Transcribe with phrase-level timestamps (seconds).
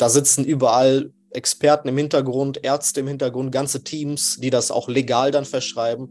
[0.00, 5.30] da sitzen überall Experten im Hintergrund, Ärzte im Hintergrund, ganze Teams, die das auch legal
[5.30, 6.10] dann verschreiben.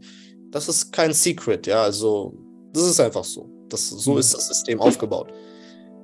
[0.50, 1.82] Das ist kein Secret, ja.
[1.82, 2.34] Also,
[2.72, 3.50] das ist einfach so.
[3.68, 4.18] Das, so mhm.
[4.18, 5.32] ist das System aufgebaut.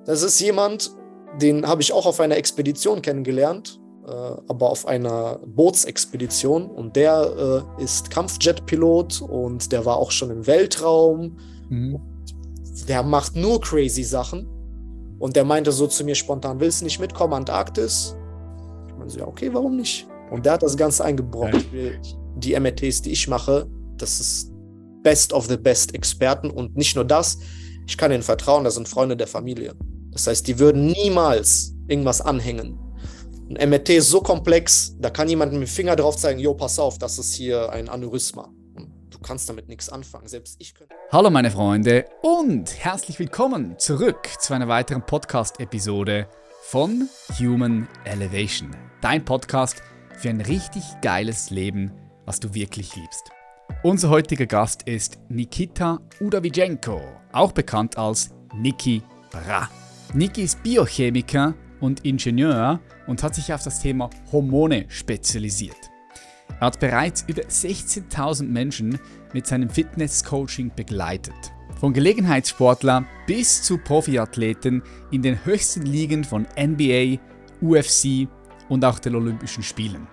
[0.05, 0.95] Das ist jemand,
[1.41, 6.67] den habe ich auch auf einer Expedition kennengelernt, äh, aber auf einer Bootsexpedition.
[6.67, 11.39] Und der äh, ist Kampfjetpilot und der war auch schon im Weltraum.
[11.71, 12.01] Mhm.
[12.89, 14.49] Der macht nur crazy Sachen.
[15.19, 18.17] Und der meinte so zu mir spontan: Willst du nicht mitkommen, Antarktis?
[18.89, 20.07] Ich meinte so, ja, okay, warum nicht?
[20.31, 21.65] Und der hat das Ganze eingebrochen.
[21.73, 21.91] Ja.
[22.37, 24.53] Die MRTs, die ich mache, das ist
[25.03, 26.51] best of the best Experten.
[26.51, 27.39] Und nicht nur das,
[27.87, 29.75] ich kann ihnen vertrauen, das sind Freunde der Familie.
[30.11, 32.79] Das heißt, die würden niemals irgendwas anhängen.
[33.51, 36.79] Ein MRT ist so komplex, da kann jemand mit dem Finger drauf zeigen, jo, pass
[36.79, 38.51] auf, das ist hier ein Aneurysma.
[39.25, 40.29] Kannst damit nichts anfangen.
[40.29, 40.95] Selbst ich könnte.
[41.11, 46.29] Hallo meine Freunde und herzlich willkommen zurück zu einer weiteren Podcast-Episode
[46.65, 48.77] von Human Elevation.
[49.01, 49.83] Dein Podcast
[50.19, 51.91] für ein richtig geiles Leben,
[52.27, 53.31] was du wirklich liebst.
[53.83, 57.01] Unser heutiger Gast ist Nikita Udavicenko,
[57.33, 59.71] auch bekannt als Niki Bra.
[60.13, 65.94] Niki ist Biochemiker und Ingenieur und hat sich auf das Thema Hormone spezialisiert.
[66.61, 68.99] Er hat bereits über 16.000 Menschen
[69.33, 71.35] mit seinem Fitness-Coaching begleitet.
[71.81, 77.19] Von Gelegenheitssportler bis zu Profiathleten in den höchsten Ligen von NBA,
[77.61, 78.29] UFC
[78.69, 80.07] und auch den Olympischen Spielen.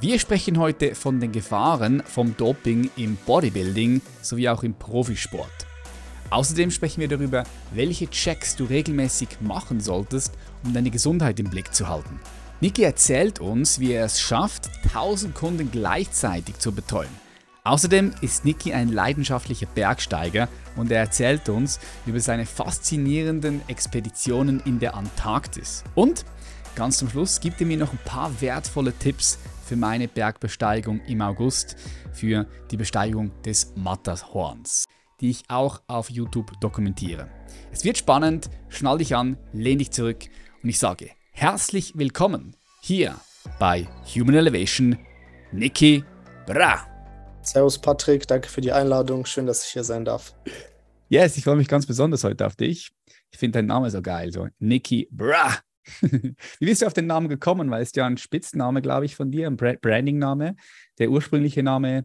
[0.00, 5.66] Wir sprechen heute von den Gefahren vom Doping im Bodybuilding sowie auch im Profisport.
[6.30, 11.74] Außerdem sprechen wir darüber, welche Checks du regelmäßig machen solltest, um deine Gesundheit im Blick
[11.74, 12.18] zu halten.
[12.60, 17.08] Niki erzählt uns, wie er es schafft, 1000 Kunden gleichzeitig zu betreuen.
[17.64, 24.78] Außerdem ist Niki ein leidenschaftlicher Bergsteiger und er erzählt uns über seine faszinierenden Expeditionen in
[24.78, 25.84] der Antarktis.
[25.94, 26.26] Und
[26.74, 31.22] ganz zum Schluss gibt er mir noch ein paar wertvolle Tipps für meine Bergbesteigung im
[31.22, 31.76] August,
[32.12, 34.84] für die Besteigung des Matterhorns
[35.20, 37.28] die ich auch auf YouTube dokumentiere.
[37.72, 40.24] Es wird spannend, schnall dich an, lehn dich zurück
[40.62, 43.18] und ich sage herzlich willkommen hier
[43.58, 44.98] bei Human Elevation,
[45.52, 46.04] Niki
[46.44, 46.86] Bra.
[47.40, 50.34] Servus Patrick, danke für die Einladung, schön, dass ich hier sein darf.
[51.08, 52.90] Yes, ich freue mich ganz besonders heute auf dich.
[53.30, 55.56] Ich finde deinen Namen so geil, so Niki Bra.
[56.02, 57.70] Wie bist du auf den Namen gekommen?
[57.70, 60.56] Weil es ja ein Spitzname, glaube ich, von dir, ein Branding-Name.
[60.98, 62.04] Der ursprüngliche Name,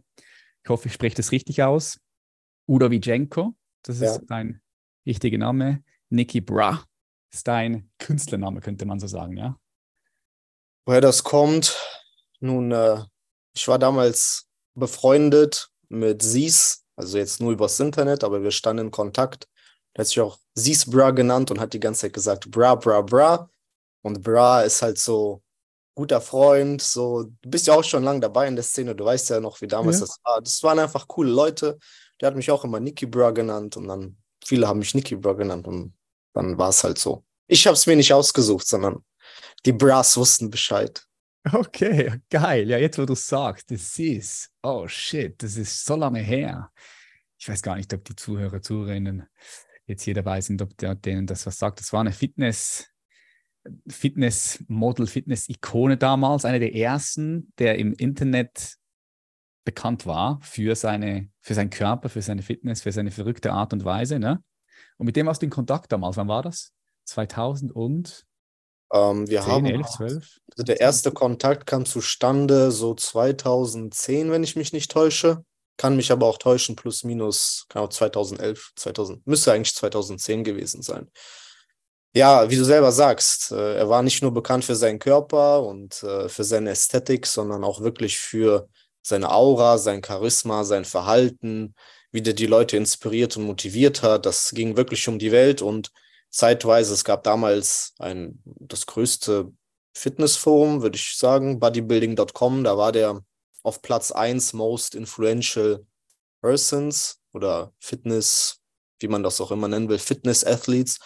[0.64, 2.00] ich hoffe, ich spreche das richtig aus,
[2.66, 4.18] Udovicenko, das ist ja.
[4.28, 4.62] dein
[5.04, 5.84] richtiger Name.
[6.08, 6.86] Niki Bra
[7.36, 9.58] ist dein Künstlername, könnte man so sagen, ja?
[10.86, 11.76] Woher das kommt?
[12.40, 13.02] Nun, äh,
[13.54, 18.90] ich war damals befreundet mit Sies, also jetzt nur übers Internet, aber wir standen in
[18.90, 19.48] Kontakt.
[19.94, 23.02] Er hat sich auch Sies Bra genannt und hat die ganze Zeit gesagt Bra, Bra,
[23.02, 23.50] Bra.
[24.02, 25.42] Und Bra ist halt so
[25.94, 29.30] guter Freund, so, du bist ja auch schon lange dabei in der Szene, du weißt
[29.30, 30.06] ja noch, wie damals ja.
[30.06, 30.40] das war.
[30.42, 31.78] Das waren einfach coole Leute.
[32.20, 35.32] Der hat mich auch immer Nicky Bra genannt und dann viele haben mich Nicky Bra
[35.32, 35.94] genannt und
[36.34, 37.25] dann war es halt so.
[37.46, 39.04] Ich habe es mir nicht ausgesucht, sondern
[39.64, 41.02] die Bras wussten Bescheid.
[41.52, 42.68] Okay, geil.
[42.68, 46.72] Ja, jetzt wo du sagst, das ist, oh shit, das ist so lange her.
[47.38, 49.28] Ich weiß gar nicht, ob die Zuhörer, Zuhörerinnen
[49.86, 51.78] jetzt hier dabei sind, ob der, denen das was sagt.
[51.78, 52.88] Das war eine Fitness,
[53.88, 58.76] Fitness-Model, Fitness-Ikone damals, eine der ersten, der im Internet
[59.64, 63.84] bekannt war für, seine, für seinen Körper, für seine Fitness, für seine verrückte Art und
[63.84, 64.18] Weise.
[64.18, 64.42] Ne?
[64.96, 66.16] Und mit dem warst du in Kontakt damals.
[66.16, 66.72] Wann war das?
[67.06, 68.26] 2000 und?
[68.92, 70.40] Ähm, wir 10, haben 11, 12?
[70.52, 75.44] Also der erste Kontakt kam zustande so 2010, wenn ich mich nicht täusche.
[75.78, 81.10] Kann mich aber auch täuschen, plus minus, genau 2011, 2000, müsste eigentlich 2010 gewesen sein.
[82.14, 86.02] Ja, wie du selber sagst, äh, er war nicht nur bekannt für seinen Körper und
[86.02, 88.70] äh, für seine Ästhetik, sondern auch wirklich für
[89.02, 91.74] seine Aura, sein Charisma, sein Verhalten,
[92.12, 94.24] wie der die Leute inspiriert und motiviert hat.
[94.24, 95.90] Das ging wirklich um die Welt und
[96.36, 99.52] zeitweise, es gab damals ein, das größte
[99.94, 103.22] Fitnessforum, würde ich sagen, bodybuilding.com, da war der
[103.62, 105.84] auf Platz 1 Most Influential
[106.42, 108.60] Persons oder Fitness,
[109.00, 110.98] wie man das auch immer nennen will, Fitness Athletes.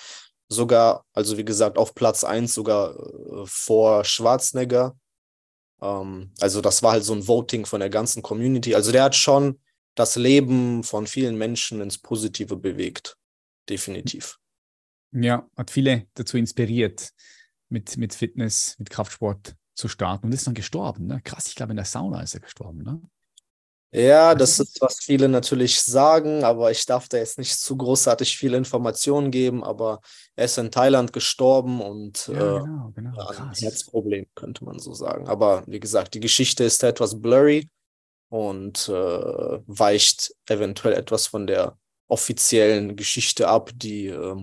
[0.49, 4.97] Sogar, also wie gesagt, auf Platz 1 sogar äh, vor Schwarzenegger
[5.81, 8.75] ähm, also das war halt so ein Voting von der ganzen Community.
[8.75, 9.61] Also der hat schon
[9.95, 13.17] das Leben von vielen Menschen ins Positive bewegt.
[13.69, 14.39] Definitiv.
[15.13, 17.11] Ja, hat viele dazu inspiriert,
[17.69, 21.07] mit, mit Fitness, mit Kraftsport zu starten und ist dann gestorben.
[21.07, 21.21] Ne?
[21.23, 22.83] Krass, ich glaube, in der Sauna ist er gestorben.
[22.83, 23.01] Ne?
[23.93, 28.37] Ja, das ist, was viele natürlich sagen, aber ich darf da jetzt nicht zu großartig
[28.37, 29.65] viele Informationen geben.
[29.65, 30.01] Aber
[30.37, 33.29] er ist in Thailand gestorben und ja, äh, genau, genau.
[33.29, 35.27] ein Herzproblem, könnte man so sagen.
[35.27, 37.69] Aber wie gesagt, die Geschichte ist etwas blurry
[38.29, 41.77] und äh, weicht eventuell etwas von der
[42.07, 44.37] offiziellen Geschichte ab, die äh,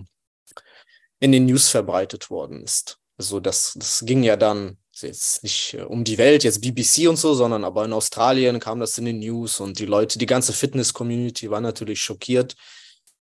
[1.19, 2.99] in den News verbreitet worden ist.
[3.17, 7.17] Also das, das ging ja dann jetzt nicht äh, um die Welt, jetzt BBC und
[7.17, 10.53] so, sondern aber in Australien kam das in den News und die Leute, die ganze
[10.53, 12.55] Fitness-Community war natürlich schockiert.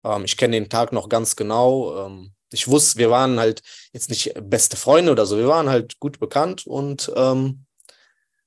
[0.05, 2.07] Ähm, ich kenne den Tag noch ganz genau.
[2.07, 3.63] Ähm, ich wusste, wir waren halt
[3.93, 7.67] jetzt nicht beste Freunde oder so, wir waren halt gut bekannt und ähm,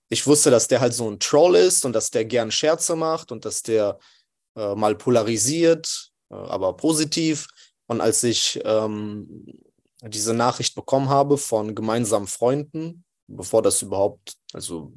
[0.09, 3.31] ich wusste, dass der halt so ein Troll ist und dass der gern Scherze macht
[3.31, 3.99] und dass der
[4.55, 7.47] äh, mal polarisiert, äh, aber positiv.
[7.89, 9.47] Und als ich ähm,
[10.03, 14.93] diese Nachricht bekommen habe von gemeinsamen Freunden, bevor das überhaupt, also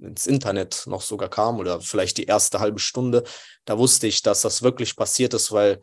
[0.00, 3.24] ins Internet noch sogar kam oder vielleicht die erste halbe Stunde,
[3.64, 5.80] da wusste ich, dass das wirklich passiert ist, weil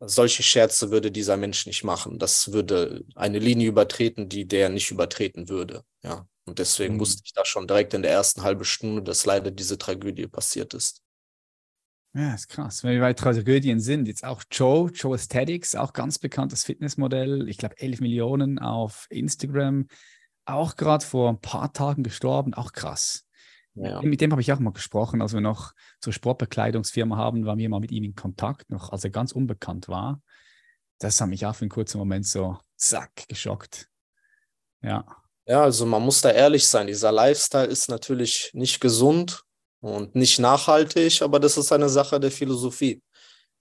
[0.00, 2.18] solche Scherze würde dieser Mensch nicht machen.
[2.18, 5.82] Das würde eine Linie übertreten, die der nicht übertreten würde.
[6.02, 6.26] Ja.
[6.44, 7.00] Und deswegen mhm.
[7.00, 10.74] wusste ich da schon direkt in der ersten halben Stunde, dass leider diese Tragödie passiert
[10.74, 11.00] ist.
[12.12, 12.82] Ja, ist krass.
[12.82, 17.56] Wenn wir bei Tragödien sind, jetzt auch Joe, Joe Aesthetics, auch ganz bekanntes Fitnessmodell, ich
[17.56, 19.86] glaube 11 Millionen auf Instagram,
[20.44, 23.26] auch gerade vor ein paar Tagen gestorben, auch krass.
[23.74, 24.02] Ja.
[24.02, 27.68] Mit dem habe ich auch mal gesprochen, als wir noch zur Sportbekleidungsfirma haben, waren wir
[27.68, 30.20] mal mit ihm in Kontakt, noch als er ganz unbekannt war.
[30.98, 33.88] Das hat mich auch für einen kurzen Moment so zack geschockt.
[34.82, 35.04] Ja.
[35.46, 36.88] Ja, also man muss da ehrlich sein.
[36.88, 39.44] Dieser Lifestyle ist natürlich nicht gesund
[39.80, 43.02] und nicht nachhaltig, aber das ist eine Sache der Philosophie.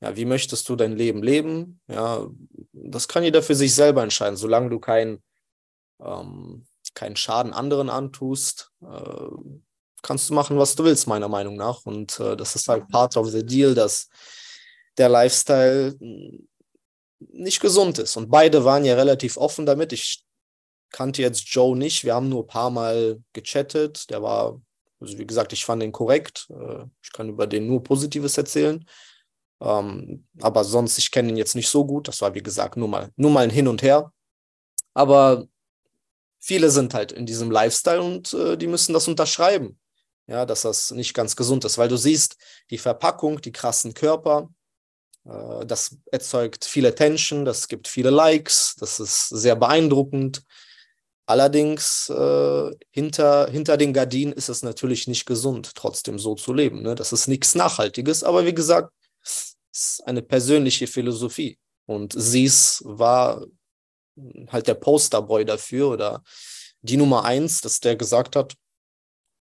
[0.02, 1.82] Ja, wie möchtest du dein Leben leben?
[1.88, 2.28] Ja,
[2.72, 5.22] das kann jeder für sich selber entscheiden, solange du keinen
[6.02, 9.30] ähm, keinen Schaden anderen antust, äh,
[10.02, 11.86] kannst du machen, was du willst, meiner Meinung nach.
[11.86, 14.10] Und äh, das ist halt part of the deal, dass
[14.98, 15.96] der Lifestyle
[17.20, 18.16] nicht gesund ist.
[18.18, 19.94] Und beide waren ja relativ offen damit.
[19.94, 20.24] Ich
[20.92, 22.04] kannte jetzt Joe nicht.
[22.04, 24.10] Wir haben nur ein paar Mal gechattet.
[24.10, 24.62] Der war,
[25.00, 26.48] also wie gesagt, ich fand ihn korrekt.
[26.50, 28.86] Äh, ich kann über den nur Positives erzählen.
[29.62, 32.08] Ähm, aber sonst, ich kenne ihn jetzt nicht so gut.
[32.08, 34.12] Das war, wie gesagt, nur mal, nur mal ein Hin und Her.
[34.94, 35.48] Aber
[36.40, 39.80] viele sind halt in diesem Lifestyle und äh, die müssen das unterschreiben
[40.30, 42.38] ja, dass das nicht ganz gesund ist, weil du siehst
[42.70, 44.50] die Verpackung, die krassen Körper,
[45.26, 50.44] äh, das erzeugt viele Attention, das gibt viele Likes, das ist sehr beeindruckend.
[51.30, 56.82] Allerdings äh, hinter, hinter den Gardinen ist es natürlich nicht gesund, trotzdem so zu leben.
[56.82, 56.96] Ne?
[56.96, 58.92] Das ist nichts Nachhaltiges, aber wie gesagt,
[59.24, 61.60] es ist eine persönliche Philosophie.
[61.86, 63.46] Und Sies war
[64.48, 66.24] halt der Posterboy dafür oder
[66.82, 68.56] die Nummer eins, dass der gesagt hat,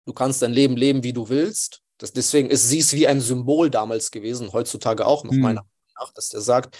[0.09, 1.83] Du kannst dein Leben leben, wie du willst.
[1.99, 5.41] Das, deswegen ist sie es wie ein Symbol damals gewesen, heutzutage auch noch mhm.
[5.41, 6.79] meiner Meinung nach, dass der sagt,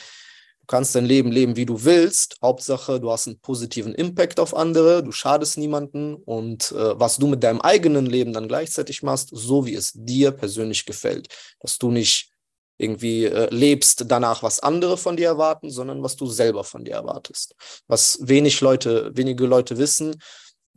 [0.69, 2.37] kannst dein Leben leben, wie du willst.
[2.41, 7.27] Hauptsache, du hast einen positiven Impact auf andere, du schadest niemanden und äh, was du
[7.27, 11.29] mit deinem eigenen Leben dann gleichzeitig machst, so wie es dir persönlich gefällt.
[11.61, 12.31] Dass du nicht
[12.77, 16.95] irgendwie äh, lebst danach, was andere von dir erwarten, sondern was du selber von dir
[16.95, 17.55] erwartest.
[17.89, 20.17] Was wenig Leute, wenige Leute wissen,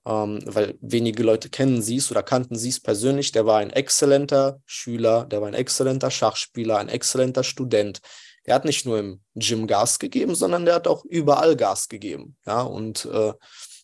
[0.05, 3.31] ähm, weil wenige Leute kennen sie es oder kannten sie es persönlich.
[3.33, 8.01] Der war ein exzellenter Schüler, der war ein exzellenter Schachspieler, ein exzellenter Student.
[8.45, 12.35] Der hat nicht nur im Gym Gas gegeben, sondern der hat auch überall Gas gegeben.
[12.45, 13.33] Ja, und äh,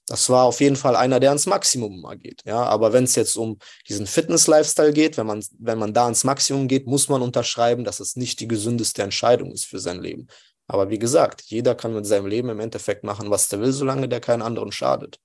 [0.08, 2.42] das war auf jeden Fall einer, der ans Maximum mal geht.
[2.46, 3.60] Ja, aber wenn es jetzt um
[3.90, 8.00] diesen Fitness-Lifestyle geht, wenn man, wenn man da ans Maximum geht, muss man unterschreiben, dass
[8.00, 10.28] es nicht die gesündeste Entscheidung ist für sein Leben.
[10.66, 14.08] Aber wie gesagt, jeder kann mit seinem Leben im Endeffekt machen, was der will, solange
[14.08, 15.20] der keinen anderen schadet.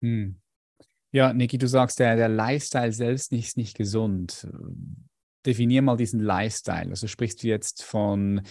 [0.00, 0.40] Hm.
[1.10, 4.48] Ja, Niki, du sagst, der, der Lifestyle selbst ist nicht gesund.
[5.46, 6.90] Definier mal diesen Lifestyle.
[6.90, 8.42] Also sprichst du jetzt von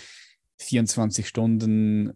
[0.60, 2.12] 24 Stunden,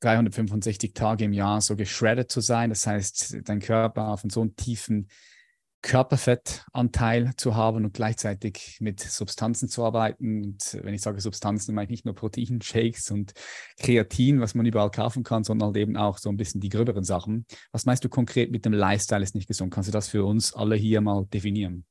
[0.00, 2.70] 365 Tage im Jahr so geschreddet zu sein.
[2.70, 5.08] Das heißt, dein Körper auf so einen tiefen
[5.82, 10.44] Körperfettanteil zu haben und gleichzeitig mit Substanzen zu arbeiten.
[10.44, 13.32] Und wenn ich sage Substanzen, meine ich nicht nur Proteinshakes und
[13.78, 17.04] Kreatin, was man überall kaufen kann, sondern halt eben auch so ein bisschen die gröberen
[17.04, 17.46] Sachen.
[17.72, 19.72] Was meinst du konkret mit dem Lifestyle ist nicht gesund?
[19.72, 21.86] Kannst du das für uns alle hier mal definieren?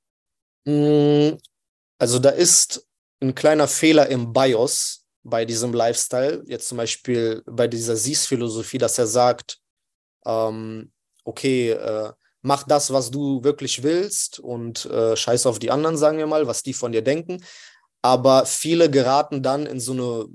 [1.99, 2.87] Also da ist
[3.21, 6.43] ein kleiner Fehler im BIOS bei diesem Lifestyle.
[6.47, 9.59] Jetzt zum Beispiel bei dieser SIS-Philosophie, dass er sagt,
[10.25, 10.91] ähm,
[11.25, 16.17] okay, äh, mach das, was du wirklich willst und äh, scheiß auf die anderen, sagen
[16.17, 17.43] wir mal, was die von dir denken.
[18.01, 20.25] Aber viele geraten dann in so eine,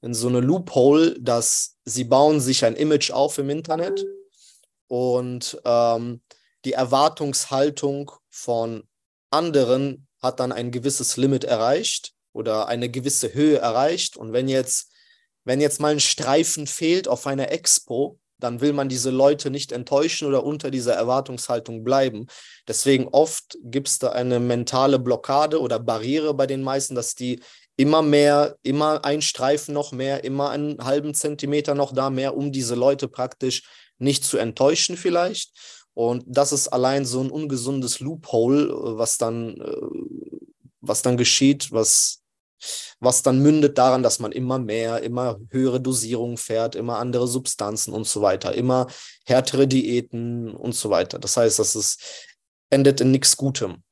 [0.00, 4.04] in so eine Loophole, dass sie bauen sich ein Image auf im Internet
[4.86, 6.22] und ähm,
[6.64, 8.84] die Erwartungshaltung von
[9.30, 14.16] anderen hat dann ein gewisses Limit erreicht oder eine gewisse Höhe erreicht.
[14.16, 14.90] Und wenn jetzt,
[15.44, 19.70] wenn jetzt mal ein Streifen fehlt auf einer Expo, dann will man diese Leute nicht
[19.70, 22.26] enttäuschen oder unter dieser Erwartungshaltung bleiben.
[22.66, 27.40] Deswegen oft gibt es da eine mentale Blockade oder Barriere bei den meisten, dass die
[27.76, 32.52] immer mehr, immer ein Streifen noch mehr, immer einen halben Zentimeter noch da mehr, um
[32.52, 33.62] diese Leute praktisch
[33.98, 35.52] nicht zu enttäuschen vielleicht.
[35.94, 39.76] Und das ist allein so ein ungesundes Loophole, was dann, äh,
[40.80, 42.24] was dann geschieht, was
[43.00, 47.92] was dann mündet daran, dass man immer mehr, immer höhere Dosierungen fährt, immer andere Substanzen
[47.92, 48.86] und so weiter, immer
[49.26, 51.18] härtere Diäten und so weiter.
[51.18, 52.00] Das heißt, das ist,
[52.70, 53.82] endet in nichts Gutem.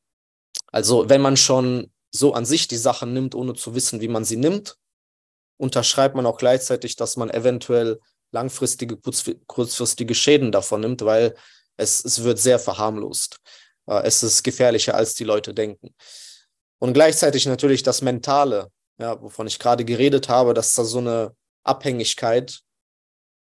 [0.69, 4.25] Also wenn man schon so an sich die Sachen nimmt, ohne zu wissen, wie man
[4.25, 4.77] sie nimmt,
[5.59, 8.01] unterschreibt man auch gleichzeitig, dass man eventuell
[8.33, 8.99] langfristige,
[9.47, 11.35] kurzfristige Schäden davon nimmt, weil
[11.83, 13.39] es, es wird sehr verharmlost.
[13.87, 15.95] Äh, es ist gefährlicher, als die Leute denken.
[16.79, 21.35] Und gleichzeitig natürlich das Mentale, ja, wovon ich gerade geredet habe, dass da so eine
[21.65, 22.61] Abhängigkeit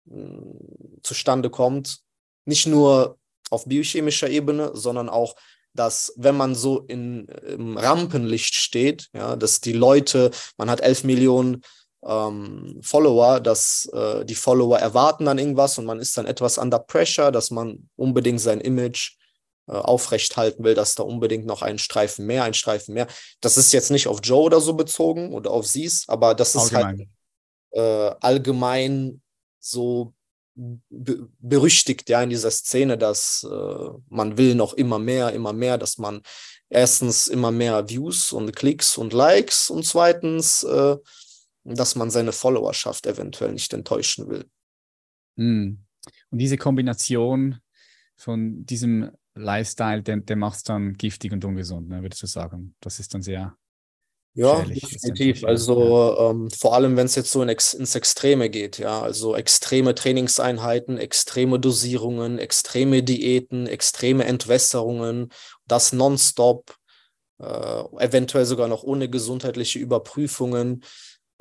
[0.07, 2.01] mh, hm, zustande kommt.
[2.45, 3.19] Nicht nur
[3.51, 5.37] auf biochemischer Ebene, sondern auch,
[5.75, 11.05] dass wenn man so in, im Rampenlicht steht, ja, dass die Leute, man hat elf
[11.05, 11.63] Millionen
[12.04, 16.78] ähm, Follower, dass äh, die Follower erwarten dann irgendwas und man ist dann etwas under
[16.78, 19.16] pressure, dass man unbedingt sein Image
[19.69, 23.07] äh, aufrecht halten will, dass da unbedingt noch ein Streifen mehr, ein Streifen mehr.
[23.40, 26.73] Das ist jetzt nicht auf Joe oder so bezogen oder auf Sie's, aber das ist
[26.73, 27.11] halt allgemein.
[27.73, 29.23] äh, allgemein
[29.59, 30.14] so
[30.54, 35.78] be berüchtigt ja in dieser Szene, dass äh, man will noch immer mehr, immer mehr,
[35.78, 36.23] dass man
[36.69, 40.97] erstens immer mehr Views und Klicks und Likes und zweitens, äh,
[41.64, 44.47] dass man seine Followerschaft eventuell nicht enttäuschen will.
[45.37, 45.85] Hm.
[46.31, 47.61] Und diese Kombination
[48.17, 52.75] von diesem Lifestyle, der, der macht es dann giftig und ungesund, ne, würdest du sagen.
[52.81, 53.57] Das ist dann sehr.
[54.35, 55.45] Ja, definitiv.
[55.45, 56.31] Also ja.
[56.31, 59.95] ähm, vor allem, wenn es jetzt so in ex ins Extreme geht, ja, also extreme
[59.95, 65.33] Trainingseinheiten, extreme Dosierungen, extreme Diäten, extreme Entwässerungen,
[65.67, 66.76] das nonstop,
[67.40, 70.85] äh, eventuell sogar noch ohne gesundheitliche Überprüfungen.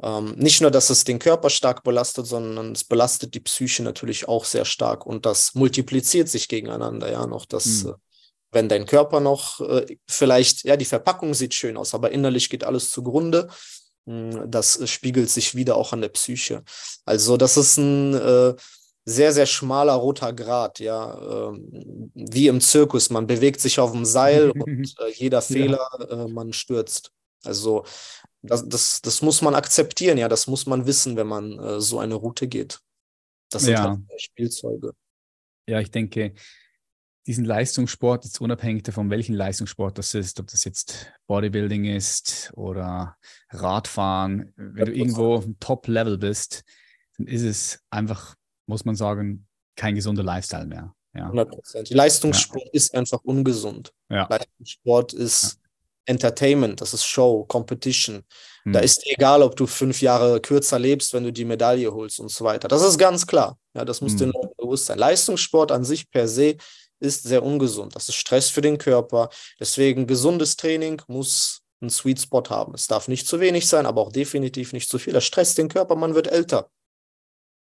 [0.01, 4.27] Ähm, nicht nur, dass es den Körper stark belastet, sondern es belastet die Psyche natürlich
[4.27, 7.95] auch sehr stark und das multipliziert sich gegeneinander, ja, noch das, mhm.
[8.51, 12.63] wenn dein Körper noch äh, vielleicht, ja, die Verpackung sieht schön aus, aber innerlich geht
[12.63, 13.49] alles zugrunde.
[14.05, 16.63] Hm, das spiegelt sich wieder auch an der Psyche.
[17.05, 18.55] Also, das ist ein äh,
[19.05, 23.09] sehr, sehr schmaler roter Grat, ja, ähm, wie im Zirkus.
[23.09, 26.27] Man bewegt sich auf dem Seil und äh, jeder Fehler, ja.
[26.27, 27.11] man stürzt.
[27.43, 27.85] Also
[28.41, 31.99] das, das, das muss man akzeptieren, ja, das muss man wissen, wenn man äh, so
[31.99, 32.79] eine Route geht.
[33.49, 33.89] Das sind ja.
[33.89, 34.93] halt Spielzeuge.
[35.67, 36.33] Ja, ich denke,
[37.27, 43.17] diesen Leistungssport, jetzt unabhängig davon, welchen Leistungssport das ist, ob das jetzt Bodybuilding ist oder
[43.49, 46.63] Radfahren, wenn du irgendwo auf dem Top-Level bist,
[47.17, 50.95] dann ist es einfach, muss man sagen, kein gesunder Lifestyle mehr.
[51.13, 51.25] Ja.
[51.25, 51.89] 100 Prozent.
[51.89, 52.69] Leistungssport ja.
[52.73, 53.93] ist einfach ungesund.
[54.09, 54.27] Ja.
[54.29, 55.58] Leistungssport ist
[56.09, 58.23] Entertainment, das ist Show, Competition.
[58.65, 58.73] Mhm.
[58.73, 62.31] Da ist egal, ob du fünf Jahre kürzer lebst, wenn du die Medaille holst und
[62.31, 62.67] so weiter.
[62.67, 63.59] Das ist ganz klar.
[63.75, 64.17] Ja, das muss mhm.
[64.17, 64.97] den Leuten bewusst sein.
[64.97, 66.57] Leistungssport an sich per se
[66.99, 67.95] ist sehr ungesund.
[67.95, 69.29] Das ist Stress für den Körper.
[69.59, 72.73] Deswegen gesundes Training muss einen Sweet Spot haben.
[72.73, 75.13] Es darf nicht zu wenig sein, aber auch definitiv nicht zu viel.
[75.13, 76.69] Das stresst den Körper, man wird älter.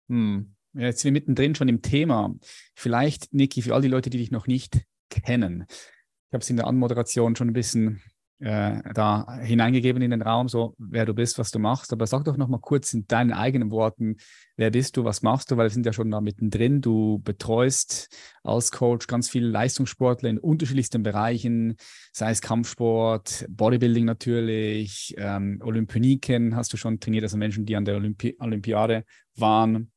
[0.08, 0.54] Hm.
[0.72, 2.34] Ja, jetzt sind wir mittendrin schon im Thema.
[2.74, 5.66] Vielleicht, Niki, für all die Leute, die dich noch nicht kennen.
[5.68, 8.02] Ich habe es in der Anmoderation schon ein bisschen
[8.40, 11.92] äh, da hineingegeben in den Raum, so wer du bist, was du machst.
[11.92, 14.16] Aber sag doch noch mal kurz in deinen eigenen Worten,
[14.57, 16.80] wer bist du, was machst du, weil wir sind ja schon da mittendrin.
[16.80, 21.76] Du betreust als Coach ganz viele Leistungssportler in unterschiedlichsten Bereichen,
[22.12, 27.85] sei es Kampfsport, Bodybuilding natürlich, ähm, Olympioniken hast du schon trainiert, also Menschen, die an
[27.85, 29.04] der Olympi Olympiade
[29.35, 29.90] waren.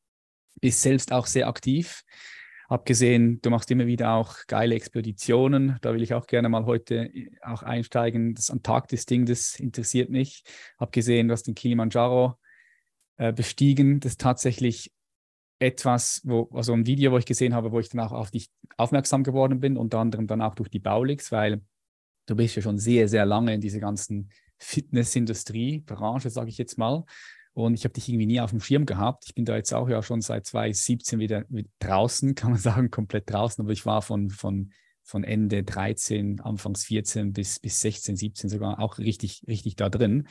[0.60, 2.04] Bist selbst auch sehr aktiv.
[2.72, 5.78] Abgesehen, du machst immer wieder auch geile Expeditionen.
[5.82, 8.34] Da will ich auch gerne mal heute äh, auch einsteigen.
[8.34, 10.46] Das Antarktis-Ding, das interessiert mich.
[10.78, 12.36] Abgesehen, du hast den Kilimanjaro
[13.18, 14.00] äh, bestiegen.
[14.00, 14.94] Das ist tatsächlich
[15.60, 18.50] etwas, wo, also ein Video, wo ich gesehen habe, wo ich dann auch auf dich
[18.78, 21.62] aufmerksam geworden bin, unter anderem dann auch durch die Baulix, weil
[22.25, 26.78] du bist ja schon sehr, sehr lange in dieser ganzen Fitnessindustrie, Branche, sage ich jetzt
[26.78, 27.04] mal.
[27.53, 29.25] Und ich habe dich irgendwie nie auf dem Schirm gehabt.
[29.27, 32.91] Ich bin da jetzt auch ja schon seit 2017 wieder, wieder draußen, kann man sagen,
[32.91, 33.63] komplett draußen.
[33.63, 34.72] Aber ich war von, von,
[35.03, 40.27] von Ende 13, Anfangs 14 bis, bis 16, 17 sogar auch richtig, richtig da drin.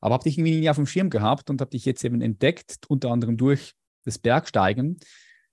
[0.00, 2.78] Aber habe dich irgendwie nie auf dem Schirm gehabt und habe dich jetzt eben entdeckt,
[2.88, 3.74] unter anderem durch
[4.04, 4.98] das Bergsteigen.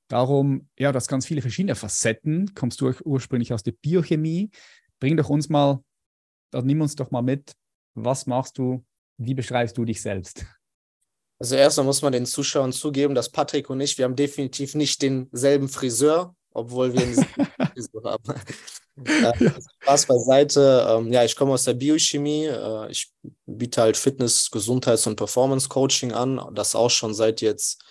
[0.08, 2.56] Darum, ja, das ganz viele verschiedene Facetten.
[2.56, 4.50] Kommst du ursprünglich aus der Biochemie.
[5.00, 5.84] Bring doch uns mal
[6.52, 7.54] dann nimm uns doch mal mit.
[7.94, 8.86] Was machst du?
[9.18, 10.46] Wie beschreibst du dich selbst?
[11.40, 15.02] Also erstmal muss man den Zuschauern zugeben, dass Patrick und ich, wir haben definitiv nicht
[15.02, 17.16] denselben Friseur, obwohl wir einen
[17.74, 18.34] Friseur haben.
[19.06, 19.54] Äh, ja.
[19.82, 20.86] Spaß beiseite.
[20.90, 22.46] Ähm, ja, ich komme aus der Biochemie.
[22.46, 23.12] Äh, ich
[23.46, 26.42] biete halt Fitness-, Gesundheits- und Performance-Coaching an.
[26.54, 27.82] Das auch schon seit jetzt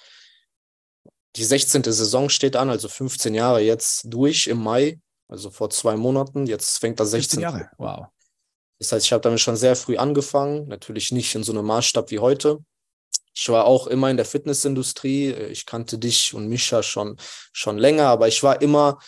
[1.36, 1.84] die 16.
[1.84, 6.46] Saison steht an, also 15 Jahre jetzt durch im Mai, also vor zwei Monaten.
[6.46, 8.06] Jetzt fängt das 16 Jahre, wow.
[8.78, 12.10] Das heißt, ich habe damit schon sehr früh angefangen, natürlich nicht in so einem Maßstab
[12.10, 12.58] wie heute.
[13.40, 15.32] Ich war auch immer in der Fitnessindustrie.
[15.32, 17.16] Ich kannte dich und Mischa schon,
[17.52, 18.98] schon länger, aber ich war immer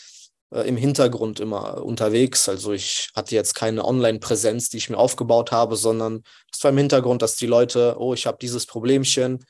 [0.53, 2.49] äh, im Hintergrund immer unterwegs.
[2.49, 6.23] Also ich hatte jetzt keine Online-Präsenz, die ich mir aufgebaut habe, sondern
[6.53, 9.45] es war im Hintergrund, dass die Leute, oh, ich habe dieses Problemchen,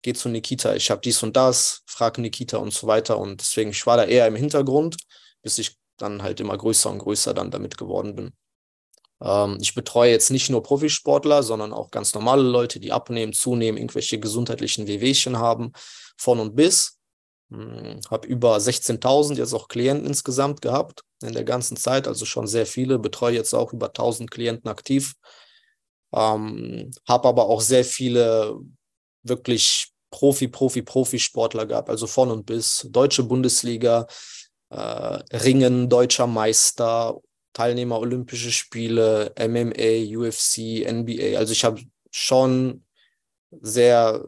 [0.00, 3.18] geh zu Nikita, ich habe dies und das, frag Nikita und so weiter.
[3.18, 4.96] Und deswegen, ich war da eher im Hintergrund,
[5.42, 8.32] bis ich dann halt immer größer und größer dann damit geworden bin.
[9.22, 13.78] Ähm, ich betreue jetzt nicht nur Profisportler, sondern auch ganz normale Leute, die abnehmen, zunehmen,
[13.78, 15.72] irgendwelche gesundheitlichen Wehwehchen haben,
[16.16, 16.98] von und bis.
[17.50, 22.46] Hm, habe über 16.000 jetzt auch Klienten insgesamt gehabt in der ganzen Zeit, also schon
[22.46, 22.98] sehr viele.
[22.98, 25.14] Betreue jetzt auch über 1.000 Klienten aktiv.
[26.12, 28.58] Ähm, habe aber auch sehr viele
[29.22, 34.06] wirklich Profi, Profi, Profisportler gehabt, also von und bis deutsche Bundesliga,
[34.68, 37.18] äh, Ringen, deutscher Meister,
[37.52, 41.38] Teilnehmer Olympische Spiele, MMA, UFC, NBA.
[41.38, 42.84] Also ich habe schon
[43.60, 44.24] sehr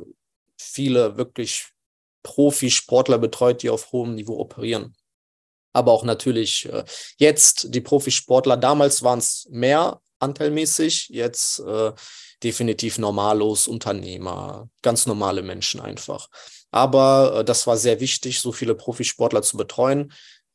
[0.58, 1.66] viele wirklich
[2.22, 4.94] Profisportler betreut, die auf hohem Niveau operieren.
[5.72, 6.84] Aber auch natürlich äh,
[7.18, 11.92] jetzt die Profisportler, damals waren es mehr anteilmäßig, jetzt äh,
[12.42, 16.28] definitiv normalos, Unternehmer, ganz normale Menschen einfach.
[16.70, 20.12] Aber äh, das war sehr wichtig, so viele Profisportler zu betreuen,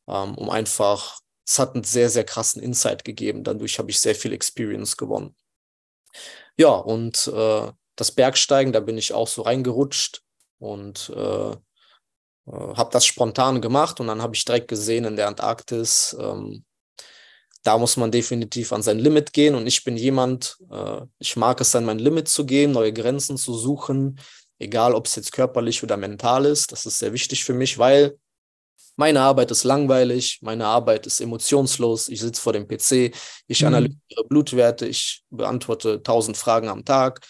[0.08, 3.44] ähm, um einfach es hat einen sehr, sehr krassen Insight gegeben.
[3.44, 5.34] Dadurch habe ich sehr viel Experience gewonnen.
[6.56, 10.22] Ja, und äh, das Bergsteigen, da bin ich auch so reingerutscht
[10.58, 11.56] und äh, äh,
[12.46, 16.64] habe das spontan gemacht und dann habe ich direkt gesehen in der Antarktis, ähm,
[17.62, 21.60] da muss man definitiv an sein Limit gehen und ich bin jemand, äh, ich mag
[21.60, 24.18] es an mein Limit zu gehen, neue Grenzen zu suchen,
[24.58, 26.72] egal ob es jetzt körperlich oder mental ist.
[26.72, 28.18] Das ist sehr wichtig für mich, weil
[29.00, 32.08] meine Arbeit ist langweilig, meine Arbeit ist emotionslos.
[32.08, 33.12] Ich sitze vor dem PC,
[33.46, 33.68] ich mhm.
[33.68, 37.20] analysiere Blutwerte, ich beantworte tausend Fragen am Tag.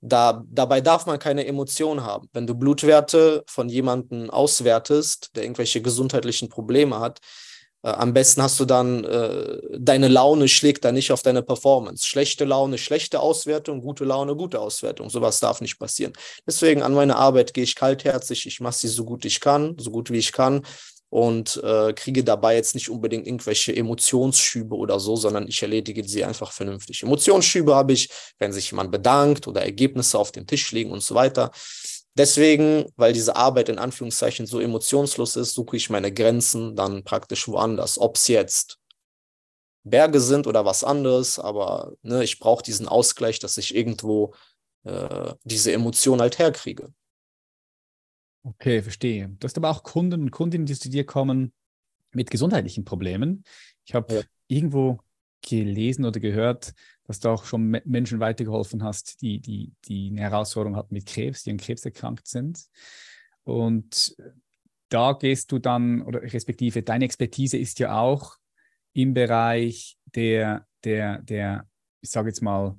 [0.00, 2.28] Da, dabei darf man keine Emotion haben.
[2.32, 7.18] Wenn du Blutwerte von jemandem auswertest, der irgendwelche gesundheitlichen Probleme hat,
[7.82, 12.06] äh, am besten hast du dann, äh, deine Laune schlägt da nicht auf deine Performance.
[12.06, 15.10] Schlechte Laune, schlechte Auswertung, gute Laune, gute Auswertung.
[15.10, 16.12] Sowas darf nicht passieren.
[16.46, 19.90] Deswegen an meine Arbeit gehe ich kaltherzig, ich mache sie so gut ich kann, so
[19.90, 20.62] gut wie ich kann
[21.10, 26.24] und äh, kriege dabei jetzt nicht unbedingt irgendwelche Emotionsschübe oder so, sondern ich erledige sie
[26.24, 27.02] einfach vernünftig.
[27.02, 31.16] Emotionsschübe habe ich, wenn sich jemand bedankt oder Ergebnisse auf den Tisch legen und so
[31.16, 31.50] weiter.
[32.16, 37.48] Deswegen, weil diese Arbeit in Anführungszeichen so emotionslos ist, suche ich meine Grenzen dann praktisch
[37.48, 37.98] woanders.
[37.98, 38.78] Ob es jetzt
[39.84, 44.34] Berge sind oder was anderes, aber ne, ich brauche diesen Ausgleich, dass ich irgendwo
[44.84, 46.92] äh, diese Emotion halt herkriege.
[48.42, 49.28] Okay, verstehe.
[49.38, 51.52] Du hast aber auch Kunden und Kundinnen, die zu dir kommen
[52.12, 53.44] mit gesundheitlichen Problemen.
[53.84, 54.22] Ich habe ja.
[54.48, 54.98] irgendwo
[55.42, 56.74] gelesen oder gehört,
[57.04, 61.42] dass du auch schon Menschen weitergeholfen hast, die, die, die eine Herausforderung hatten mit Krebs,
[61.42, 62.66] die an Krebs erkrankt sind.
[63.44, 64.16] Und
[64.90, 68.36] da gehst du dann, oder respektive deine Expertise ist ja auch
[68.92, 71.68] im Bereich der, der, der,
[72.00, 72.76] ich sage jetzt mal,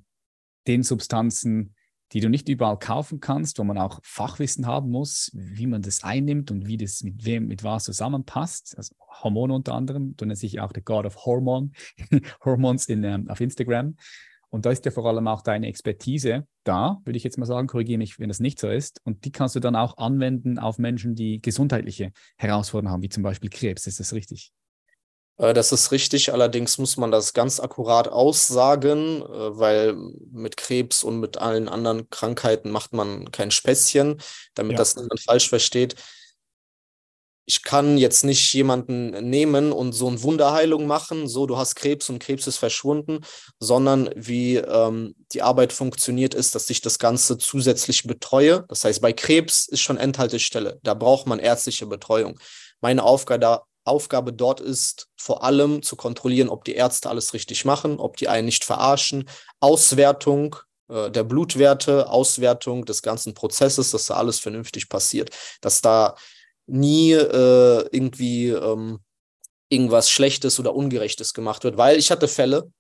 [0.68, 1.76] den Substanzen,
[2.14, 6.04] die du nicht überall kaufen kannst, wo man auch Fachwissen haben muss, wie man das
[6.04, 8.76] einnimmt und wie das mit wem, mit was zusammenpasst.
[8.78, 11.72] Also Hormone unter anderem, du nennst dich auch der God of Hormone,
[12.46, 13.96] Hormones in, ähm, auf Instagram.
[14.50, 17.68] Und da ist ja vor allem auch deine Expertise da, würde ich jetzt mal sagen,
[17.68, 19.00] korrigiere mich, wenn das nicht so ist.
[19.06, 23.24] Und die kannst du dann auch anwenden auf Menschen, die gesundheitliche Herausforderungen haben, wie zum
[23.24, 23.88] Beispiel Krebs.
[23.88, 24.52] Ist das richtig?
[25.42, 29.96] Äh, das ist richtig, allerdings muss man das ganz akkurat aussagen, äh, weil
[30.32, 34.22] mit Krebs und mit allen anderen Krankheiten macht man kein Späßchen,
[34.54, 34.78] damit ja.
[34.78, 35.96] das niemand falsch versteht.
[37.48, 42.08] Ich kann jetzt nicht jemanden nehmen und so eine Wunderheilung machen, so du hast Krebs
[42.08, 43.26] und Krebs ist verschwunden,
[43.60, 48.64] sondern wie ähm, die Arbeit funktioniert ist, dass ich das Ganze zusätzlich betreue.
[48.70, 52.40] Das heißt, bei Krebs ist schon Endhaltestelle, da braucht man ärztliche Betreuung.
[52.80, 58.00] Meine Aufgabe, Aufgabe dort ist vor allem zu kontrollieren, ob die Ärzte alles richtig machen,
[58.00, 59.30] ob die einen nicht verarschen.
[59.60, 60.56] Auswertung
[60.88, 66.16] äh, der Blutwerte, Auswertung des ganzen Prozesses, dass da alles vernünftig passiert, dass da
[66.68, 69.00] nie äh, irgendwie ähm,
[69.70, 72.72] irgendwas Schlechtes oder Ungerechtes gemacht wird, weil ich hatte Fälle,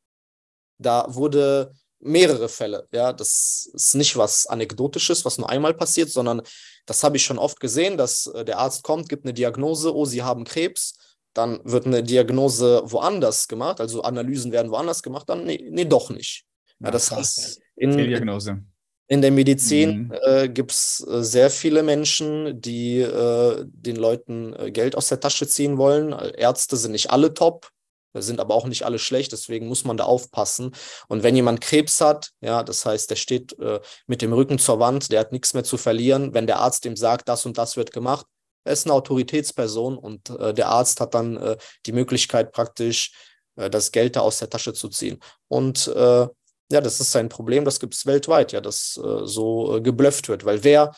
[0.77, 2.87] da wurde mehrere Fälle.
[2.91, 6.41] Ja, das ist nicht was Anekdotisches, was nur einmal passiert, sondern
[6.85, 10.05] das habe ich schon oft gesehen, dass äh, der Arzt kommt, gibt eine Diagnose, oh,
[10.05, 10.97] Sie haben Krebs,
[11.33, 16.09] dann wird eine Diagnose woanders gemacht, also Analysen werden woanders gemacht, dann nee, nee doch
[16.09, 16.45] nicht.
[16.79, 18.63] Ja, ja das heißt, in, Diagnose.
[19.07, 20.13] in der Medizin mhm.
[20.23, 25.19] äh, gibt es äh, sehr viele Menschen, die äh, den Leuten äh, Geld aus der
[25.19, 26.11] Tasche ziehen wollen.
[26.11, 27.69] Ärzte sind nicht alle top,
[28.13, 30.75] sind aber auch nicht alle schlecht, deswegen muss man da aufpassen.
[31.07, 34.79] Und wenn jemand Krebs hat, ja, das heißt, der steht äh, mit dem Rücken zur
[34.79, 37.77] Wand, der hat nichts mehr zu verlieren, wenn der Arzt ihm sagt, das und das
[37.77, 38.25] wird gemacht,
[38.63, 43.11] er ist eine Autoritätsperson und äh, der Arzt hat dann äh, die Möglichkeit praktisch,
[43.55, 45.19] äh, das Geld da aus der Tasche zu ziehen.
[45.47, 46.27] Und äh,
[46.71, 50.45] ja, das ist ein Problem, das gibt es weltweit, ja, dass äh, so geblufft wird,
[50.45, 50.93] weil wer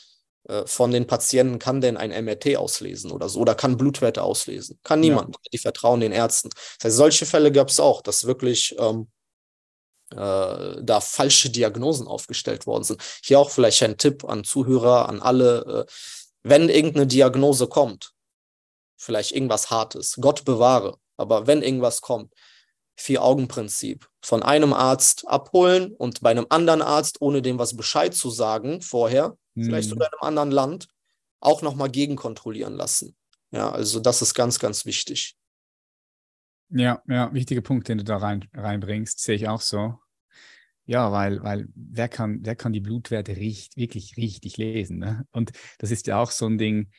[0.65, 4.77] von den Patienten kann denn ein MRT auslesen oder so oder kann Blutwerte auslesen?
[4.83, 5.35] Kann niemand.
[5.35, 5.41] Ja.
[5.53, 6.49] Die vertrauen den Ärzten.
[6.49, 9.07] Das heißt, solche Fälle gab es auch, dass wirklich ähm,
[10.11, 13.01] äh, da falsche Diagnosen aufgestellt worden sind.
[13.23, 15.91] Hier auch vielleicht ein Tipp an Zuhörer, an alle, äh,
[16.43, 18.11] wenn irgendeine Diagnose kommt,
[18.97, 22.33] vielleicht irgendwas Hartes, Gott bewahre, aber wenn irgendwas kommt,
[22.95, 24.07] Vier-Augen-Prinzip.
[24.21, 28.81] Von einem Arzt abholen und bei einem anderen Arzt, ohne dem was Bescheid zu sagen
[28.81, 30.13] vorher, vielleicht sogar hm.
[30.13, 30.87] in einem anderen Land,
[31.39, 33.15] auch nochmal gegenkontrollieren lassen.
[33.51, 35.37] Ja, also das ist ganz, ganz wichtig.
[36.69, 39.99] Ja, ja, wichtiger Punkt, den du da rein, reinbringst, sehe ich auch so.
[40.85, 44.97] Ja, weil, weil wer kann, wer kann die Blutwerte richt, wirklich richtig lesen?
[44.97, 45.25] Ne?
[45.31, 46.89] Und das ist ja auch so ein Ding,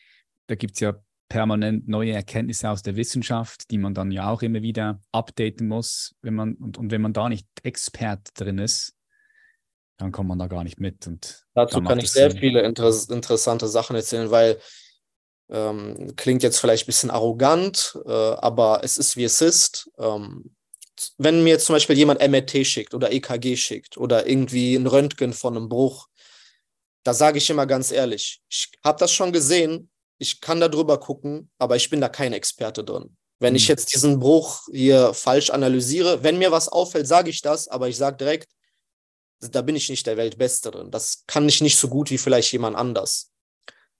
[0.47, 0.95] da gibt es ja
[1.29, 6.15] permanent neue Erkenntnisse aus der Wissenschaft, die man dann ja auch immer wieder updaten muss,
[6.23, 8.95] wenn man, und, und wenn man da nicht Expert drin ist,
[9.97, 11.07] dann kommt man da gar nicht mit.
[11.07, 12.41] Und Dazu kann ich sehr Sinn.
[12.41, 14.59] viele inter interessante Sachen erzählen, weil
[15.51, 19.91] ähm, klingt jetzt vielleicht ein bisschen arrogant, äh, aber es ist wie es ist.
[19.99, 20.57] Ähm,
[21.19, 25.57] wenn mir zum Beispiel jemand MRT schickt oder EKG schickt oder irgendwie ein Röntgen von
[25.57, 26.09] einem Bruch,
[27.03, 30.99] da sage ich immer ganz ehrlich, ich habe das schon gesehen, ich kann da drüber
[30.99, 33.17] gucken, aber ich bin da kein Experte drin.
[33.41, 33.71] Wenn ich hm.
[33.71, 37.97] jetzt diesen Bruch hier falsch analysiere, wenn mir was auffällt, sage ich das, aber ich
[37.97, 38.49] sage direkt,
[39.51, 40.91] da bin ich nicht der Weltbeste drin.
[40.91, 43.31] Das kann ich nicht so gut wie vielleicht jemand anders.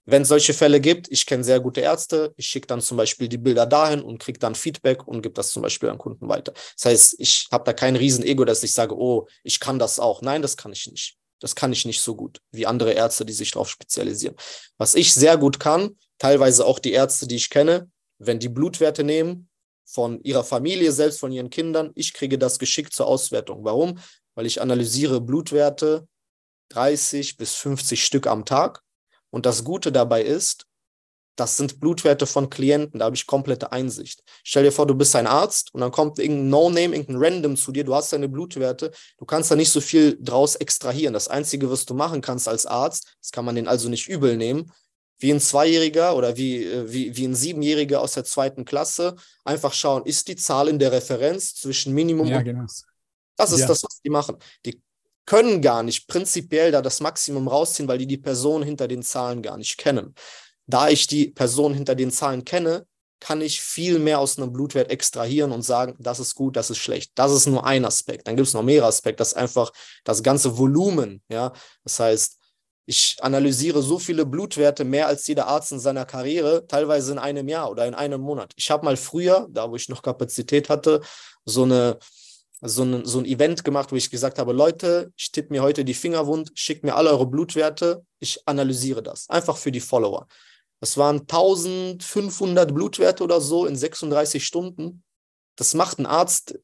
[0.07, 3.27] Wenn es solche Fälle gibt, ich kenne sehr gute Ärzte, ich schicke dann zum Beispiel
[3.27, 6.53] die Bilder dahin und kriege dann Feedback und gebe das zum Beispiel an Kunden weiter.
[6.53, 10.21] Das heißt, ich habe da kein Riesenego, dass ich sage, oh, ich kann das auch.
[10.21, 11.17] Nein, das kann ich nicht.
[11.41, 14.37] Das kann ich nicht so gut wie andere Ärzte, die sich darauf spezialisieren.
[14.77, 19.05] Was ich sehr gut kann, teilweise auch die Ärzte, die ich kenne, wenn die Blutwerte
[19.05, 19.49] nehmen
[19.85, 23.65] von ihrer Familie, selbst von ihren Kindern, ich kriege das geschickt zur Auswertung.
[23.65, 23.99] Warum?
[24.35, 26.07] Weil ich analysiere Blutwerte
[26.71, 28.83] 30 bis 50 Stück am Tag.
[29.31, 30.67] Und das Gute dabei ist,
[31.37, 34.23] das sind Blutwerte von Klienten, da habe ich komplette Einsicht.
[34.45, 37.73] Stell dir vor, du bist ein Arzt und dann kommt irgendein No-Name, irgendein Random zu
[37.73, 41.13] dir, du hast deine Blutwerte, du kannst da nicht so viel draus extrahieren.
[41.13, 44.37] Das Einzige, was du machen kannst als Arzt, das kann man den also nicht übel
[44.37, 44.71] nehmen,
[45.19, 49.73] wie ein Zweijähriger oder wie, äh, wie, wie ein Siebenjähriger aus der zweiten Klasse, einfach
[49.73, 52.67] schauen, ist die Zahl in der Referenz zwischen Minimum ja, und genau.
[53.37, 53.67] Das ist ja.
[53.67, 54.37] das, was die machen.
[54.65, 54.81] Die
[55.27, 59.43] können gar nicht prinzipiell da das Maximum rausziehen, weil die die Person hinter den Zahlen
[59.43, 60.15] gar nicht kennen.
[60.67, 62.87] Da ich die Person hinter den Zahlen kenne,
[63.21, 66.79] kann ich viel mehr aus einem Blutwert extrahieren und sagen, das ist gut, das ist
[66.79, 67.13] schlecht.
[67.15, 68.27] Das ist nur ein Aspekt.
[68.27, 69.23] Dann gibt es noch mehrere Aspekte.
[69.23, 69.73] Das ist einfach
[70.05, 71.23] das ganze Volumen.
[71.29, 71.53] Ja,
[71.85, 72.39] das heißt,
[72.87, 77.49] ich analysiere so viele Blutwerte mehr als jeder Arzt in seiner Karriere, teilweise in einem
[77.49, 78.53] Jahr oder in einem Monat.
[78.57, 81.01] Ich habe mal früher, da wo ich noch Kapazität hatte,
[81.47, 81.99] so eine
[82.69, 85.85] so ein, so ein Event gemacht, wo ich gesagt habe, Leute, ich tippe mir heute
[85.85, 89.29] die Finger wund, schickt mir alle eure Blutwerte, ich analysiere das.
[89.29, 90.27] Einfach für die Follower.
[90.81, 95.03] Das waren 1500 Blutwerte oder so in 36 Stunden.
[95.57, 96.59] Das macht ein Arzt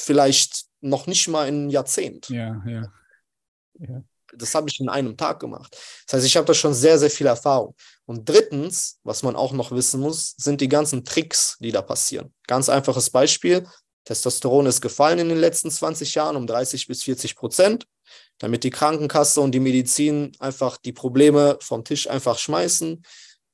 [0.00, 2.28] vielleicht noch nicht mal in ein Jahrzehnt.
[2.28, 2.92] Ja, ja.
[3.78, 4.02] ja.
[4.36, 5.76] Das habe ich in einem Tag gemacht.
[6.06, 7.74] Das heißt, ich habe da schon sehr, sehr viel Erfahrung.
[8.04, 12.34] Und drittens, was man auch noch wissen muss, sind die ganzen Tricks, die da passieren.
[12.46, 13.66] Ganz einfaches Beispiel.
[14.04, 17.86] Testosteron ist gefallen in den letzten 20 Jahren um 30 bis 40 Prozent,
[18.38, 23.02] damit die Krankenkasse und die Medizin einfach die Probleme vom Tisch einfach schmeißen.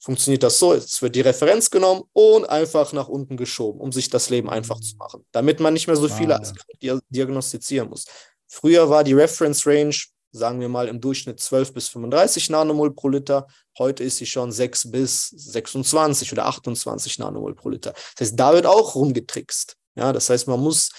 [0.03, 4.09] Funktioniert das so, es wird die Referenz genommen und einfach nach unten geschoben, um sich
[4.09, 8.07] das Leben einfach zu machen, damit man nicht mehr so viele ah, diagnostizieren muss.
[8.49, 9.95] Früher war die Reference Range,
[10.33, 13.47] sagen wir mal, im Durchschnitt 12 bis 35 Nanomol pro Liter.
[13.79, 17.93] Heute ist sie schon 6 bis 26 oder 28 Nanomol pro Liter.
[18.17, 19.77] Das heißt, da wird auch rumgetrickst.
[20.01, 20.91] Ja, das heißt, man muss,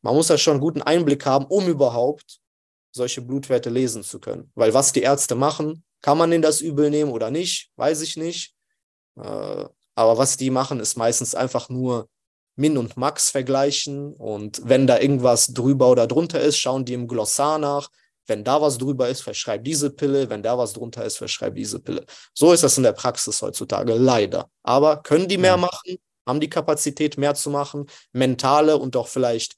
[0.00, 2.38] man muss ja schon einen guten Einblick haben, um überhaupt
[2.92, 4.52] solche Blutwerte lesen zu können.
[4.54, 8.16] Weil was die Ärzte machen, kann man denen das übel nehmen oder nicht, weiß ich
[8.16, 8.54] nicht.
[9.16, 9.64] Äh,
[9.96, 12.08] aber was die machen, ist meistens einfach nur
[12.56, 17.08] Min und Max vergleichen und wenn da irgendwas drüber oder drunter ist, schauen die im
[17.08, 17.88] Glossar nach.
[18.26, 20.30] Wenn da was drüber ist, verschreib diese Pille.
[20.30, 22.06] Wenn da was drunter ist, verschreib diese Pille.
[22.32, 24.48] So ist das in der Praxis heutzutage, leider.
[24.62, 25.98] Aber können die mehr machen?
[26.26, 27.86] Haben die Kapazität, mehr zu machen?
[28.12, 29.56] Mentale und auch vielleicht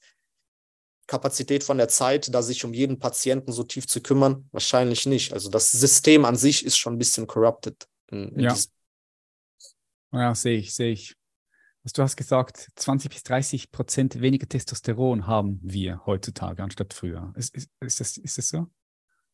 [1.07, 4.47] Kapazität von der Zeit, da sich um jeden Patienten so tief zu kümmern?
[4.51, 5.33] Wahrscheinlich nicht.
[5.33, 7.87] Also das System an sich ist schon ein bisschen corrupted.
[8.11, 8.55] In, in ja.
[10.11, 11.15] ja, sehe ich, sehe ich.
[11.83, 17.33] Also du hast gesagt, 20 bis 30 Prozent weniger Testosteron haben wir heutzutage anstatt früher.
[17.37, 18.67] Ist, ist, ist, das, ist das so?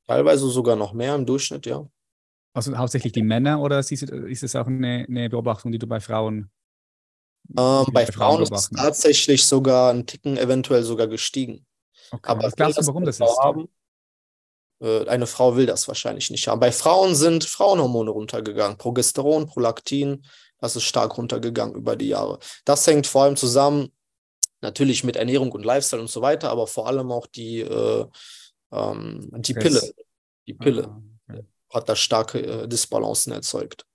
[0.05, 1.87] Teilweise sogar noch mehr im Durchschnitt, ja.
[2.53, 6.51] Also hauptsächlich die Männer oder ist es auch eine, eine Beobachtung, die du bei Frauen
[7.57, 11.65] ähm, bei Frauen ist es tatsächlich sogar ein Ticken eventuell sogar gestiegen.
[12.11, 12.31] Okay.
[12.31, 13.37] Aber was glaubst du, warum das ist?
[13.39, 13.69] Haben,
[14.81, 16.59] äh, eine Frau will das wahrscheinlich nicht haben.
[16.59, 18.77] Bei Frauen sind Frauenhormone runtergegangen.
[18.77, 20.25] Progesteron, Prolaktin,
[20.59, 22.39] das ist stark runtergegangen über die Jahre.
[22.65, 23.91] Das hängt vor allem zusammen,
[24.61, 28.05] natürlich mit Ernährung und Lifestyle und so weiter, aber vor allem auch die, äh,
[28.71, 29.93] ähm, die Pille.
[30.47, 31.45] Die Pille ah, okay.
[31.69, 33.85] hat da starke äh, Disbalancen erzeugt.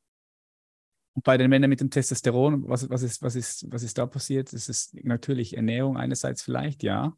[1.18, 4.06] Und bei den Männern mit dem Testosteron, was, was, ist, was, ist, was ist da
[4.06, 4.52] passiert?
[4.52, 7.16] Es ist natürlich Ernährung einerseits vielleicht, ja,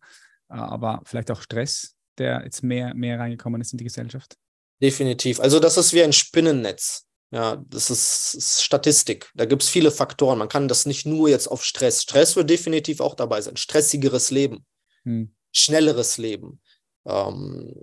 [0.48, 4.38] aber vielleicht auch Stress, der jetzt mehr, mehr reingekommen ist in die Gesellschaft.
[4.80, 5.38] Definitiv.
[5.38, 7.08] Also das ist wie ein Spinnennetz.
[7.30, 9.30] Ja, das ist, ist Statistik.
[9.34, 10.38] Da gibt es viele Faktoren.
[10.38, 12.00] Man kann das nicht nur jetzt auf Stress.
[12.00, 13.58] Stress wird definitiv auch dabei sein.
[13.58, 14.64] Stressigeres Leben,
[15.02, 15.34] hm.
[15.52, 16.62] schnelleres Leben,
[17.04, 17.74] ähm,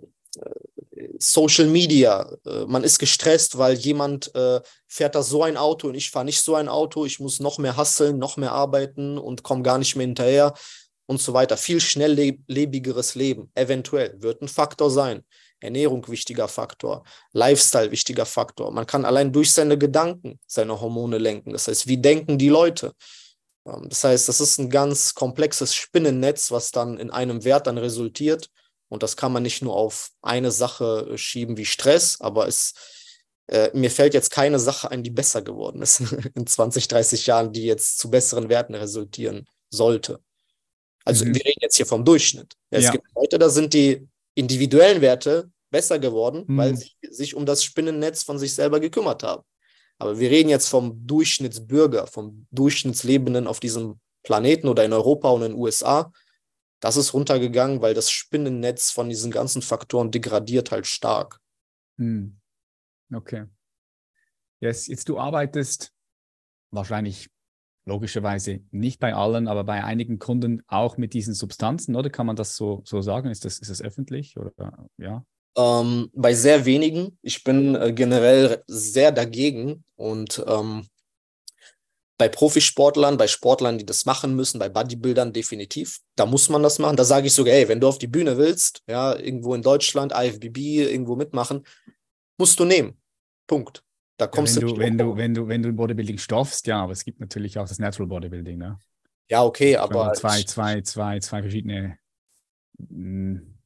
[1.20, 2.30] Social Media.
[2.46, 6.26] Äh, man ist gestresst, weil jemand äh, fährt da so ein Auto und ich fahre
[6.26, 7.06] nicht so ein Auto.
[7.06, 10.54] Ich muss noch mehr hasseln, noch mehr arbeiten und komme gar nicht mehr hinterher
[11.06, 11.58] und so weiter.
[11.58, 15.24] Viel schnelllebigeres Leben, eventuell, wird ein Faktor sein.
[15.60, 18.72] Ernährung wichtiger Faktor, Lifestyle wichtiger Faktor.
[18.72, 21.52] Man kann allein durch seine Gedanken seine Hormone lenken.
[21.52, 22.94] Das heißt, wie denken die Leute?
[23.66, 27.78] Ähm, das heißt, das ist ein ganz komplexes Spinnennetz, was dann in einem Wert dann
[27.78, 28.50] resultiert
[28.90, 32.74] und das kann man nicht nur auf eine Sache äh, schieben wie Stress, aber es,
[33.48, 36.02] äh, mir fällt jetzt keine Sache ein, die besser geworden ist
[36.36, 40.22] in 20, 30 Jahren, die jetzt zu besseren Werten resultieren sollte.
[41.04, 41.36] Also mhm.
[41.36, 42.54] wir reden jetzt hier vom Durchschnitt.
[42.72, 42.92] Ja, es ja.
[42.92, 46.58] gibt Leute, da sind die individuellen Werte besser geworden, mhm.
[46.58, 49.44] weil sie sich um das Spinnennetz von sich selber gekümmert haben.
[50.00, 55.42] Aber wir reden jetzt vom Durchschnittsbürger, vom Durchschnittslebenden auf diesem Planeten oder in Europa und
[55.42, 56.12] in den USA,
[56.80, 61.40] das ist runtergegangen, weil das Spinnennetz von diesen ganzen Faktoren degradiert halt stark.
[61.98, 62.38] Hm.
[63.14, 63.46] Okay.
[64.60, 65.92] Yes, jetzt du arbeitest
[66.72, 67.30] wahrscheinlich
[67.86, 72.36] logischerweise nicht bei allen, aber bei einigen Kunden auch mit diesen Substanzen, oder kann man
[72.36, 73.30] das so, so sagen?
[73.30, 74.52] Ist das, ist das öffentlich oder
[74.98, 75.24] ja?
[75.56, 77.18] Ähm, bei sehr wenigen.
[77.22, 80.86] Ich bin äh, generell sehr dagegen und ähm,
[82.18, 86.00] bei Profisportlern, bei Sportlern, die das machen müssen, bei Bodybuildern definitiv.
[86.16, 86.98] Da muss man das machen.
[86.98, 90.14] Da sage ich sogar, ey, wenn du auf die Bühne willst, ja, irgendwo in Deutschland,
[90.16, 91.64] IFBB, irgendwo mitmachen,
[92.38, 93.00] musst du nehmen.
[93.46, 93.84] Punkt.
[94.18, 96.92] Da kommst ja, wenn du, wenn du, wenn du, wenn du Bodybuilding stoffst, ja, aber
[96.92, 98.80] es gibt natürlich auch das Natural Bodybuilding, ne?
[99.30, 100.14] Ja, okay, aber.
[100.14, 102.00] Zwei, zwei, zwei, zwei verschiedene
[102.80, 103.58] mh, hm,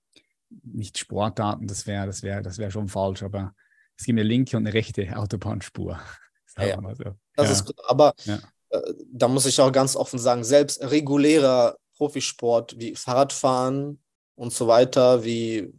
[0.64, 3.56] nicht Sportarten, das wäre, das wäre, das wäre schon falsch, aber
[3.98, 6.00] es gibt eine linke und eine rechte Autobahnspur.
[6.58, 6.96] Ja, ja.
[6.96, 7.16] So.
[7.36, 7.54] Das ja.
[7.54, 8.40] ist, aber ja.
[8.70, 14.02] äh, da muss ich auch ganz offen sagen, selbst regulärer Profisport wie Fahrradfahren
[14.36, 15.72] und so weiter, wie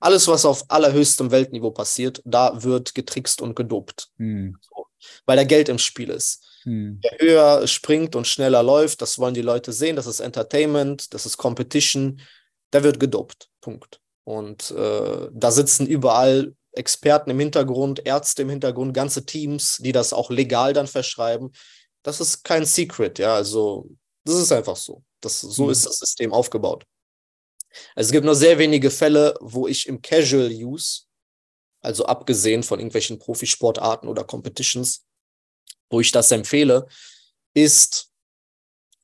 [0.00, 4.08] alles, was auf allerhöchstem Weltniveau passiert, da wird getrickst und gedopt.
[4.18, 4.56] Hm.
[4.60, 4.86] So,
[5.24, 6.44] weil da Geld im Spiel ist.
[6.62, 7.00] Hm.
[7.02, 11.26] Wer höher springt und schneller läuft, das wollen die Leute sehen, das ist Entertainment, das
[11.26, 12.20] ist Competition,
[12.70, 13.48] da wird gedopt.
[13.60, 14.00] Punkt.
[14.24, 20.12] Und äh, da sitzen überall Experten im Hintergrund, Ärzte im Hintergrund, ganze Teams, die das
[20.12, 21.52] auch legal dann verschreiben.
[22.02, 23.34] Das ist kein Secret, ja.
[23.34, 23.88] Also,
[24.24, 25.02] das ist einfach so.
[25.20, 25.70] Das, so mhm.
[25.70, 26.84] ist das System aufgebaut.
[27.94, 31.02] Also, es gibt nur sehr wenige Fälle, wo ich im Casual Use,
[31.80, 35.04] also abgesehen von irgendwelchen Profisportarten oder Competitions,
[35.90, 36.86] wo ich das empfehle,
[37.54, 38.10] ist,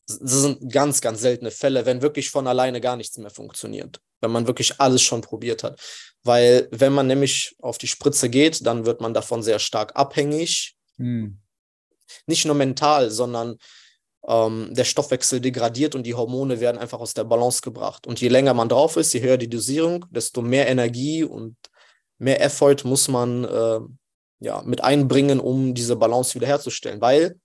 [0.06, 4.30] das sind ganz, ganz seltene Fälle, wenn wirklich von alleine gar nichts mehr funktioniert wenn
[4.30, 5.80] man wirklich alles schon probiert hat.
[6.22, 10.76] Weil wenn man nämlich auf die Spritze geht, dann wird man davon sehr stark abhängig.
[10.96, 11.38] Hm.
[12.26, 13.56] Nicht nur mental, sondern
[14.26, 18.06] ähm, der Stoffwechsel degradiert und die Hormone werden einfach aus der Balance gebracht.
[18.06, 21.56] Und je länger man drauf ist, je höher die Dosierung, desto mehr Energie und
[22.18, 23.80] mehr Effort muss man äh,
[24.40, 27.00] ja, mit einbringen, um diese Balance wiederherzustellen.
[27.00, 27.36] Weil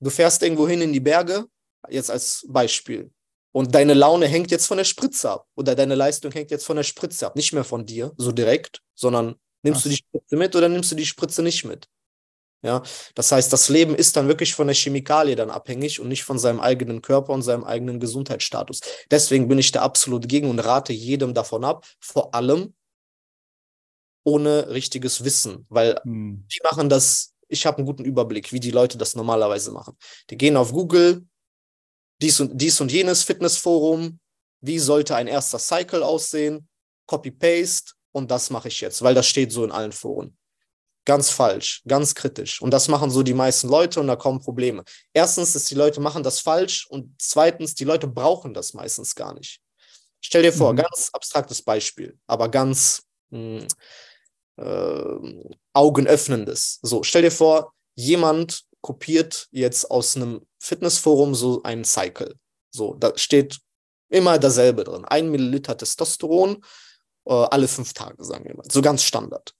[0.00, 1.44] du fährst irgendwo hin in die Berge,
[1.88, 3.10] jetzt als Beispiel,
[3.58, 5.48] und deine Laune hängt jetzt von der Spritze ab.
[5.56, 7.34] Oder deine Leistung hängt jetzt von der Spritze ab.
[7.34, 9.82] Nicht mehr von dir, so direkt, sondern nimmst Ach.
[9.82, 11.88] du die Spritze mit oder nimmst du die Spritze nicht mit?
[12.62, 12.84] Ja,
[13.16, 16.38] das heißt, das Leben ist dann wirklich von der Chemikalie dann abhängig und nicht von
[16.38, 18.78] seinem eigenen Körper und seinem eigenen Gesundheitsstatus.
[19.10, 22.74] Deswegen bin ich da absolut gegen und rate jedem davon ab, vor allem
[24.22, 26.46] ohne richtiges Wissen, weil hm.
[26.46, 29.96] die machen das, ich habe einen guten Überblick, wie die Leute das normalerweise machen.
[30.30, 31.26] Die gehen auf Google,
[32.20, 34.18] dies und, dies und jenes Fitnessforum,
[34.60, 36.68] wie sollte ein erster Cycle aussehen,
[37.06, 40.36] Copy-Paste und das mache ich jetzt, weil das steht so in allen Foren.
[41.04, 42.60] Ganz falsch, ganz kritisch.
[42.60, 44.84] Und das machen so die meisten Leute und da kommen Probleme.
[45.14, 49.32] Erstens ist, die Leute machen das falsch und zweitens, die Leute brauchen das meistens gar
[49.32, 49.60] nicht.
[50.20, 50.78] Stell dir vor, mhm.
[50.78, 53.68] ganz abstraktes Beispiel, aber ganz mh, hm,
[54.58, 56.80] äh, augenöffnendes.
[56.82, 62.34] So, stell dir vor, jemand kopiert jetzt aus einem Fitnessforum so einen Cycle.
[62.70, 63.58] So, da steht
[64.08, 65.04] immer dasselbe drin.
[65.04, 66.62] Ein Milliliter Testosteron
[67.28, 68.64] äh, alle fünf Tage, sagen wir mal.
[68.70, 69.54] So ganz Standard.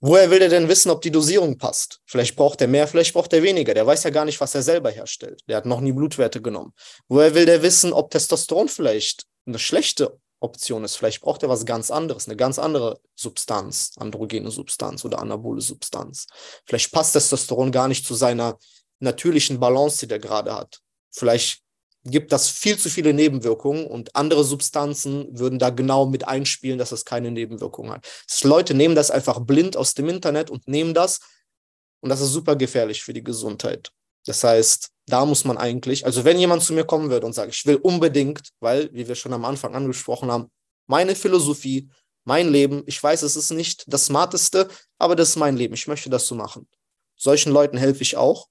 [0.00, 2.00] Woher will der denn wissen, ob die Dosierung passt?
[2.06, 3.72] Vielleicht braucht er mehr, vielleicht braucht er weniger.
[3.72, 5.42] Der weiß ja gar nicht, was er selber herstellt.
[5.48, 6.74] Der hat noch nie Blutwerte genommen.
[7.08, 10.96] Woher will der wissen, ob Testosteron vielleicht eine schlechte Option ist?
[10.96, 16.26] Vielleicht braucht er was ganz anderes, eine ganz andere Substanz, androgene Substanz oder anabole Substanz.
[16.66, 18.58] Vielleicht passt Testosteron gar nicht zu seiner
[18.98, 20.80] natürlichen Balance, die der gerade hat.
[21.10, 21.62] Vielleicht
[22.04, 26.90] gibt das viel zu viele Nebenwirkungen und andere Substanzen würden da genau mit einspielen, dass
[26.90, 28.08] das keine Nebenwirkungen hat.
[28.28, 31.20] Das Leute nehmen das einfach blind aus dem Internet und nehmen das
[32.00, 33.92] und das ist super gefährlich für die Gesundheit.
[34.26, 37.52] Das heißt, da muss man eigentlich, also wenn jemand zu mir kommen würde und sagt,
[37.52, 40.50] ich will unbedingt, weil, wie wir schon am Anfang angesprochen haben,
[40.86, 41.88] meine Philosophie,
[42.24, 45.88] mein Leben, ich weiß, es ist nicht das Smarteste, aber das ist mein Leben, ich
[45.88, 46.68] möchte das so machen.
[47.16, 48.48] Solchen Leuten helfe ich auch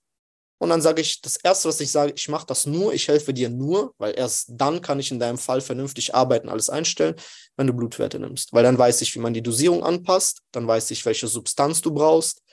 [0.62, 3.34] und dann sage ich, das Erste, was ich sage, ich mache das nur, ich helfe
[3.34, 7.16] dir nur, weil erst dann kann ich in deinem Fall vernünftig arbeiten, alles einstellen,
[7.58, 8.54] wenn du Blutwerte nimmst.
[8.54, 11.92] Weil dann weiß ich, wie man die Dosierung anpasst, dann weiß ich, welche Substanz du
[11.92, 12.44] brauchst.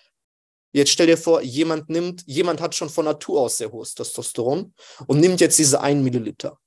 [0.73, 4.75] Jetzt stell dir vor, jemand nimmt, jemand hat schon von Natur aus sehr hohes Testosteron
[5.07, 6.59] und nimmt jetzt diese 1 Milliliter.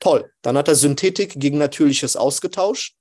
[0.00, 2.96] Toll, dann hat er Synthetik gegen Natürliches ausgetauscht,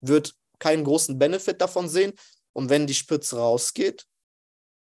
[0.00, 2.12] wird keinen großen Benefit davon sehen
[2.52, 4.06] und wenn die Spitze rausgeht,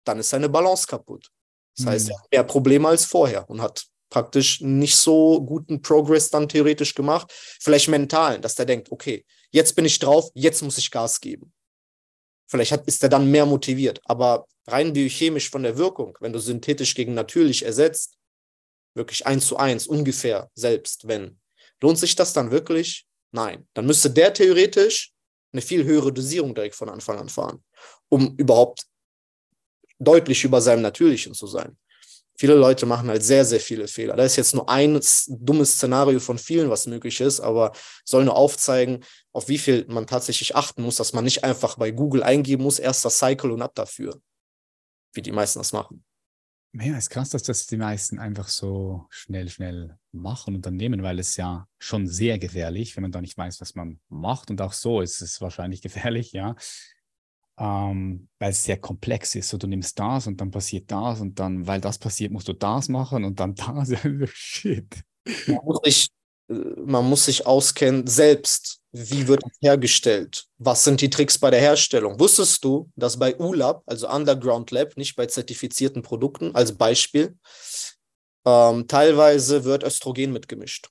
[0.05, 1.31] dann ist seine Balance kaputt.
[1.77, 6.29] Das heißt, er hat mehr Probleme als vorher und hat praktisch nicht so guten Progress
[6.29, 7.33] dann theoretisch gemacht.
[7.33, 11.53] Vielleicht mental, dass der denkt, okay, jetzt bin ich drauf, jetzt muss ich Gas geben.
[12.47, 14.01] Vielleicht hat, ist er dann mehr motiviert.
[14.05, 18.17] Aber rein biochemisch von der Wirkung, wenn du synthetisch gegen natürlich ersetzt,
[18.95, 21.41] wirklich eins zu eins, ungefähr selbst, wenn,
[21.81, 23.07] lohnt sich das dann wirklich?
[23.33, 23.67] Nein.
[23.75, 25.13] Dann müsste der theoretisch
[25.53, 27.63] eine viel höhere Dosierung direkt von Anfang an fahren,
[28.09, 28.87] um überhaupt
[29.99, 31.77] deutlich über seinem Natürlichen zu sein.
[32.39, 34.17] Viele Leute machen halt sehr, sehr viele Fehler.
[34.17, 37.73] Da ist jetzt nur ein dummes Szenario von vielen, was möglich ist, aber
[38.05, 41.91] soll nur aufzeigen, auf wie viel man tatsächlich achten muss, dass man nicht einfach bei
[41.91, 44.19] Google eingeben muss, erster Cycle und ab dafür,
[45.13, 46.05] wie die meisten das machen.
[46.75, 51.03] Ja, ist krass, dass das die meisten einfach so schnell, schnell machen und dann nehmen,
[51.03, 54.51] weil es ja schon sehr gefährlich, wenn man da nicht weiß, was man macht.
[54.51, 56.57] Und auch so ist es wahrscheinlich gefährlich, ja
[57.59, 59.49] ähm, weil es sehr komplex ist.
[59.49, 62.53] So, du nimmst das und dann passiert das und dann, weil das passiert, musst du
[62.53, 63.93] das machen und dann das.
[64.33, 65.05] Shit.
[65.47, 66.22] Man muss, sich, äh,
[66.85, 70.47] man muss sich auskennen, selbst, wie wird es hergestellt?
[70.59, 72.21] Was sind die Tricks bei der Herstellung?
[72.21, 77.37] Wusstest du, dass bei ULAB, also Underground Lab, nicht bei zertifizierten Produkten, als Beispiel,
[78.45, 80.89] ähm, teilweise wird Östrogen mitgemischt?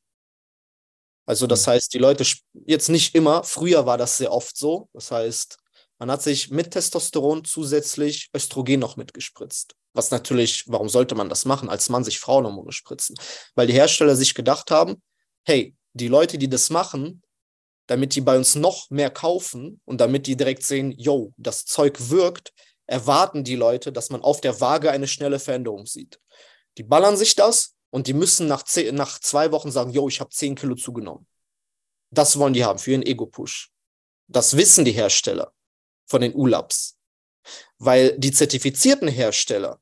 [1.25, 1.73] Also das hm.
[1.73, 2.25] heißt, die Leute
[2.65, 4.89] jetzt nicht immer, früher war das sehr oft so.
[4.93, 5.57] Das heißt,
[5.99, 9.75] man hat sich mit Testosteron zusätzlich Östrogen noch mitgespritzt.
[9.93, 13.15] Was natürlich, warum sollte man das machen, als Mann sich Frauenhormone spritzen?
[13.55, 15.01] Weil die Hersteller sich gedacht haben,
[15.45, 17.21] hey, die Leute, die das machen,
[17.87, 22.09] damit die bei uns noch mehr kaufen und damit die direkt sehen, yo, das Zeug
[22.09, 22.53] wirkt,
[22.85, 26.19] erwarten die Leute, dass man auf der Waage eine schnelle Veränderung sieht.
[26.77, 30.19] Die ballern sich das und die müssen nach, zehn, nach zwei Wochen sagen, yo, ich
[30.19, 31.27] habe 10 Kilo zugenommen.
[32.11, 33.71] Das wollen die haben für ihren Ego-Push.
[34.27, 35.53] Das wissen die Hersteller
[36.05, 36.97] von den ULABs.
[37.77, 39.79] Weil die zertifizierten Hersteller,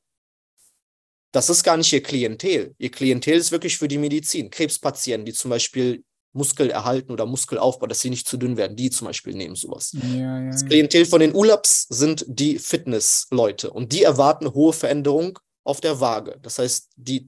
[1.32, 2.74] das ist gar nicht ihr Klientel.
[2.78, 4.50] Ihr Klientel ist wirklich für die Medizin.
[4.50, 8.90] Krebspatienten, die zum Beispiel Muskel erhalten oder Muskelaufbau, dass sie nicht zu dünn werden, die
[8.90, 9.92] zum Beispiel nehmen sowas.
[9.92, 15.38] Ja, ja, das Klientel von den ULABs sind die Fitnessleute und die erwarten hohe Veränderung
[15.64, 16.38] auf der Waage.
[16.42, 17.26] Das heißt, die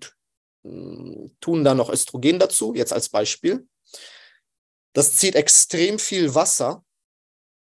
[0.62, 3.66] tun da noch Östrogen dazu, jetzt als Beispiel.
[4.92, 6.84] Das zieht extrem viel Wasser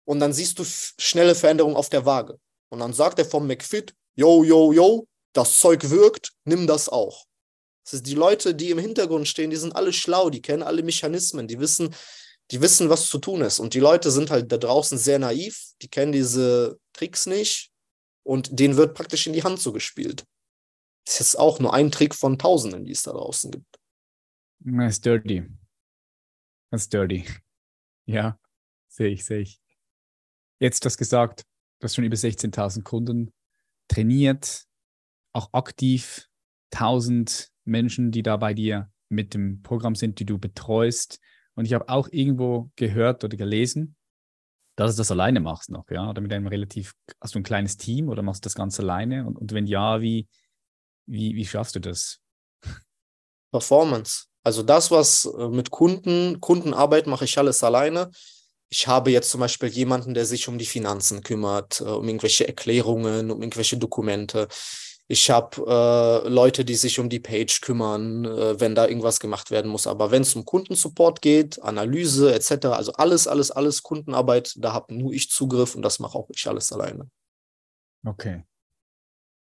[0.05, 2.39] und dann siehst du schnelle Veränderungen auf der Waage.
[2.69, 7.25] Und dann sagt er vom McFit, yo, yo, yo, das Zeug wirkt, nimm das auch.
[7.83, 10.83] Das ist die Leute, die im Hintergrund stehen, die sind alle schlau, die kennen alle
[10.83, 11.93] Mechanismen, die wissen,
[12.51, 13.59] die wissen, was zu tun ist.
[13.59, 17.71] Und die Leute sind halt da draußen sehr naiv, die kennen diese Tricks nicht
[18.23, 20.25] und denen wird praktisch in die Hand so gespielt.
[21.05, 23.79] Das ist auch nur ein Trick von Tausenden, die es da draußen gibt.
[24.59, 25.45] Das ist dirty.
[26.69, 27.25] Das ist dirty.
[28.05, 28.39] Ja,
[28.87, 29.59] sehe ich, sehe ich.
[30.59, 31.45] Jetzt das gesagt,
[31.79, 33.33] du hast schon über 16.000 Kunden
[33.87, 34.65] trainiert,
[35.33, 36.27] auch aktiv,
[36.71, 41.19] 1000 Menschen, die da bei dir mit dem Programm sind, die du betreust.
[41.55, 43.95] Und ich habe auch irgendwo gehört oder gelesen,
[44.75, 46.09] dass du das alleine machst noch, ja?
[46.09, 49.25] Oder mit einem relativ, hast du ein kleines Team oder machst du das ganz alleine?
[49.25, 50.27] Und, und wenn ja, wie,
[51.05, 52.21] wie, wie schaffst du das?
[53.51, 54.25] Performance.
[54.43, 58.09] Also das, was äh, mit Kunden, Kundenarbeit mache ich alles alleine.
[58.69, 62.47] Ich habe jetzt zum Beispiel jemanden, der sich um die Finanzen kümmert, äh, um irgendwelche
[62.47, 64.47] Erklärungen, um irgendwelche Dokumente.
[65.11, 69.49] Ich habe äh, Leute, die sich um die Page kümmern, äh, wenn da irgendwas gemacht
[69.49, 69.87] werden muss.
[69.87, 74.93] Aber wenn es um Kundensupport geht, Analyse etc., also alles, alles, alles Kundenarbeit, da habe
[74.93, 77.09] nur ich Zugriff und das mache auch ich alles alleine.
[78.05, 78.43] Okay.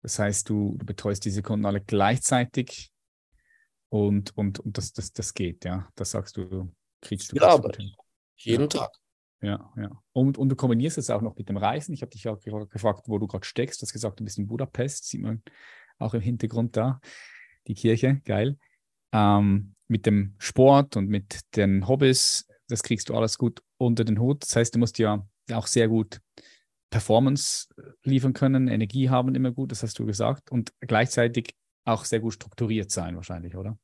[0.01, 2.91] Das heißt, du, du betreust diese Kunden alle gleichzeitig
[3.87, 5.87] und, und, und das, das, das geht, ja.
[5.95, 7.37] Das sagst du, kriegst du.
[7.37, 7.79] Ja, Arbeit.
[8.35, 8.67] Jeden ja.
[8.67, 8.91] Tag.
[9.45, 9.91] Ja, ja.
[10.13, 11.93] Und, und du kombinierst es auch noch mit dem Reisen.
[11.93, 12.39] Ich habe dich auch
[12.69, 13.81] gefragt, wo du gerade steckst.
[13.81, 15.43] Du hast gesagt, du bist in Budapest, sieht man
[15.99, 16.99] auch im Hintergrund da.
[17.67, 18.57] Die Kirche, geil.
[19.11, 24.19] Ähm, mit dem Sport und mit den Hobbys, das kriegst du alles gut unter den
[24.19, 24.43] Hut.
[24.43, 26.21] Das heißt, du musst ja auch sehr gut
[26.89, 27.67] Performance
[28.03, 32.33] liefern können, Energie haben immer gut, das hast du gesagt, und gleichzeitig auch sehr gut
[32.33, 33.77] strukturiert sein wahrscheinlich, oder?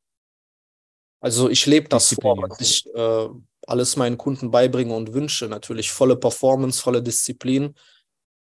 [1.22, 3.28] Also ich lebe das vor, was ich äh,
[3.68, 5.48] alles meinen Kunden beibringe und wünsche.
[5.48, 7.76] Natürlich volle Performance, volle Disziplin.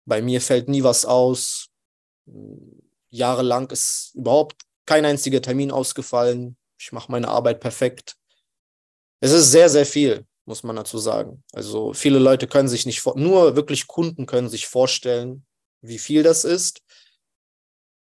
[0.05, 1.69] Bei mir fällt nie was aus.
[3.11, 6.57] Jahrelang ist überhaupt kein einziger Termin ausgefallen.
[6.79, 8.17] Ich mache meine Arbeit perfekt.
[9.21, 11.43] Es ist sehr, sehr viel, muss man dazu sagen.
[11.53, 15.47] Also viele Leute können sich nicht, nur wirklich Kunden können sich vorstellen,
[15.81, 16.83] wie viel das ist.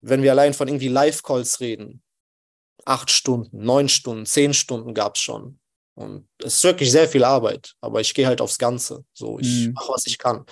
[0.02, 2.04] Wenn wir allein von irgendwie Live-Calls reden,
[2.84, 5.60] acht Stunden, neun Stunden, zehn Stunden gab es schon.
[5.96, 9.06] Und es ist wirklich sehr viel Arbeit, aber ich gehe halt aufs Ganze.
[9.14, 9.74] So, ich mhm.
[9.74, 10.46] mache, was ich kann.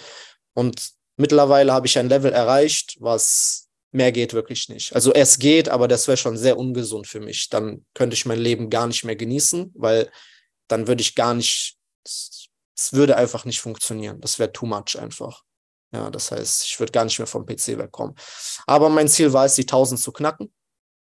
[0.53, 4.95] Und mittlerweile habe ich ein Level erreicht, was mehr geht wirklich nicht.
[4.95, 7.49] Also es geht, aber das wäre schon sehr ungesund für mich.
[7.49, 10.09] Dann könnte ich mein Leben gar nicht mehr genießen, weil
[10.67, 12.49] dann würde ich gar nicht, es
[12.91, 14.19] würde einfach nicht funktionieren.
[14.21, 15.43] Das wäre too much einfach.
[15.93, 18.15] Ja, das heißt, ich würde gar nicht mehr vom PC wegkommen.
[18.65, 20.51] Aber mein Ziel war es, die 1000 zu knacken.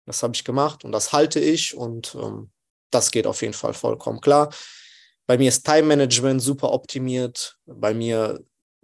[0.06, 2.50] Das habe ich gemacht und das halte ich und ähm,
[2.90, 4.52] das geht auf jeden Fall vollkommen klar.
[5.26, 7.56] Bei mir ist Time Management super optimiert.
[7.66, 8.40] Bei mir,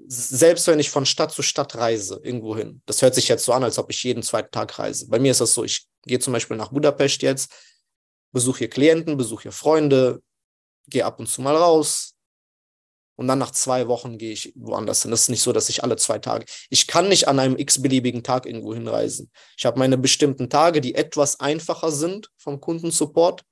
[0.07, 3.53] selbst wenn ich von Stadt zu Stadt reise, irgendwo hin, das hört sich jetzt so
[3.53, 5.09] an, als ob ich jeden zweiten Tag reise.
[5.09, 7.53] Bei mir ist das so, ich gehe zum Beispiel nach Budapest jetzt,
[8.33, 10.23] besuche hier Klienten, besuche hier Freunde,
[10.89, 12.15] gehe ab und zu mal raus,
[13.21, 15.11] und dann nach zwei Wochen gehe ich woanders hin.
[15.11, 16.47] Das ist nicht so, dass ich alle zwei Tage.
[16.71, 19.31] Ich kann nicht an einem x-beliebigen Tag irgendwo hinreisen.
[19.59, 23.45] Ich habe meine bestimmten Tage, die etwas einfacher sind vom Kundensupport.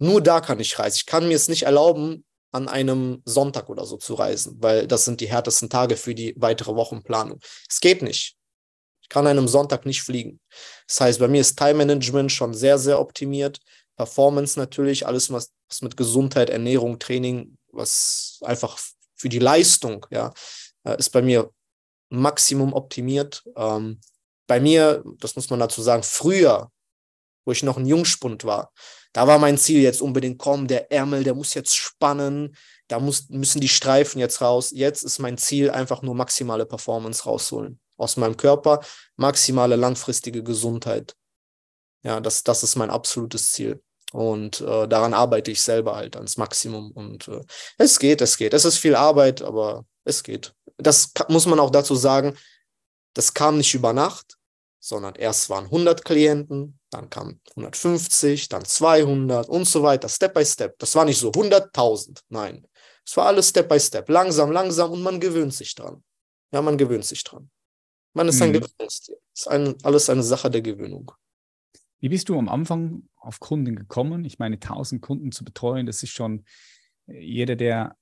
[0.00, 0.96] Nur da kann ich reisen.
[0.96, 5.04] Ich kann mir es nicht erlauben, an einem Sonntag oder so zu reisen, weil das
[5.04, 7.38] sind die härtesten Tage für die weitere Wochenplanung.
[7.70, 8.34] Es geht nicht.
[9.02, 10.40] Ich kann an einem Sonntag nicht fliegen.
[10.88, 13.60] Das heißt, bei mir ist Time Management schon sehr, sehr optimiert.
[13.96, 18.78] Performance natürlich, alles, was, was mit Gesundheit, Ernährung, Training was einfach
[19.14, 20.32] für die Leistung, ja,
[20.84, 21.50] äh, ist bei mir
[22.10, 23.42] Maximum optimiert.
[23.56, 24.00] Ähm,
[24.46, 26.70] bei mir, das muss man dazu sagen, früher,
[27.44, 28.72] wo ich noch ein Jungspund war,
[29.12, 32.56] da war mein Ziel jetzt unbedingt, komm, der Ärmel, der muss jetzt spannen,
[32.88, 34.70] da muss, müssen die Streifen jetzt raus.
[34.72, 38.80] Jetzt ist mein Ziel einfach nur maximale Performance rausholen aus meinem Körper,
[39.16, 41.14] maximale langfristige Gesundheit.
[42.02, 43.82] Ja, das, das ist mein absolutes Ziel.
[44.14, 46.92] Und äh, daran arbeite ich selber halt ans Maximum.
[46.92, 47.40] Und äh,
[47.78, 48.54] es geht, es geht.
[48.54, 50.54] Es ist viel Arbeit, aber es geht.
[50.76, 52.36] Das muss man auch dazu sagen,
[53.14, 54.36] das kam nicht über Nacht,
[54.78, 60.44] sondern erst waren 100 Klienten, dann kamen 150, dann 200 und so weiter, Step by
[60.44, 60.78] Step.
[60.78, 62.64] Das war nicht so 100.000, nein.
[63.04, 66.04] Es war alles Step by Step, langsam, langsam und man gewöhnt sich dran.
[66.52, 67.50] Ja, man gewöhnt sich dran.
[68.12, 68.60] Man ist ein mhm.
[68.60, 69.16] Gewöhnungstier.
[69.34, 71.10] Es ist ein, alles eine Sache der Gewöhnung.
[72.04, 74.26] Wie bist du am Anfang auf Kunden gekommen?
[74.26, 76.44] Ich meine, 1000 Kunden zu betreuen, das ist schon
[77.06, 77.96] äh, jeder, der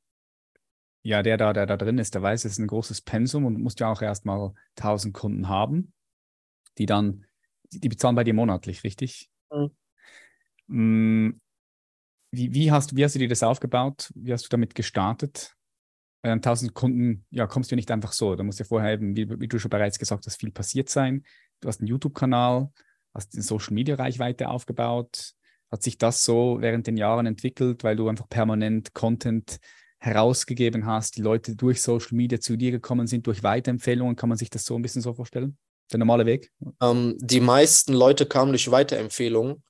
[1.04, 3.62] ja, der da, der da drin ist, der weiß, es ist ein großes Pensum und
[3.62, 5.92] musst ja auch erstmal 1000 Kunden haben,
[6.78, 7.26] die dann,
[7.70, 9.30] die bezahlen bei dir monatlich, richtig?
[10.66, 11.40] Mhm.
[12.32, 14.10] Wie, wie, hast, wie hast du dir das aufgebaut?
[14.16, 15.54] Wie hast du damit gestartet?
[16.22, 18.34] 1000 äh, Kunden, ja, kommst du nicht einfach so.
[18.34, 21.24] Da muss ja vorher eben, wie, wie, du schon bereits gesagt hast, viel passiert sein.
[21.60, 22.72] Du hast einen YouTube-Kanal,
[23.14, 25.32] hast eine Social Media Reichweite aufgebaut?
[25.70, 29.58] Hat sich das so während den Jahren entwickelt, weil du einfach permanent Content
[29.98, 34.16] herausgegeben hast, die Leute durch Social Media zu dir gekommen sind, durch Weiterempfehlungen?
[34.16, 35.56] Kann man sich das so ein bisschen so vorstellen?
[35.90, 36.50] Der normale Weg?
[36.80, 39.62] Ähm, die meisten Leute kamen durch Weiterempfehlungen.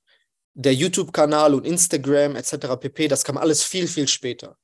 [0.55, 2.77] Der YouTube-Kanal und Instagram etc.
[2.79, 4.57] pp, das kam alles viel, viel später.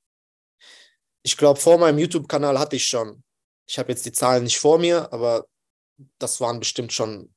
[1.24, 3.24] Ich glaube, vor meinem YouTube-Kanal hatte ich schon,
[3.68, 5.46] ich habe jetzt die Zahlen nicht vor mir, aber
[6.18, 7.34] das waren bestimmt schon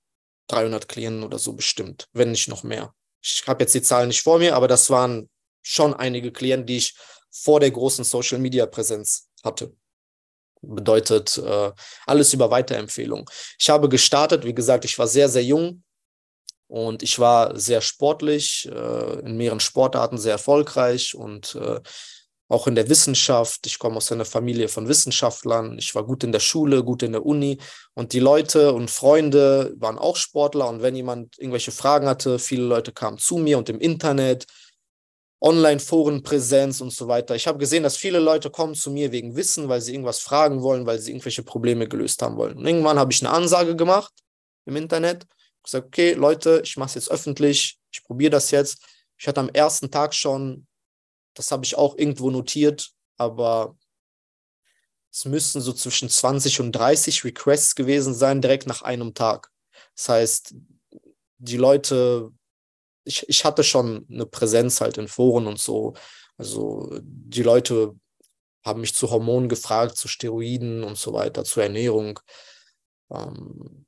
[0.49, 2.95] 300 Klienten oder so bestimmt, wenn nicht noch mehr.
[3.23, 5.29] Ich habe jetzt die Zahlen nicht vor mir, aber das waren
[5.63, 6.95] schon einige Klienten, die ich
[7.31, 9.75] vor der großen Social-Media-Präsenz hatte.
[10.61, 11.73] Bedeutet äh,
[12.07, 13.29] alles über Weiterempfehlung.
[13.59, 15.83] Ich habe gestartet, wie gesagt, ich war sehr, sehr jung
[16.69, 21.81] und ich war sehr sportlich, äh, in mehreren Sportarten sehr erfolgreich und äh,
[22.49, 23.67] auch in der Wissenschaft.
[23.67, 25.79] Ich komme aus einer Familie von Wissenschaftlern.
[25.79, 27.59] Ich war gut in der Schule, gut in der Uni.
[27.95, 30.69] Und die Leute und Freunde waren auch Sportler.
[30.69, 34.47] Und wenn jemand irgendwelche Fragen hatte, viele Leute kamen zu mir und im Internet,
[35.43, 37.35] Online-Forenpräsenz und so weiter.
[37.35, 40.63] Ich habe gesehen, dass viele Leute kommen zu mir wegen Wissen, weil sie irgendwas fragen
[40.63, 42.57] wollen, weil sie irgendwelche Probleme gelöst haben wollen.
[42.57, 44.13] Und irgendwann habe ich eine Ansage gemacht
[44.67, 45.27] im Internet.
[45.65, 47.79] Gesagt, okay, Leute, ich mache es jetzt öffentlich.
[47.91, 48.85] Ich probiere das jetzt.
[49.19, 50.67] Ich hatte am ersten Tag schon
[51.35, 53.77] das habe ich auch irgendwo notiert, aber
[55.13, 59.51] es müssten so zwischen 20 und 30 Requests gewesen sein, direkt nach einem Tag.
[59.95, 60.55] Das heißt,
[61.39, 62.31] die Leute,
[63.05, 65.95] ich, ich hatte schon eine Präsenz halt in Foren und so.
[66.39, 67.95] Also die Leute
[68.65, 72.21] haben mich zu Hormonen gefragt, zu Steroiden und so weiter, zur Ernährung.
[73.11, 73.85] Ähm,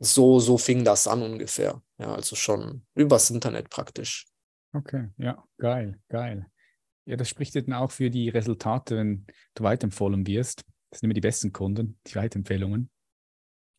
[0.00, 1.82] so, so fing das an ungefähr.
[1.98, 4.26] Ja, also schon übers Internet praktisch.
[4.72, 6.46] Okay, ja, geil, geil.
[7.06, 10.64] Ja, das spricht dann auch für die Resultate, wenn du weiterempfohlen wirst.
[10.90, 12.90] Das sind immer die besten Kunden, die Weiterempfehlungen.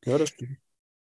[0.05, 0.57] Ja, das stimmt.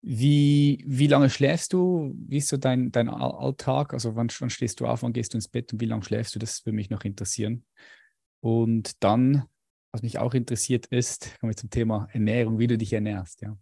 [0.00, 2.14] Wie, wie lange schläfst du?
[2.14, 3.92] Wie ist so dein, dein Alltag?
[3.92, 6.34] Also wann, wann stehst du auf, wann gehst du ins Bett und wie lange schläfst
[6.34, 6.38] du?
[6.38, 7.64] Das würde mich noch interessieren.
[8.40, 9.44] Und dann,
[9.92, 13.42] was mich auch interessiert ist, kommen wir zum Thema Ernährung, wie du dich ernährst.
[13.42, 13.58] Ja.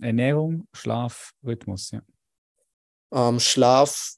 [0.00, 1.90] Ernährung, Schlaf, Rhythmus.
[1.90, 2.02] Ja.
[3.12, 4.16] Ähm, Schlaf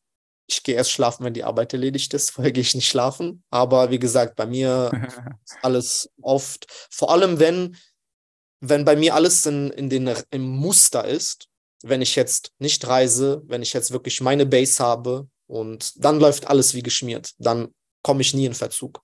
[0.52, 2.30] ich gehe erst schlafen, wenn die Arbeit erledigt ist.
[2.32, 3.42] Vorher gehe ich nicht schlafen.
[3.50, 4.90] Aber wie gesagt, bei mir
[5.44, 7.76] ist alles oft, vor allem wenn,
[8.60, 11.48] wenn bei mir alles in, in den, im Muster ist,
[11.82, 16.46] wenn ich jetzt nicht reise, wenn ich jetzt wirklich meine Base habe und dann läuft
[16.46, 17.68] alles wie geschmiert, dann
[18.02, 19.00] komme ich nie in Verzug.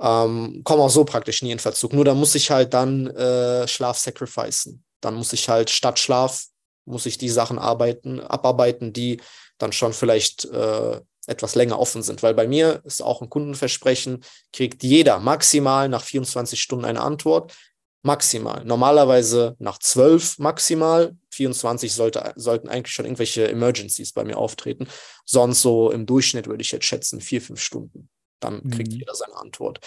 [0.00, 1.92] Ähm, komme auch so praktisch nie in Verzug.
[1.92, 4.84] Nur dann muss ich halt dann äh, Schlaf sacrificen.
[5.00, 6.44] Dann muss ich halt statt Schlaf,
[6.84, 9.20] muss ich die Sachen arbeiten, abarbeiten, die
[9.58, 12.22] dann schon vielleicht äh, etwas länger offen sind.
[12.22, 17.54] Weil bei mir ist auch ein Kundenversprechen, kriegt jeder maximal nach 24 Stunden eine Antwort.
[18.02, 18.64] Maximal.
[18.64, 21.16] Normalerweise nach 12 maximal.
[21.30, 24.88] 24 sollte, sollten eigentlich schon irgendwelche Emergencies bei mir auftreten.
[25.24, 28.08] Sonst so im Durchschnitt würde ich jetzt schätzen, vier, fünf Stunden.
[28.40, 28.98] Dann kriegt mhm.
[29.00, 29.80] jeder seine Antwort.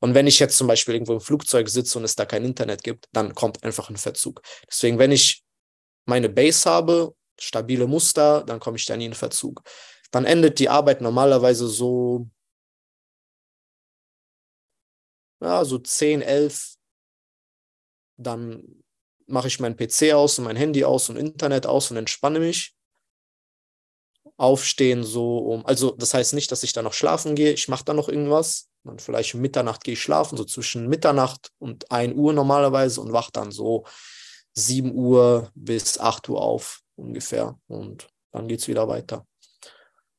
[0.00, 2.82] Und wenn ich jetzt zum Beispiel irgendwo im Flugzeug sitze und es da kein Internet
[2.82, 4.42] gibt, dann kommt einfach ein Verzug.
[4.68, 5.42] Deswegen, wenn ich
[6.06, 9.62] meine Base habe stabile Muster, dann komme ich dann in Verzug.
[10.10, 12.28] Dann endet die Arbeit normalerweise so,
[15.40, 16.76] ja, so 10, 11.
[18.16, 18.82] Dann
[19.26, 22.74] mache ich meinen PC aus und mein Handy aus und Internet aus und entspanne mich.
[24.38, 27.84] Aufstehen so um, also das heißt nicht, dass ich dann noch schlafen gehe, ich mache
[27.84, 28.68] dann noch irgendwas.
[28.84, 33.12] Dann vielleicht um Mitternacht gehe ich schlafen, so zwischen Mitternacht und 1 Uhr normalerweise und
[33.12, 33.84] wach dann so
[34.54, 37.58] 7 Uhr bis 8 Uhr auf ungefähr.
[37.68, 39.26] Und dann geht es wieder weiter.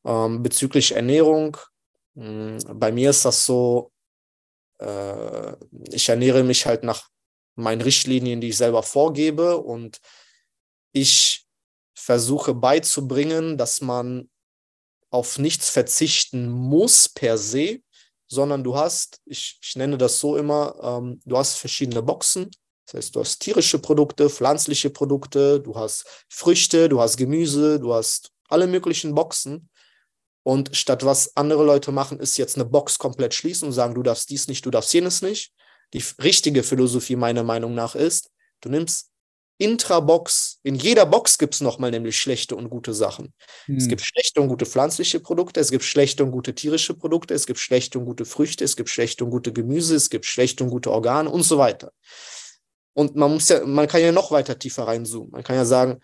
[0.06, 1.58] Ähm, bezüglich Ernährung,
[2.16, 3.92] mh, hm, bei mir ist das so,
[4.80, 5.54] äh,
[5.92, 7.10] ich ernähre mich halt nach
[7.56, 10.00] meinen Richtlinien, die ich selber vorgebe und
[10.92, 11.46] ich
[11.96, 14.30] versuche beizubringen, dass man
[15.10, 17.82] auf nichts verzichten muss per se,
[18.28, 22.52] sondern du hast, ich, ich nenne das so immer, ähm, du hast verschiedene Boxen
[22.88, 27.94] das heißt, du hast tierische Produkte, pflanzliche Produkte, du hast Früchte, du hast Gemüse, du
[27.94, 29.70] hast alle möglichen Boxen.
[30.44, 34.04] Und statt was andere Leute machen, ist jetzt eine Box komplett schließen und sagen, du
[34.04, 35.52] darfst dies nicht, du darfst jenes nicht.
[35.94, 38.32] Die richtige Philosophie meiner Meinung nach ist,
[38.62, 39.10] du nimmst
[39.60, 43.34] Intra-Box, in jeder Box gibt es nochmal nämlich schlechte und gute Sachen.
[43.66, 43.76] Hm.
[43.76, 47.48] Es gibt schlechte und gute pflanzliche Produkte, es gibt schlechte und gute tierische Produkte, es
[47.48, 50.70] gibt schlechte und gute Früchte, es gibt schlechte und gute Gemüse, es gibt schlechte und
[50.70, 51.92] gute Organe und so weiter.
[52.98, 55.30] Und man muss ja, man kann ja noch weiter tiefer reinzoomen.
[55.30, 56.00] Man kann ja sagen,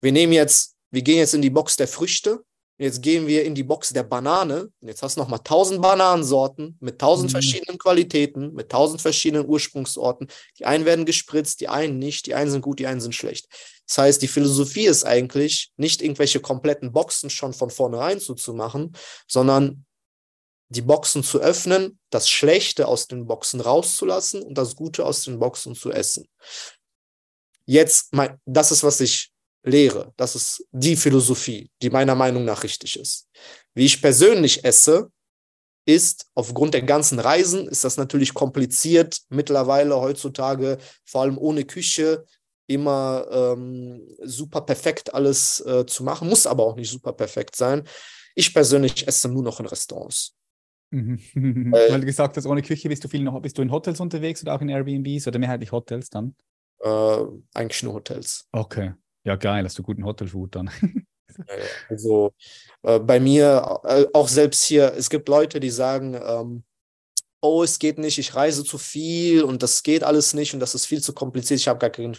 [0.00, 2.44] wir nehmen jetzt, wir gehen jetzt in die Box der Früchte,
[2.78, 4.68] jetzt gehen wir in die Box der Banane.
[4.80, 7.32] Und jetzt hast du nochmal tausend Bananensorten mit tausend mhm.
[7.32, 10.28] verschiedenen Qualitäten, mit tausend verschiedenen Ursprungsorten.
[10.60, 13.48] Die einen werden gespritzt, die einen nicht, die einen sind gut, die einen sind schlecht.
[13.88, 18.92] Das heißt, die Philosophie ist eigentlich, nicht irgendwelche kompletten Boxen schon von vornherein zuzumachen,
[19.26, 19.86] sondern
[20.68, 25.38] die Boxen zu öffnen, das Schlechte aus den Boxen rauszulassen und das Gute aus den
[25.38, 26.28] Boxen zu essen.
[27.64, 29.30] Jetzt, mein, das ist, was ich
[29.62, 30.12] lehre.
[30.16, 33.28] Das ist die Philosophie, die meiner Meinung nach richtig ist.
[33.74, 35.10] Wie ich persönlich esse,
[35.88, 42.26] ist aufgrund der ganzen Reisen, ist das natürlich kompliziert mittlerweile heutzutage, vor allem ohne Küche,
[42.66, 47.88] immer ähm, super perfekt alles äh, zu machen, muss aber auch nicht super perfekt sein.
[48.34, 50.37] Ich persönlich esse nur noch in Restaurants.
[50.90, 51.18] Mhm.
[51.70, 54.00] Weil, Weil, du gesagt hast, ohne Küche bist du viel noch, bist du in Hotels
[54.00, 56.34] unterwegs oder auch in Airbnbs oder mehrheitlich Hotels dann?
[56.80, 57.24] Äh,
[57.54, 58.48] eigentlich nur Hotels.
[58.52, 58.94] Okay.
[59.24, 60.70] Ja, geil, hast du guten Hotelfood dann.
[61.88, 62.32] also
[62.82, 66.64] äh, bei mir, äh, auch selbst hier, es gibt Leute, die sagen, ähm,
[67.40, 70.74] oh, es geht nicht, ich reise zu viel und das geht alles nicht und das
[70.74, 72.16] ist viel zu kompliziert, ich habe gar keinen.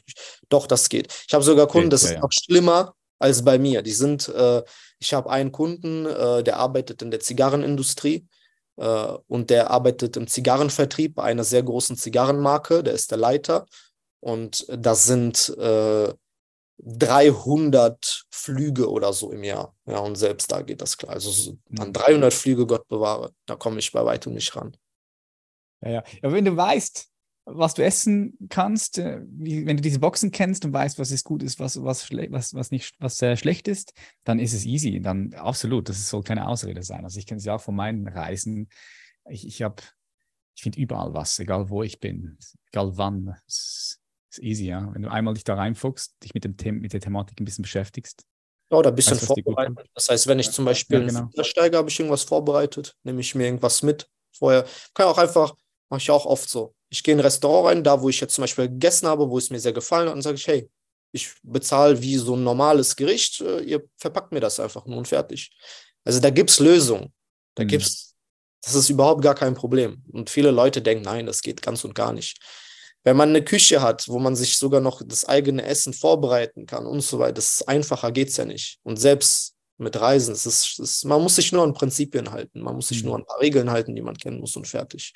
[0.49, 1.13] Doch, das geht.
[1.27, 2.21] Ich habe sogar Kunden, das ja, ist ja.
[2.21, 3.81] noch schlimmer als bei mir.
[3.81, 4.63] Die sind, äh,
[4.99, 8.38] ich habe einen Kunden, äh, der arbeitet in der Zigarrenindustrie äh,
[9.27, 13.65] und der arbeitet im Zigarrenvertrieb bei einer sehr großen Zigarrenmarke, der ist der Leiter
[14.21, 15.53] und das sind
[16.81, 19.75] 300 Flüge oder so im Jahr.
[19.85, 21.11] Ja, und selbst da geht das klar.
[21.13, 22.37] Also an 300 mhm.
[22.37, 24.77] Flüge, Gott bewahre, da komme ich bei weitem nicht ran.
[25.81, 26.03] Ja, ja.
[26.21, 27.09] Aber wenn du weißt,
[27.51, 31.23] was du essen kannst, äh, wie, wenn du diese Boxen kennst und weißt, was ist
[31.23, 33.93] gut ist, was, was, was, was nicht, was äh, schlecht ist,
[34.23, 35.01] dann ist es easy.
[35.01, 37.03] Dann absolut, das soll keine Ausrede sein.
[37.03, 38.69] Also ich kenne es ja auch von meinen Reisen.
[39.29, 39.81] Ich, ich habe,
[40.55, 42.37] ich finde überall was, egal wo ich bin,
[42.71, 43.35] egal wann.
[43.47, 43.99] Es
[44.31, 44.89] ist easy, ja.
[44.93, 47.63] Wenn du einmal dich da reinfuchst, dich mit, dem The mit der Thematik ein bisschen
[47.63, 48.23] beschäftigst.
[48.71, 49.89] Ja, oder ein bisschen weißt, vorbereitet.
[49.95, 51.43] Das heißt, wenn ich zum Beispiel ja, genau.
[51.43, 54.65] steige, habe ich irgendwas vorbereitet, nehme ich mir irgendwas mit vorher.
[54.93, 55.55] Kann auch einfach,
[55.89, 56.73] mache ich auch oft so.
[56.89, 59.37] Ich gehe in ein Restaurant rein, da wo ich jetzt zum Beispiel gegessen habe, wo
[59.37, 60.69] es mir sehr gefallen hat, und sage ich, hey,
[61.11, 65.07] ich bezahle wie so ein normales Gericht, äh, ihr verpackt mir das einfach nur und
[65.07, 65.51] fertig.
[66.03, 67.13] Also da gibt es Lösungen.
[67.55, 67.67] Da mhm.
[67.67, 68.15] gibt's,
[68.61, 70.03] das ist überhaupt gar kein Problem.
[70.11, 72.39] Und viele Leute denken, nein, das geht ganz und gar nicht.
[73.03, 76.85] Wenn man eine Küche hat, wo man sich sogar noch das eigene Essen vorbereiten kann
[76.85, 78.79] und so weiter, das ist einfacher geht es ja nicht.
[78.83, 82.75] Und selbst mit Reisen, es ist, es man muss sich nur an Prinzipien halten, man
[82.75, 83.07] muss sich mhm.
[83.07, 85.13] nur an ein paar Regeln halten, die man kennen muss und fertig.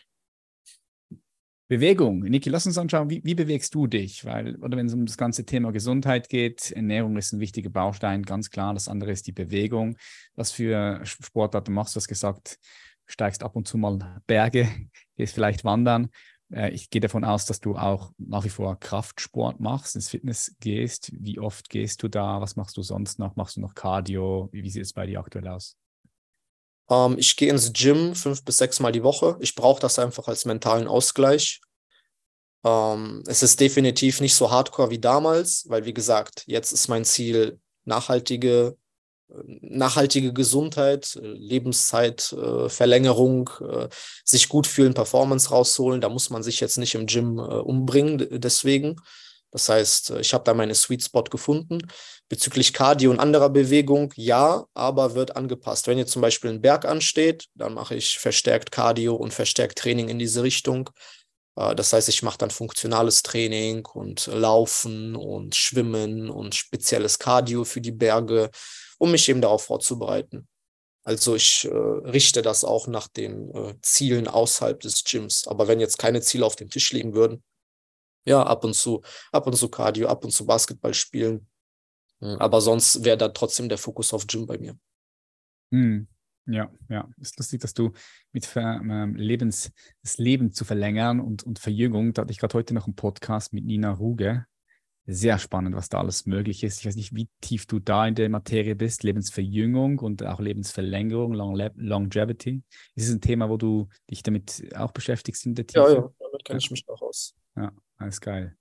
[1.77, 2.19] Bewegung.
[2.19, 4.25] Niki, lass uns anschauen, wie, wie bewegst du dich?
[4.25, 8.21] Weil, oder wenn es um das ganze Thema Gesundheit geht, Ernährung ist ein wichtiger Baustein,
[8.21, 8.75] ganz klar.
[8.75, 9.97] Das andere ist die Bewegung.
[10.35, 11.97] Was für Sportarten machst du?
[11.97, 12.59] hast gesagt,
[13.07, 14.67] steigst ab und zu mal Berge,
[15.17, 16.09] gehst vielleicht wandern.
[16.51, 20.55] Äh, ich gehe davon aus, dass du auch nach wie vor Kraftsport machst, ins Fitness
[20.59, 21.11] gehst.
[21.17, 22.39] Wie oft gehst du da?
[22.39, 23.35] Was machst du sonst noch?
[23.35, 24.49] Machst du noch Cardio?
[24.51, 25.75] Wie, wie sieht es bei dir aktuell aus?
[26.89, 29.37] Ähm, ich gehe ins Gym fünf bis sechs Mal die Woche.
[29.39, 31.61] Ich brauche das einfach als mentalen Ausgleich.
[32.63, 37.05] Ähm, es ist definitiv nicht so hardcore wie damals, weil wie gesagt, jetzt ist mein
[37.05, 38.77] Ziel nachhaltige
[39.61, 43.87] nachhaltige Gesundheit, äh, Lebenszeitverlängerung, äh,
[44.23, 46.01] sich gut fühlen, Performance rausholen.
[46.01, 48.97] Da muss man sich jetzt nicht im Gym äh, umbringen, deswegen.
[49.53, 51.79] Das heißt, ich habe da meine Sweet Spot gefunden.
[52.27, 55.87] Bezüglich Cardio und anderer Bewegung, ja, aber wird angepasst.
[55.87, 60.09] Wenn jetzt zum Beispiel ein Berg ansteht, dann mache ich verstärkt Cardio und verstärkt Training
[60.09, 60.89] in diese Richtung.
[61.55, 67.79] Das heißt, ich mache dann funktionales Training und Laufen und Schwimmen und spezielles Cardio für
[67.79, 68.49] die Berge
[68.97, 70.47] um mich eben darauf vorzubereiten.
[71.03, 75.47] Also ich äh, richte das auch nach den äh, Zielen außerhalb des Gyms.
[75.47, 77.43] Aber wenn jetzt keine Ziele auf dem Tisch liegen würden,
[78.25, 79.01] ja, ab und zu,
[79.31, 81.47] ab und zu Cardio, ab und zu Basketball spielen.
[82.19, 84.77] Hm, aber sonst wäre da trotzdem der Fokus auf Gym bei mir.
[85.71, 86.07] Hm.
[86.45, 87.09] Ja, ja.
[87.21, 87.93] Ist lustig, dass du
[88.33, 89.71] mit ähm, Lebens,
[90.01, 93.53] das Leben zu verlängern und, und Verjüngung, da hatte ich gerade heute noch einen Podcast
[93.53, 94.45] mit Nina Ruge,
[95.05, 96.79] sehr spannend, was da alles möglich ist.
[96.79, 101.33] Ich weiß nicht, wie tief du da in der Materie bist, Lebensverjüngung und auch Lebensverlängerung,
[101.33, 102.63] Long Longevity.
[102.95, 105.79] Ist es ein Thema, wo du dich damit auch beschäftigst in der Tiefe?
[105.79, 107.35] Ja, ja, damit kenne ich mich auch aus.
[107.55, 107.71] Ja,
[108.03, 108.55] alles geil.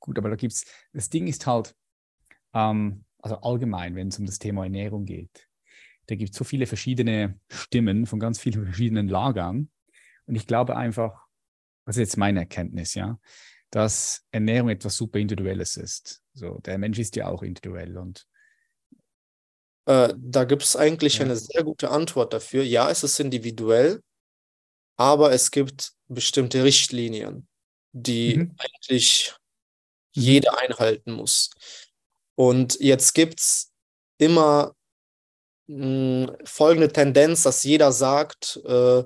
[0.00, 1.74] Gut, aber da gibt es, das Ding ist halt,
[2.54, 5.48] ähm, also allgemein, wenn es um das Thema Ernährung geht,
[6.06, 9.70] da gibt es so viele verschiedene Stimmen von ganz vielen verschiedenen Lagern.
[10.26, 11.26] Und ich glaube einfach,
[11.84, 13.18] das ist jetzt meine Erkenntnis, ja,
[13.70, 16.22] dass Ernährung etwas super Individuelles ist.
[16.34, 18.26] So, der Mensch ist ja auch individuell und
[19.86, 21.24] äh, da gibt es eigentlich ja.
[21.24, 22.62] eine sehr gute Antwort dafür.
[22.62, 24.02] Ja, es ist individuell,
[24.98, 27.48] aber es gibt bestimmte Richtlinien,
[27.92, 28.56] die mhm.
[28.58, 29.34] eigentlich
[30.14, 30.22] mhm.
[30.22, 31.50] jeder einhalten muss.
[32.34, 33.72] Und jetzt gibt es
[34.18, 34.74] immer
[35.66, 39.04] mh, hm, folgende Tendenz, dass jeder sagt, äh,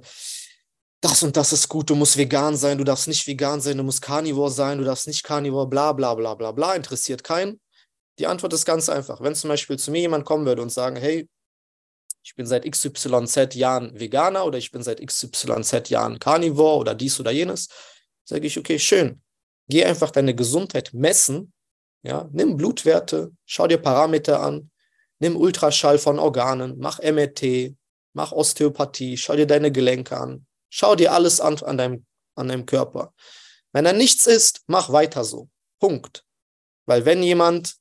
[1.01, 3.83] das und das ist gut, du musst vegan sein, du darfst nicht vegan sein, du
[3.83, 7.61] musst Carnivore sein, du darfst nicht Carnivore, bla bla bla bla bla, interessiert keinen.
[8.18, 9.20] Die Antwort ist ganz einfach.
[9.20, 11.28] Wenn zum Beispiel zu mir jemand kommen würde und sagen, hey,
[12.22, 17.18] ich bin seit XYZ Jahren Veganer oder ich bin seit XYZ Jahren Carnivore oder dies
[17.18, 17.68] oder jenes,
[18.24, 19.20] sage ich, okay, schön.
[19.68, 21.52] Geh einfach deine Gesundheit messen.
[22.02, 24.70] Ja, nimm Blutwerte, schau dir Parameter an,
[25.20, 27.76] nimm Ultraschall von Organen, mach MRT,
[28.12, 32.66] mach Osteopathie, schau dir deine Gelenke an, schau dir alles an an deinem, an deinem
[32.66, 33.14] Körper.
[33.72, 35.48] Wenn da nichts ist, mach weiter so.
[35.78, 36.24] Punkt.
[36.86, 37.76] Weil wenn jemand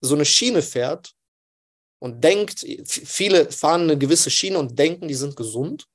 [0.00, 1.12] so eine Schiene fährt
[1.98, 5.86] und denkt, viele fahren eine gewisse Schiene und denken, die sind gesund,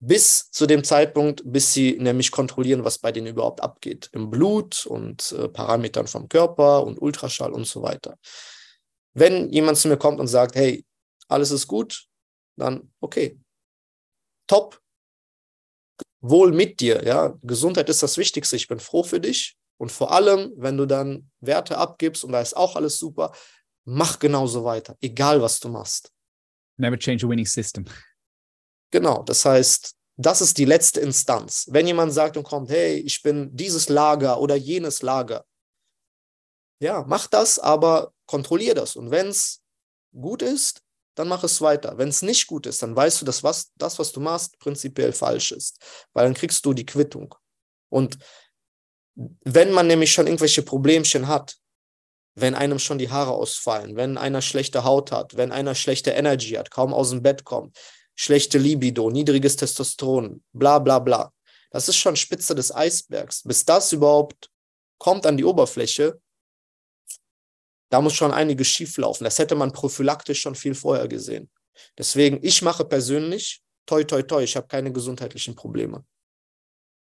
[0.00, 4.08] bis zu dem Zeitpunkt, bis sie nämlich kontrollieren, was bei denen überhaupt abgeht.
[4.12, 8.18] Im Blut und äh, Parametern vom Körper und Ultraschall und so weiter.
[9.12, 10.86] Wenn jemand zu mir kommt und sagt, hey,
[11.28, 12.06] alles ist gut,
[12.56, 13.38] dann okay.
[14.46, 14.80] Top.
[16.22, 17.34] Wohl mit dir, ja.
[17.42, 18.56] Gesundheit ist das Wichtigste.
[18.56, 19.56] Ich bin froh für dich.
[19.78, 23.32] Und vor allem, wenn du dann Werte abgibst und da ist auch alles super,
[23.84, 26.12] mach genauso weiter, egal was du machst.
[26.76, 27.84] Never change a winning system.
[28.90, 31.66] Genau, das heißt, das ist die letzte Instanz.
[31.70, 35.44] Wenn jemand sagt und kommt, hey, ich bin dieses Lager oder jenes Lager,
[36.82, 38.96] ja, mach das, aber kontrollier das.
[38.96, 39.62] Und wenn es
[40.12, 40.82] gut ist,
[41.14, 41.98] dann mach es weiter.
[41.98, 45.12] Wenn es nicht gut ist, dann weißt du, dass was, das, was du machst, prinzipiell
[45.12, 45.78] falsch ist.
[46.12, 47.34] Weil dann kriegst du die Quittung.
[47.90, 48.18] Und
[49.14, 51.56] wenn man nämlich schon irgendwelche Problemchen hat,
[52.34, 56.52] wenn einem schon die Haare ausfallen, wenn einer schlechte Haut hat, wenn einer schlechte Energy
[56.52, 57.76] hat, kaum aus dem Bett kommt,
[58.20, 61.32] schlechte Libido, niedriges Testosteron, bla bla bla.
[61.70, 63.42] Das ist schon Spitze des Eisbergs.
[63.44, 64.50] Bis das überhaupt
[64.98, 66.20] kommt an die Oberfläche,
[67.88, 69.24] da muss schon einiges schieflaufen.
[69.24, 71.50] Das hätte man prophylaktisch schon viel vorher gesehen.
[71.96, 76.04] Deswegen, ich mache persönlich, toi, toi, toi, ich habe keine gesundheitlichen Probleme.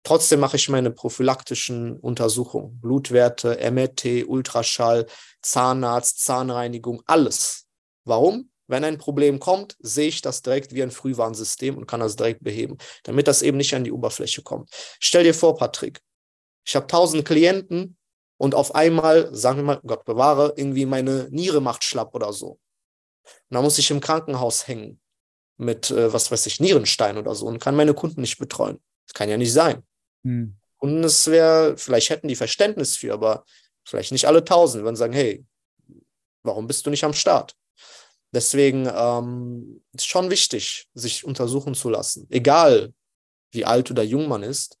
[0.04, 2.80] Trotzdem mache ich meine prophylaktischen Untersuchungen.
[2.80, 5.06] Blutwerte, MRT, Ultraschall,
[5.40, 7.66] Zahnarzt, Zahnreinigung, alles.
[8.04, 8.51] Warum?
[8.68, 12.42] Wenn ein Problem kommt, sehe ich das direkt wie ein Frühwarnsystem und kann das direkt
[12.42, 14.70] beheben, damit das eben nicht an die Oberfläche kommt.
[15.00, 16.00] Stell dir vor, Patrick,
[16.64, 17.96] ich habe tausend Klienten
[18.38, 22.58] und auf einmal, sagen wir mal, Gott bewahre, irgendwie meine Niere macht schlapp oder so.
[23.24, 25.00] Und dann muss ich im Krankenhaus hängen
[25.56, 28.80] mit, äh, was weiß ich, Nierenstein oder so und kann meine Kunden nicht betreuen.
[29.06, 29.82] Das kann ja nicht sein.
[30.24, 30.56] Hm.
[30.78, 33.44] Und es wäre, vielleicht hätten die Verständnis für, aber
[33.84, 35.44] vielleicht nicht alle tausend, würden sagen, hey,
[36.42, 37.54] warum bist du nicht am Start?
[38.34, 42.94] Deswegen ähm, ist schon wichtig, sich untersuchen zu lassen, egal
[43.50, 44.78] wie alt oder jung man ist.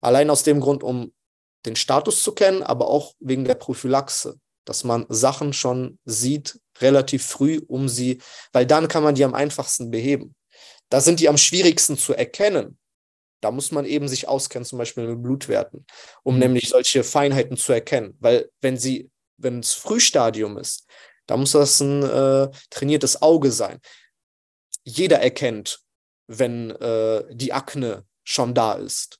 [0.00, 1.12] Allein aus dem Grund, um
[1.66, 7.26] den Status zu kennen, aber auch wegen der Prophylaxe, dass man Sachen schon sieht relativ
[7.26, 8.20] früh, um sie,
[8.52, 10.34] weil dann kann man die am einfachsten beheben.
[10.88, 12.78] Da sind die am schwierigsten zu erkennen,
[13.42, 15.84] da muss man eben sich auskennen, zum Beispiel mit Blutwerten,
[16.22, 16.40] um mhm.
[16.40, 18.16] nämlich solche Feinheiten zu erkennen.
[18.20, 20.86] Weil wenn sie, wenn es Frühstadium ist,
[21.32, 23.80] da muss das ein äh, trainiertes Auge sein.
[24.84, 25.80] Jeder erkennt,
[26.26, 29.18] wenn äh, die Akne schon da ist.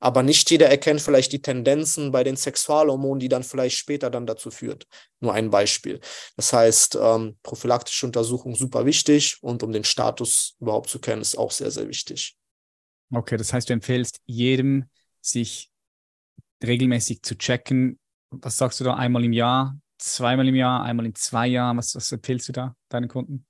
[0.00, 4.26] Aber nicht jeder erkennt vielleicht die Tendenzen bei den Sexualhormonen, die dann vielleicht später dann
[4.26, 4.86] dazu führt.
[5.20, 5.98] Nur ein Beispiel.
[6.36, 11.38] Das heißt, ähm, prophylaktische Untersuchung super wichtig und um den Status überhaupt zu kennen, ist
[11.38, 12.36] auch sehr, sehr wichtig.
[13.10, 14.90] Okay, das heißt, du empfehlst jedem,
[15.22, 15.70] sich
[16.62, 17.98] regelmäßig zu checken.
[18.30, 18.94] Was sagst du da?
[18.94, 21.78] Einmal im Jahr, zweimal im Jahr, einmal in zwei Jahren?
[21.78, 23.46] Was, was empfiehlst du da deinen Kunden?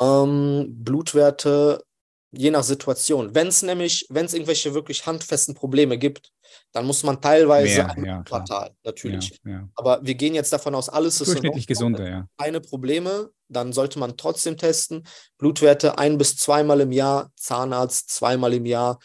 [0.00, 1.84] Ähm, Blutwerte
[2.32, 3.34] je nach Situation.
[3.34, 6.32] Wenn es nämlich, wenn es irgendwelche wirklich handfesten Probleme gibt,
[6.72, 9.38] dann muss man teilweise Mehr, ja, Quartal, natürlich.
[9.44, 9.68] Ja, ja.
[9.74, 12.26] Aber wir gehen jetzt davon aus, alles ist durchschnittlich gesunde, ja.
[12.38, 15.06] Keine Probleme, dann sollte man trotzdem testen.
[15.38, 18.98] Blutwerte ein bis zweimal im Jahr, Zahnarzt zweimal im Jahr,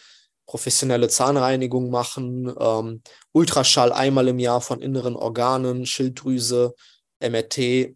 [0.47, 3.01] professionelle Zahnreinigung machen, ähm,
[3.33, 6.73] Ultraschall einmal im Jahr von inneren Organen, Schilddrüse,
[7.19, 7.95] MRT,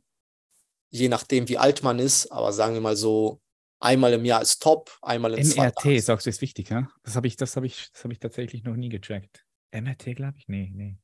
[0.92, 3.42] je nachdem, wie alt man ist, aber sagen wir mal so
[3.84, 6.88] Einmal im Jahr ist top, einmal in zwei MRT, sagst du, ist wichtig, ja?
[7.02, 9.44] Das habe ich, das habe ich, das habe ich tatsächlich noch nie gecheckt.
[9.72, 10.48] MRT, glaube ich?
[10.48, 11.00] Nee, nee.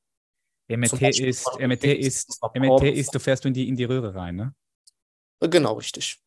[0.67, 4.35] MRT ist, MRT ist, MRT ist, du fährst du in die, in die Röhre rein,
[4.35, 4.55] ne?
[5.39, 6.19] Genau, richtig.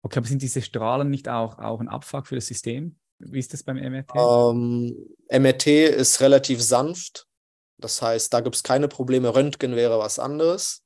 [0.00, 2.98] Okay, aber sind diese Strahlen nicht auch, auch ein Abfuck für das System?
[3.18, 4.12] Wie ist das beim MRT?
[4.14, 7.26] Ähm, MRT ist relativ sanft.
[7.78, 9.34] Das heißt, da gibt es keine Probleme.
[9.34, 10.82] Röntgen wäre was anderes.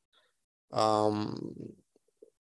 [0.72, 1.76] Ähm,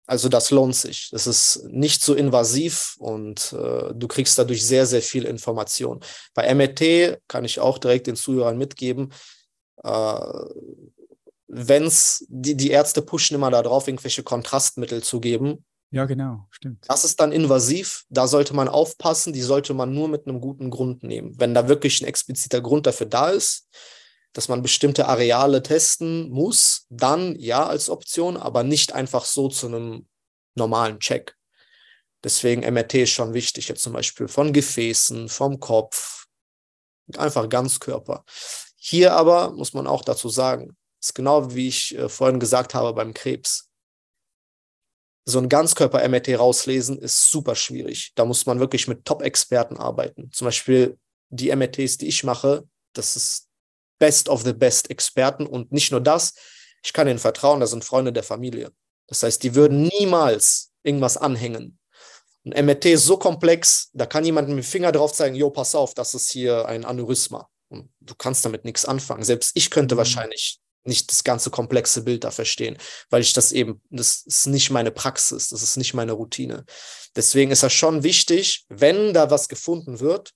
[0.06, 1.10] also das lohnt sich.
[1.10, 6.00] Das ist nicht so invasiv und äh, du kriegst dadurch sehr, sehr viel Information.
[6.34, 9.12] Bei MRT kann ich auch direkt den Zuhörern mitgeben,
[9.84, 10.44] äh,
[11.46, 15.64] wenn es, die, die Ärzte pushen immer darauf, irgendwelche Kontrastmittel zu geben.
[15.90, 16.84] Ja, genau, stimmt.
[16.86, 20.70] Das ist dann invasiv, da sollte man aufpassen, die sollte man nur mit einem guten
[20.70, 21.32] Grund nehmen.
[21.38, 23.68] Wenn da wirklich ein expliziter Grund dafür da ist,
[24.34, 29.66] dass man bestimmte Areale testen muss, dann ja als Option, aber nicht einfach so zu
[29.66, 30.06] einem
[30.54, 31.36] normalen Check.
[32.22, 36.26] Deswegen MRT ist schon wichtig, jetzt zum Beispiel von Gefäßen, vom Kopf,
[37.16, 38.24] einfach Ganzkörper.
[38.76, 42.92] Hier aber muss man auch dazu sagen, ist genau wie ich äh, vorhin gesagt habe
[42.92, 43.67] beim Krebs.
[45.28, 48.12] So ein Ganzkörper-MRT rauslesen ist super schwierig.
[48.14, 50.30] Da muss man wirklich mit Top-Experten arbeiten.
[50.32, 50.96] Zum Beispiel
[51.28, 53.46] die MRTs, die ich mache, das ist
[53.98, 56.32] best of the best Experten und nicht nur das,
[56.82, 58.72] ich kann ihnen vertrauen, das sind Freunde der Familie.
[59.06, 61.78] Das heißt, die würden niemals irgendwas anhängen.
[62.46, 65.74] Ein MRT ist so komplex, da kann jemand mit dem Finger drauf zeigen, jo, pass
[65.74, 67.50] auf, das ist hier ein Aneurysma.
[67.68, 69.24] Und du kannst damit nichts anfangen.
[69.24, 69.98] Selbst ich könnte mhm.
[69.98, 70.58] wahrscheinlich
[70.88, 72.76] nicht das ganze komplexe Bild da verstehen,
[73.10, 76.64] weil ich das eben, das ist nicht meine Praxis, das ist nicht meine Routine.
[77.14, 80.32] Deswegen ist das schon wichtig, wenn da was gefunden wird,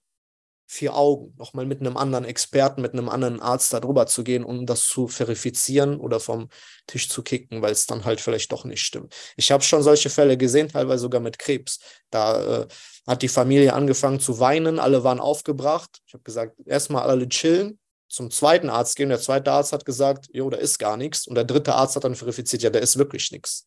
[0.72, 4.42] vier Augen, nochmal mit einem anderen Experten, mit einem anderen Arzt da drüber zu gehen,
[4.42, 6.48] um das zu verifizieren oder vom
[6.86, 9.14] Tisch zu kicken, weil es dann halt vielleicht doch nicht stimmt.
[9.36, 11.78] Ich habe schon solche Fälle gesehen, teilweise sogar mit Krebs.
[12.08, 12.68] Da äh,
[13.06, 16.00] hat die Familie angefangen zu weinen, alle waren aufgebracht.
[16.06, 17.78] Ich habe gesagt, erstmal alle chillen,
[18.12, 19.08] zum zweiten Arzt gehen.
[19.08, 21.26] Der zweite Arzt hat gesagt, jo, da ist gar nichts.
[21.26, 23.66] Und der dritte Arzt hat dann verifiziert, ja, da ist wirklich nichts.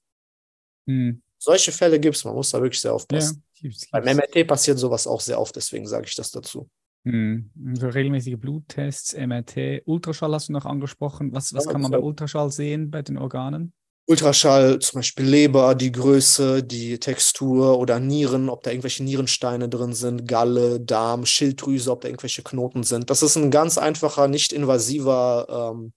[0.87, 1.23] Hm.
[1.39, 3.43] Solche Fälle gibt es, man muss da wirklich sehr aufpassen.
[3.55, 3.91] Ja, gibt's, gibt's.
[3.91, 6.69] Beim MRT passiert sowas auch sehr oft, deswegen sage ich das dazu.
[7.05, 7.49] Hm.
[7.73, 11.33] So regelmäßige Bluttests, MRT, Ultraschall hast du noch angesprochen.
[11.33, 13.73] Was, was ja, kann man bei Ultraschall sehen bei den Organen?
[14.07, 19.93] Ultraschall, zum Beispiel Leber, die Größe, die Textur oder Nieren, ob da irgendwelche Nierensteine drin
[19.93, 23.09] sind, Galle, Darm, Schilddrüse, ob da irgendwelche Knoten sind.
[23.09, 25.93] Das ist ein ganz einfacher, nicht invasiver ähm,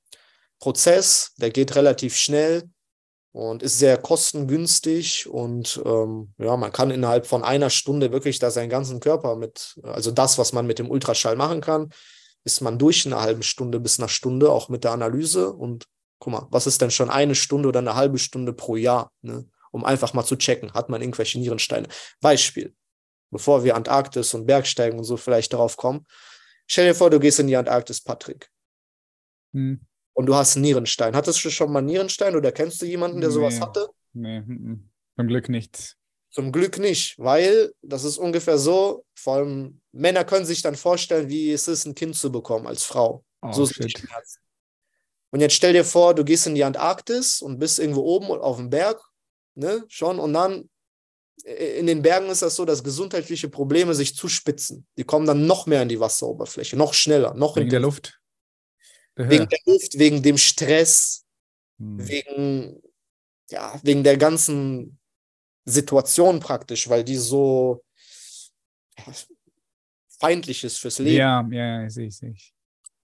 [0.59, 1.35] Prozess.
[1.37, 2.71] Der geht relativ schnell
[3.33, 8.51] und ist sehr kostengünstig und ähm, ja, man kann innerhalb von einer Stunde wirklich da
[8.51, 11.91] seinen ganzen Körper mit, also das, was man mit dem Ultraschall machen kann,
[12.45, 15.85] ist man durch eine halbe Stunde bis eine Stunde auch mit der Analyse und
[16.19, 19.47] guck mal, was ist denn schon eine Stunde oder eine halbe Stunde pro Jahr, ne?
[19.71, 21.89] um einfach mal zu checken, hat man irgendwelche Nierensteine.
[22.21, 22.75] Beispiel,
[23.31, 26.07] bevor wir Antarktis und Bergsteigen und so vielleicht darauf kommen,
[26.67, 28.51] stell dir vor, du gehst in die Antarktis, Patrick.
[29.53, 29.81] Hm
[30.19, 31.15] und du hast einen Nierenstein.
[31.15, 33.89] Hattest du schon mal einen Nierenstein oder kennst du jemanden, der nee, sowas hatte?
[34.15, 34.43] Nee,
[35.15, 35.97] zum Glück nicht.
[36.33, 41.29] Zum Glück nicht, weil das ist ungefähr so, vor allem Männer können sich dann vorstellen,
[41.29, 43.25] wie es ist, ein Kind zu bekommen als Frau.
[43.43, 44.03] Oh, so shit.
[45.31, 48.57] Und jetzt stell dir vor, du gehst in die Antarktis und bist irgendwo oben auf
[48.57, 49.01] dem Berg,
[49.55, 50.69] ne, schon, und dann
[51.45, 54.87] in den Bergen ist das so, dass gesundheitliche Probleme sich zuspitzen.
[54.97, 58.21] Die kommen dann noch mehr in die Wasseroberfläche, noch schneller, noch in der Luft.
[59.15, 61.25] Wegen der Luft, wegen dem Stress,
[61.79, 62.09] hm.
[62.09, 62.83] wegen,
[63.51, 64.99] ja, wegen der ganzen
[65.65, 67.85] Situation praktisch, weil die so
[70.21, 71.17] feindlich ist fürs Leben.
[71.17, 72.55] Ja, ja, ja sehe ich, sehe ich.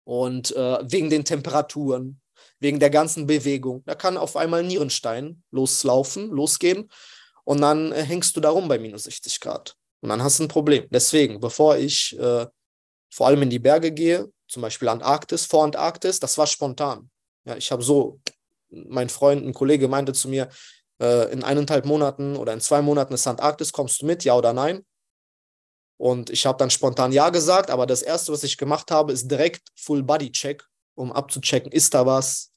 [0.05, 2.21] Und äh, wegen den Temperaturen,
[2.61, 3.83] wegen der ganzen Bewegung.
[3.87, 6.91] Da kann auf einmal ein Nierenstein loslaufen, losgehen
[7.45, 9.77] und dann äh, hängst du da rum bei minus 60 Grad.
[10.01, 10.87] Und dann hast du ein Problem.
[10.91, 12.47] Deswegen, bevor ich äh,
[13.11, 17.11] vor allem in die Berge gehe, zum Beispiel Antarktis, vor Antarktis, das war spontan.
[17.45, 18.21] Ja, ich habe so,
[18.71, 20.49] mein Freund, ein Kollege meinte zu mir,
[21.01, 24.53] äh, in eineinhalb Monaten oder in zwei Monaten ist Antarktis, kommst du mit, ja oder
[24.53, 24.85] nein?
[25.97, 29.31] Und ich habe dann spontan ja gesagt, aber das Erste, was ich gemacht habe, ist
[29.31, 30.65] direkt Full-Body-Check,
[30.97, 32.51] um abzuchecken, ist da was,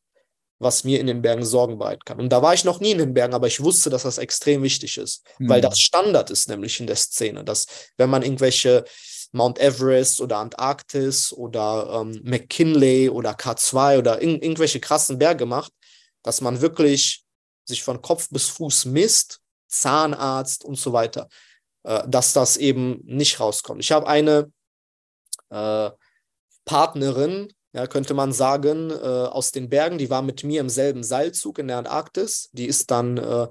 [0.59, 2.19] was mir in den Bergen Sorgen bereiten kann.
[2.19, 4.63] Und da war ich noch nie in den Bergen, aber ich wusste, dass das extrem
[4.63, 5.49] wichtig ist, mhm.
[5.49, 7.67] weil das Standard ist nämlich in der Szene, dass
[7.97, 8.85] wenn man irgendwelche
[9.33, 15.71] Mount Everest oder Antarktis oder ähm, McKinley oder K2 oder in, irgendwelche krassen Berge macht,
[16.23, 17.23] dass man wirklich
[17.65, 21.27] sich von Kopf bis Fuß misst, Zahnarzt und so weiter,
[21.83, 23.81] dass das eben nicht rauskommt.
[23.81, 24.51] Ich habe eine
[25.49, 25.89] äh,
[26.65, 31.03] Partnerin, ja, könnte man sagen, äh, aus den Bergen, die war mit mir im selben
[31.03, 32.49] Seilzug in der Antarktis.
[32.51, 33.47] Die ist dann äh,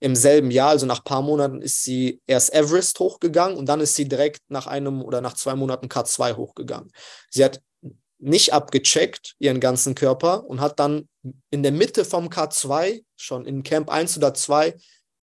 [0.00, 3.80] im selben Jahr, also nach ein paar Monaten, ist sie erst Everest hochgegangen und dann
[3.80, 6.90] ist sie direkt nach einem oder nach zwei Monaten K2 hochgegangen.
[7.30, 7.60] Sie hat
[8.18, 11.08] nicht abgecheckt, ihren ganzen Körper, und hat dann
[11.50, 14.76] in der Mitte vom K2, schon in Camp 1 oder 2,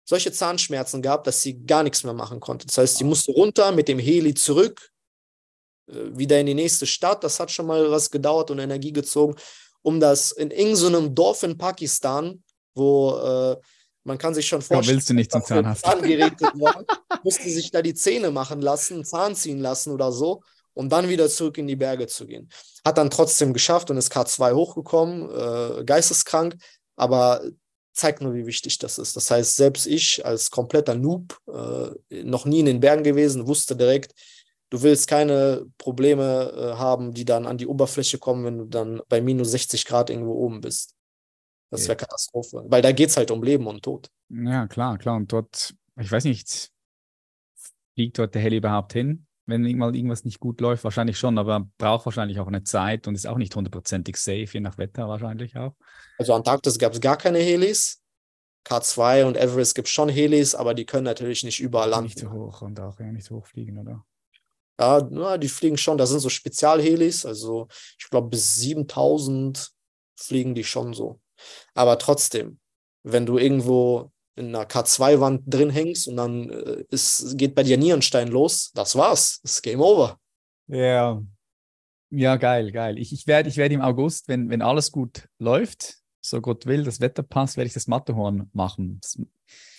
[0.08, 2.66] solche Zahnschmerzen gehabt, dass sie gar nichts mehr machen konnte.
[2.66, 4.90] Das heißt, sie musste runter mit dem Heli zurück,
[5.86, 7.22] äh, wieder in die nächste Stadt.
[7.22, 9.36] Das hat schon mal was gedauert und Energie gezogen,
[9.82, 12.42] um das in irgendeinem Dorf in Pakistan,
[12.74, 13.56] wo äh,
[14.04, 15.84] man kann sich schon vorstellen, ja, willst du nicht zum Zahnarzt.
[15.84, 16.86] Waren,
[17.22, 20.42] musste sich da die Zähne machen lassen, Zahn ziehen lassen oder so,
[20.72, 22.48] um dann wieder zurück in die Berge zu gehen.
[22.82, 26.56] Hat dann trotzdem geschafft und ist K2 hochgekommen, äh, geisteskrank,
[26.96, 27.42] aber
[27.98, 29.16] zeigt nur, wie wichtig das ist.
[29.16, 33.76] Das heißt, selbst ich als kompletter Noob, äh, noch nie in den Bergen gewesen, wusste
[33.76, 34.14] direkt,
[34.70, 39.02] du willst keine Probleme äh, haben, die dann an die Oberfläche kommen, wenn du dann
[39.08, 40.94] bei minus 60 Grad irgendwo oben bist.
[41.70, 42.64] Das wäre Katastrophe.
[42.66, 44.10] Weil da geht es halt um Leben und Tod.
[44.30, 45.16] Ja, klar, klar.
[45.16, 46.70] Und dort, ich weiß nicht,
[47.94, 49.26] fliegt dort der Heli überhaupt hin?
[49.48, 53.14] Wenn mal irgendwas nicht gut läuft, wahrscheinlich schon, aber braucht wahrscheinlich auch eine Zeit und
[53.14, 55.74] ist auch nicht hundertprozentig safe, je nach Wetter wahrscheinlich auch.
[56.18, 58.02] Also Antarktis gab es gar keine Helis.
[58.66, 62.04] K2 und Everest gibt es schon Helis, aber die können natürlich nicht überall landen.
[62.04, 64.04] Nicht so hoch und auch ja nicht so hoch fliegen, oder?
[64.78, 65.96] Ja, na, die fliegen schon.
[65.96, 67.24] Das sind so Spezialhelis.
[67.24, 67.68] Also
[67.98, 69.70] ich glaube, bis 7000
[70.14, 71.20] fliegen die schon so.
[71.72, 72.60] Aber trotzdem,
[73.02, 77.76] wenn du irgendwo in einer K2-Wand drin hängst und dann äh, ist, geht bei dir
[77.76, 79.40] Nierenstein los, das war's.
[79.42, 80.18] Das ist Game Over.
[80.68, 81.22] Ja.
[82.10, 82.98] Ja, geil, geil.
[82.98, 86.84] Ich, ich werde ich werd im August, wenn, wenn alles gut läuft, so Gott will,
[86.84, 89.00] das Wetter passt, werde ich das Matterhorn machen.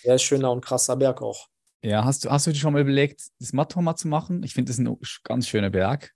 [0.04, 1.48] Ja, ist schöner und krasser Berg auch.
[1.82, 4.44] Ja, hast du, hast du dir schon mal überlegt, das Matterhorn mal zu machen?
[4.44, 6.14] Ich finde, das ist ein ganz schöner Berg.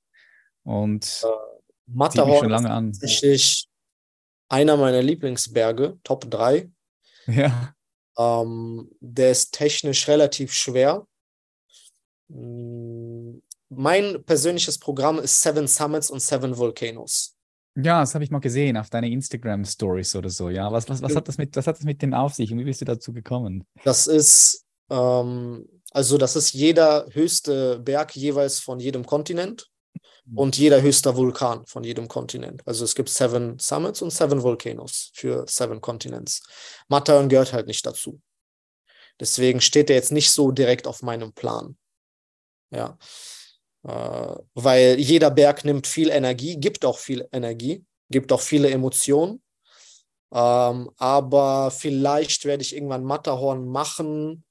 [0.63, 2.91] Und äh, Matterhorn schon lange an.
[2.91, 3.67] ist tatsächlich
[4.49, 6.69] einer meiner Lieblingsberge, Top 3.
[7.25, 7.73] Ja.
[8.17, 11.07] Ähm, der ist technisch relativ schwer.
[12.29, 13.39] Mm,
[13.69, 17.35] mein persönliches Programm ist Seven Summits und Seven Volcanoes.
[17.75, 20.49] Ja, das habe ich mal gesehen auf deine Instagram-Stories oder so.
[20.49, 22.59] Ja, was, was, was, hat das mit, was hat das mit dem auf sich und
[22.59, 23.65] wie bist du dazu gekommen?
[23.83, 29.71] Das ist, ähm, also das ist jeder höchste Berg jeweils von jedem Kontinent.
[30.35, 32.65] Und jeder höchste Vulkan von jedem Kontinent.
[32.65, 36.43] Also es gibt Seven Summits und Seven Volcanoes für Seven Continents.
[36.87, 38.21] Matterhorn gehört halt nicht dazu.
[39.19, 41.77] Deswegen steht er jetzt nicht so direkt auf meinem Plan.
[42.71, 42.97] Ja.
[43.85, 49.43] Äh, weil jeder Berg nimmt viel Energie, gibt auch viel Energie, gibt auch viele Emotionen.
[50.33, 54.43] Ähm, aber vielleicht werde ich irgendwann Matterhorn machen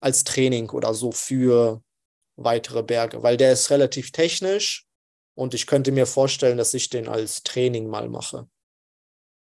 [0.00, 1.82] als Training oder so für
[2.36, 4.83] weitere Berge, weil der ist relativ technisch
[5.34, 8.48] und ich könnte mir vorstellen, dass ich den als Training mal mache.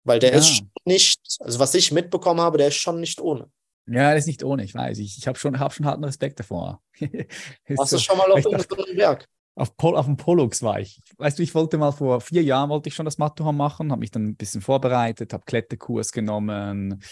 [0.05, 0.39] Weil der ja.
[0.39, 3.51] ist nicht, also was ich mitbekommen habe, der ist schon nicht ohne.
[3.87, 4.99] Ja, das ist nicht ohne, ich weiß.
[4.99, 6.83] Ich, ich habe schon, hab schon harten Respekt davor.
[7.79, 9.29] Hast du schon mal auf irgendeinem Berg?
[9.55, 11.01] Auf, Pol auf dem Pollux war ich.
[11.19, 14.01] Weißt du, ich wollte mal vor vier Jahren wollte ich schon das Matterhorn machen, habe
[14.01, 17.03] mich dann ein bisschen vorbereitet, habe Kletterkurs genommen,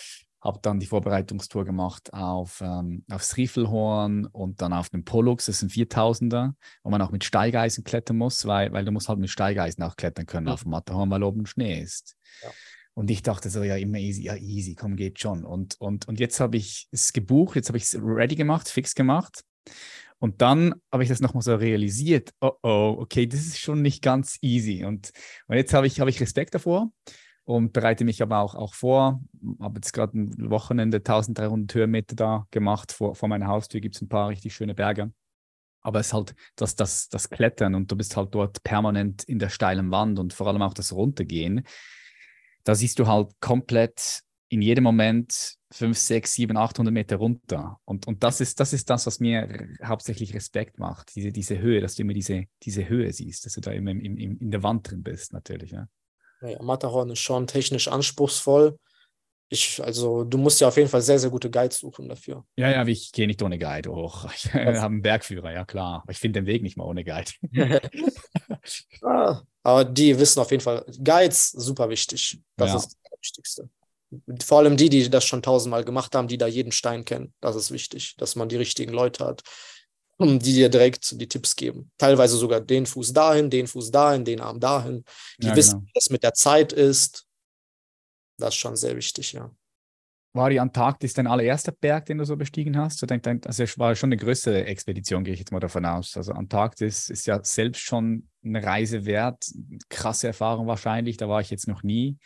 [0.42, 5.60] habe dann die Vorbereitungstour gemacht auf, ähm, aufs Riefelhorn und dann auf den Pollux, das
[5.60, 9.30] sind 4000er, wo man auch mit Steigeisen klettern muss, weil, weil du musst halt mit
[9.30, 10.54] Steigeisen auch klettern können ja.
[10.54, 12.16] auf dem Matterhorn, weil oben Schnee ist.
[12.42, 12.50] Ja.
[12.94, 15.44] Und ich dachte so, ja, immer easy, ja, easy, komm, geht schon.
[15.44, 18.94] Und, und, und jetzt habe ich es gebucht, jetzt habe ich es ready gemacht, fix
[18.94, 19.44] gemacht.
[20.18, 24.02] Und dann habe ich das nochmal so realisiert, oh oh, okay, das ist schon nicht
[24.02, 24.84] ganz easy.
[24.84, 25.12] Und,
[25.46, 26.90] und jetzt habe ich, hab ich Respekt davor
[27.56, 29.20] und bereite mich aber auch, auch vor.
[29.60, 32.92] Habe jetzt gerade ein Wochenende 1300 Höhenmeter da gemacht.
[32.92, 35.12] Vor, vor meiner Haustür gibt es ein paar richtig schöne Berge.
[35.82, 39.38] Aber es ist halt das, das, das Klettern und du bist halt dort permanent in
[39.38, 41.64] der steilen Wand und vor allem auch das Runtergehen
[42.64, 47.78] da siehst du halt komplett in jedem Moment 5, 6, 7, 800 Meter runter.
[47.84, 51.80] Und, und das, ist, das ist das, was mir hauptsächlich Respekt macht, diese, diese Höhe,
[51.80, 54.62] dass du immer diese, diese Höhe siehst, dass du da immer im, im, in der
[54.64, 55.70] Wand drin bist, natürlich.
[55.70, 55.86] Ja.
[56.42, 58.78] Ja, Matterhorn ist schon technisch anspruchsvoll.
[59.52, 62.44] Ich, also du musst ja auf jeden Fall sehr, sehr gute Guides suchen dafür.
[62.54, 64.26] Ja, ja, ich gehe nicht ohne Guide hoch.
[64.32, 66.02] Ich habe einen Bergführer, ja klar.
[66.04, 67.32] Aber ich finde den Weg nicht mal ohne Guide.
[69.02, 72.40] ah, aber die wissen auf jeden Fall, Guides super wichtig.
[72.56, 72.76] Das ja.
[72.76, 73.68] ist das Wichtigste.
[74.42, 77.34] Vor allem die, die das schon tausendmal gemacht haben, die da jeden Stein kennen.
[77.40, 79.42] Das ist wichtig, dass man die richtigen Leute hat,
[80.20, 81.90] die dir direkt die Tipps geben.
[81.98, 85.04] Teilweise sogar den Fuß dahin, den Fuß dahin, den Arm dahin.
[85.38, 85.90] Die ja, wissen, genau.
[85.94, 87.26] was mit der Zeit ist.
[88.38, 89.50] Das ist schon sehr wichtig, ja.
[90.32, 93.02] War die Antarktis dein allererster Berg, den du so bestiegen hast?
[93.02, 96.16] Also es war schon eine größere Expedition, gehe ich jetzt mal davon aus.
[96.16, 99.44] Also Antarktis ist ja selbst schon eine Reise wert.
[99.88, 102.16] Krasse Erfahrung wahrscheinlich, da war ich jetzt noch nie.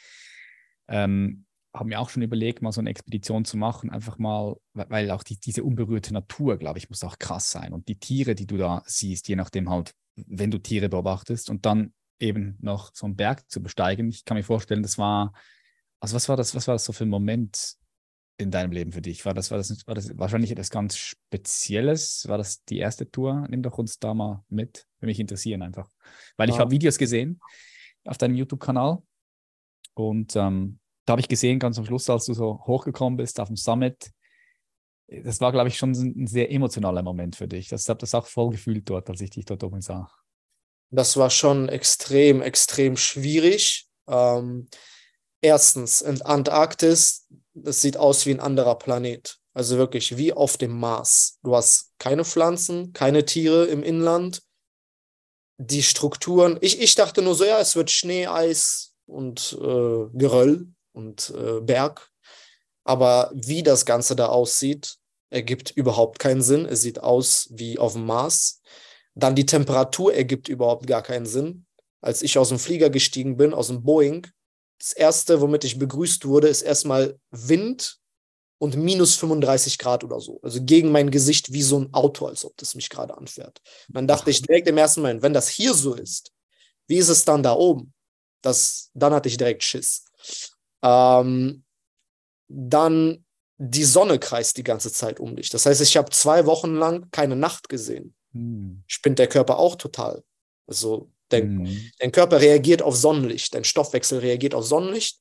[0.86, 1.43] Ähm,
[1.74, 5.24] habe mir auch schon überlegt, mal so eine Expedition zu machen, einfach mal, weil auch
[5.24, 7.72] die, diese unberührte Natur, glaube ich, muss auch krass sein.
[7.72, 11.66] Und die Tiere, die du da siehst, je nachdem halt, wenn du Tiere beobachtest und
[11.66, 14.08] dann eben noch so einen Berg zu besteigen.
[14.08, 15.32] Ich kann mir vorstellen, das war,
[16.00, 17.76] also was war das, was war das so für ein Moment,
[18.36, 19.24] in deinem Leben für dich?
[19.24, 22.26] War das, war das, war das wahrscheinlich etwas ganz Spezielles?
[22.28, 23.46] War das die erste Tour?
[23.48, 24.86] Nimm doch uns da mal mit.
[24.98, 25.88] Für mich interessieren einfach.
[26.36, 27.40] Weil ich habe Videos gesehen
[28.04, 28.98] auf deinem YouTube-Kanal
[29.94, 33.48] und ähm, da habe ich gesehen, ganz am Schluss, als du so hochgekommen bist auf
[33.48, 34.10] dem Summit,
[35.06, 37.70] das war, glaube ich, schon ein sehr emotionaler Moment für dich.
[37.70, 40.10] Ich habe das auch voll gefühlt dort, als ich dich dort oben sah.
[40.90, 43.88] Das war schon extrem, extrem schwierig.
[44.08, 44.68] Ähm,
[45.40, 49.38] erstens, in Antarktis, das sieht aus wie ein anderer Planet.
[49.52, 51.38] Also wirklich wie auf dem Mars.
[51.42, 54.42] Du hast keine Pflanzen, keine Tiere im Inland.
[55.58, 60.73] Die Strukturen, ich, ich dachte nur so, ja, es wird Schnee, Eis und äh, Geröll.
[60.94, 62.10] Und äh, Berg.
[62.84, 64.96] Aber wie das Ganze da aussieht,
[65.30, 66.66] ergibt überhaupt keinen Sinn.
[66.66, 68.60] Es sieht aus wie auf dem Mars.
[69.14, 71.66] Dann die Temperatur ergibt überhaupt gar keinen Sinn.
[72.00, 74.26] Als ich aus dem Flieger gestiegen bin, aus dem Boeing,
[74.78, 77.98] das erste, womit ich begrüßt wurde, ist erstmal Wind
[78.58, 80.40] und minus 35 Grad oder so.
[80.42, 83.60] Also gegen mein Gesicht wie so ein Auto, als ob das mich gerade anfährt.
[83.88, 86.32] dann dachte ich direkt im ersten Moment, wenn das hier so ist,
[86.86, 87.94] wie ist es dann da oben?
[88.42, 90.04] Das, dann hatte ich direkt Schiss.
[90.84, 91.64] Ähm,
[92.48, 93.24] dann
[93.56, 95.48] die Sonne kreist die ganze Zeit um dich.
[95.48, 98.14] Das heißt, ich habe zwei Wochen lang keine Nacht gesehen.
[98.32, 98.82] Hm.
[98.86, 100.22] Spinnt der Körper auch total.
[100.66, 101.90] Also dein, hm.
[101.98, 105.20] dein Körper reagiert auf Sonnenlicht, dein Stoffwechsel reagiert auf Sonnenlicht.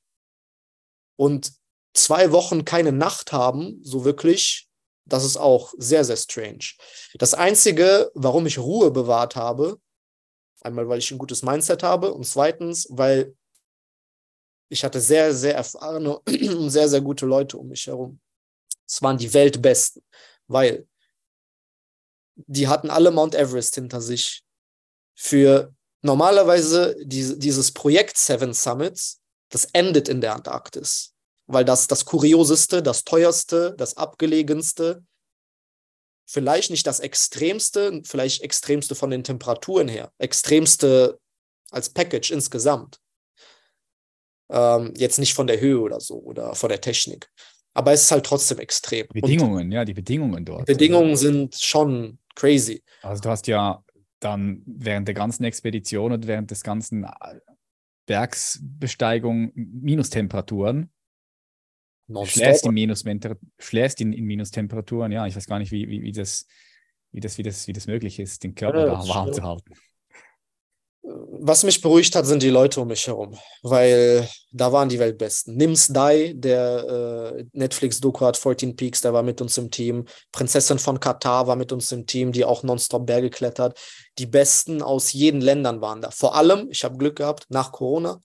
[1.16, 1.54] Und
[1.94, 4.68] zwei Wochen keine Nacht haben, so wirklich,
[5.06, 6.74] das ist auch sehr, sehr strange.
[7.16, 9.80] Das Einzige, warum ich Ruhe bewahrt habe,
[10.62, 13.36] einmal, weil ich ein gutes Mindset habe und zweitens, weil
[14.70, 16.20] ich hatte sehr, sehr erfahrene
[16.58, 18.20] und sehr, sehr gute Leute um mich herum.
[18.88, 20.04] Es waren die Weltbesten,
[20.48, 20.88] weil
[22.36, 24.44] die hatten alle Mount Everest hinter sich.
[25.16, 31.14] Für normalerweise die, dieses Projekt Seven Summits, das endet in der Antarktis,
[31.46, 35.04] weil das das kurioseste, das teuerste, das abgelegenste,
[36.26, 41.20] vielleicht nicht das extremste, vielleicht extremste von den Temperaturen her, extremste
[41.70, 43.00] als Package insgesamt.
[44.54, 47.28] Ähm, jetzt nicht von der Höhe oder so oder von der Technik.
[47.74, 49.08] Aber es ist halt trotzdem extrem.
[49.08, 50.70] Bedingungen, Und ja, die Bedingungen dort.
[50.70, 52.84] Die Bedingungen sind schon crazy.
[53.02, 53.84] Also du hast ja
[54.20, 57.40] dann während der ganzen Expedition und während des ganzen äh,
[58.06, 60.92] Bergsbesteigung Minustemperaturen.
[62.26, 63.04] Schläfst in, Minus
[63.58, 66.46] schläfst in, in Minustemperaturen, ja, ich weiß gar nicht, wie, wie, wie, das,
[67.12, 69.74] wie, das, wie, das, wie das möglich ist, den Körper ja, da warm zu halten
[71.06, 75.58] was mich beruhigt hat, sind die Leute um mich herum, weil da waren die Weltbesten.
[75.58, 80.06] Nims Dai, der äh, Netflix-Doku hat 14 Peaks, der war mit uns im Team.
[80.32, 83.78] Prinzessin von Katar war mit uns im Team, die auch nonstop Berge klettert.
[84.18, 86.10] Die Besten aus jeden Ländern waren da.
[86.10, 88.22] Vor allem, ich habe Glück gehabt, nach Corona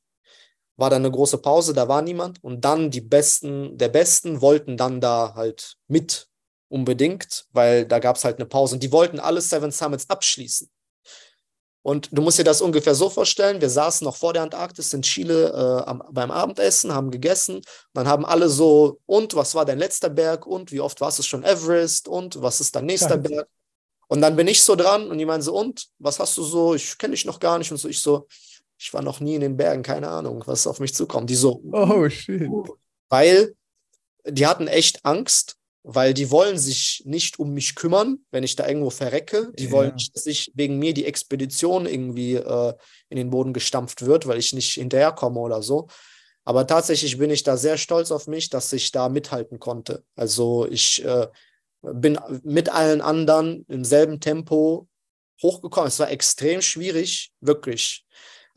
[0.77, 2.43] war da eine große Pause, da war niemand.
[2.45, 6.29] Und dann die Besten der Besten wollten dann da halt mit
[6.69, 8.77] unbedingt, weil da gab es halt eine Pause.
[8.77, 10.71] Und die wollten alle Seven Summits abschließen.
[11.89, 15.01] Und du musst dir das ungefähr so vorstellen, wir saßen noch vor der Antarktis in
[15.01, 17.63] Chile äh, am, beim Abendessen, haben gegessen
[17.95, 21.23] dann haben alle so, und was war dein letzter Berg und wie oft warst du
[21.23, 23.17] schon Everest und was ist dein nächster ja.
[23.17, 23.49] Berg?
[24.07, 26.75] Und dann bin ich so dran und die meinen so, und was hast du so,
[26.75, 28.27] ich kenne dich noch gar nicht und so, ich so,
[28.77, 31.31] ich war noch nie in den Bergen, keine Ahnung, was auf mich zukommt.
[31.31, 32.51] Die so, oh shit.
[33.09, 33.55] Weil
[34.27, 35.57] die hatten echt Angst,
[35.91, 39.51] weil die wollen sich nicht um mich kümmern, wenn ich da irgendwo verrecke.
[39.59, 39.71] Die ja.
[39.71, 42.75] wollen nicht, dass ich wegen mir die Expedition irgendwie äh,
[43.09, 45.89] in den Boden gestampft wird, weil ich nicht hinterherkomme oder so.
[46.45, 50.05] Aber tatsächlich bin ich da sehr stolz auf mich, dass ich da mithalten konnte.
[50.15, 51.29] Also ich äh,
[51.81, 54.89] bin mit allen anderen im selben Tempo
[55.43, 55.89] hochgekommen.
[55.89, 58.05] Es war extrem schwierig, wirklich.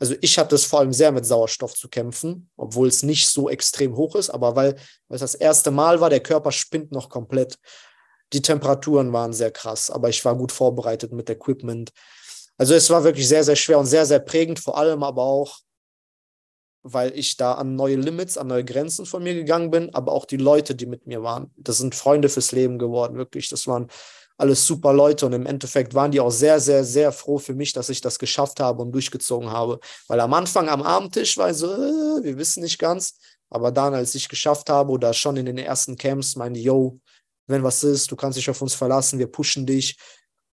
[0.02, 3.48] Also ich hatte es vor allem sehr mit Sauerstoff zu kämpfen, obwohl es nicht so
[3.48, 4.74] extrem hoch ist, aber weil,
[5.06, 7.56] weil es das erste Mal war, der Körper spinnt noch komplett.
[8.32, 11.92] Die Temperaturen waren sehr krass, aber ich war gut vorbereitet mit Equipment.
[12.56, 15.60] Also es war wirklich sehr, sehr schwer und sehr, sehr prägend, vor allem aber auch,
[16.82, 20.24] weil ich da an neue Limits, an neue Grenzen von mir gegangen bin, aber auch
[20.24, 21.52] die Leute, die mit mir waren.
[21.56, 23.48] Das sind Freunde fürs Leben geworden, wirklich.
[23.50, 23.86] Das waren
[24.42, 27.72] alles super Leute und im Endeffekt waren die auch sehr, sehr, sehr froh für mich,
[27.72, 29.78] dass ich das geschafft habe und durchgezogen habe.
[30.08, 33.14] Weil am Anfang am Abendtisch war ich so, äh, wir wissen nicht ganz,
[33.50, 36.98] aber dann, als ich geschafft habe oder schon in den ersten Camps, meinte, yo,
[37.46, 39.96] wenn was ist, du kannst dich auf uns verlassen, wir pushen dich.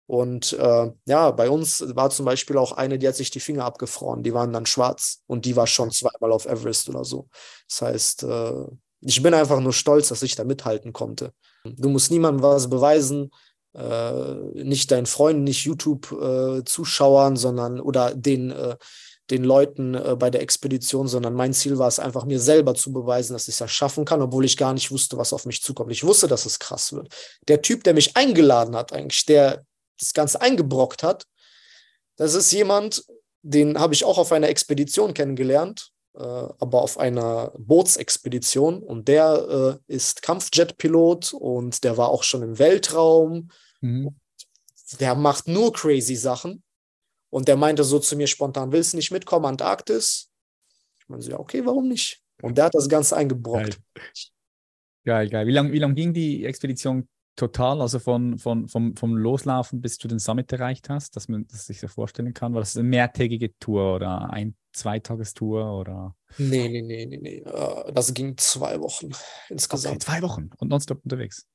[0.07, 3.65] Und äh, ja, bei uns war zum Beispiel auch eine, die hat sich die Finger
[3.65, 7.29] abgefroren, die waren dann schwarz und die war schon zweimal auf Everest oder so.
[7.69, 8.65] Das heißt, äh,
[9.01, 11.33] ich bin einfach nur stolz, dass ich da mithalten konnte.
[11.65, 13.31] Du musst niemandem was beweisen,
[13.75, 18.77] äh, nicht deinen Freunden, nicht YouTube-Zuschauern, äh, sondern oder den, äh,
[19.31, 22.93] den Leuten äh, bei der Expedition, sondern mein Ziel war es einfach, mir selber zu
[22.93, 25.93] beweisen, dass ich das schaffen kann, obwohl ich gar nicht wusste, was auf mich zukommt.
[25.93, 27.09] Ich wusste, dass es krass wird.
[27.49, 29.65] Der Typ, der mich eingeladen hat, eigentlich, der
[29.99, 31.25] das Ganze eingebrockt hat,
[32.17, 33.05] das ist jemand,
[33.43, 38.83] den habe ich auch auf einer Expedition kennengelernt, aber auf einer Bootsexpedition.
[38.83, 43.49] Und der äh, ist Kampfjetpilot und der war auch schon im Weltraum
[43.83, 44.17] Mhm.
[45.01, 46.63] Der macht nur crazy Sachen.
[47.31, 50.31] Und der meinte so zu mir spontan, willst du nicht mitkommen, Antarktis?
[51.01, 52.23] Ich meine so, ja, okay, warum nicht?
[52.43, 53.81] Und der hat das Ganze eingebrockt.
[55.05, 55.31] Geil, geil.
[55.31, 55.47] geil.
[55.47, 59.97] Wie lange wie lang ging die Expedition total, also von, von, vom, vom Loslaufen bis
[59.97, 62.53] du den Summit erreicht hast, dass man das sich so vorstellen kann?
[62.53, 66.17] War das eine mehrtägige Tour oder ein Zweitagestour oder?
[66.39, 67.39] Nee, nee, nee, nee, nee.
[67.39, 69.11] Äh, das ging zwei Wochen
[69.49, 69.97] insgesamt.
[69.97, 71.47] Okay, zwei Wochen und nonstop unterwegs.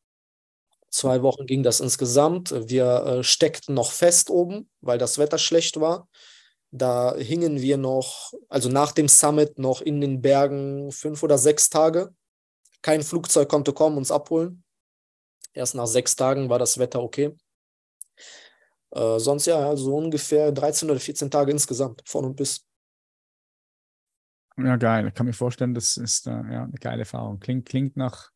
[0.89, 2.53] Zwei Wochen ging das insgesamt.
[2.69, 6.07] Wir äh, steckten noch fest oben, weil das Wetter schlecht war.
[6.71, 11.69] Da hingen wir noch, also nach dem Summit, noch in den Bergen fünf oder sechs
[11.69, 12.13] Tage.
[12.81, 14.63] Kein Flugzeug konnte kommen, uns abholen.
[15.53, 17.35] Erst nach sechs Tagen war das Wetter okay.
[18.91, 22.65] Äh, sonst ja, also ungefähr 13 oder 14 Tage insgesamt, von und bis.
[24.57, 25.07] Ja, geil.
[25.07, 27.39] Ich kann mir vorstellen, das ist äh, ja, eine geile Erfahrung.
[27.39, 28.31] Klingt, klingt nach,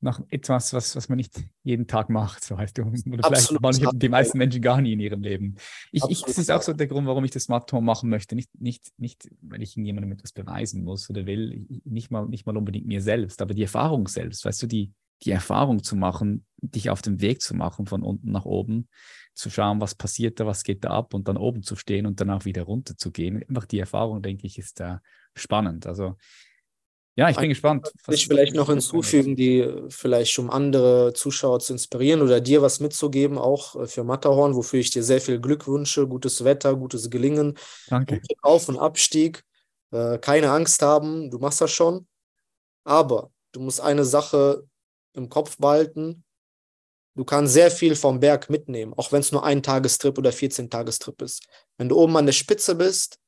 [0.00, 2.82] nach etwas, was, was man nicht jeden Tag macht, so heißt du.
[2.82, 5.56] Oder vielleicht machen die meisten Menschen gar nie in ihrem Leben.
[5.90, 8.34] Ich, ich, das ist auch so der Grund, warum ich das Smartphone machen möchte.
[8.34, 12.56] Nicht, nicht, nicht, weil ich jemandem etwas beweisen muss oder will, nicht mal, nicht mal
[12.56, 14.92] unbedingt mir selbst, aber die Erfahrung selbst, weißt du, die,
[15.22, 18.88] die Erfahrung zu machen, dich auf den Weg zu machen von unten nach oben,
[19.34, 22.20] zu schauen, was passiert da, was geht da ab und dann oben zu stehen und
[22.20, 23.42] danach wieder runter zu gehen.
[23.48, 25.00] Einfach die Erfahrung, denke ich, ist da
[25.34, 25.86] spannend.
[25.86, 26.16] Also
[27.14, 27.92] ja, ich bin gespannt.
[28.06, 32.80] Was ich vielleicht noch hinzufügen, die vielleicht um andere Zuschauer zu inspirieren oder dir was
[32.80, 37.10] mitzugeben, auch äh, für Matterhorn, wofür ich dir sehr viel Glück wünsche, gutes Wetter, gutes
[37.10, 38.22] Gelingen, Danke.
[38.40, 39.44] Auf- und Abstieg,
[39.90, 42.06] äh, keine Angst haben, du machst das schon,
[42.84, 44.64] aber du musst eine Sache
[45.12, 46.24] im Kopf behalten,
[47.14, 50.70] Du kannst sehr viel vom Berg mitnehmen, auch wenn es nur ein Tagestrip oder 14
[50.70, 51.46] Tagestrip ist.
[51.76, 53.18] Wenn du oben an der Spitze bist,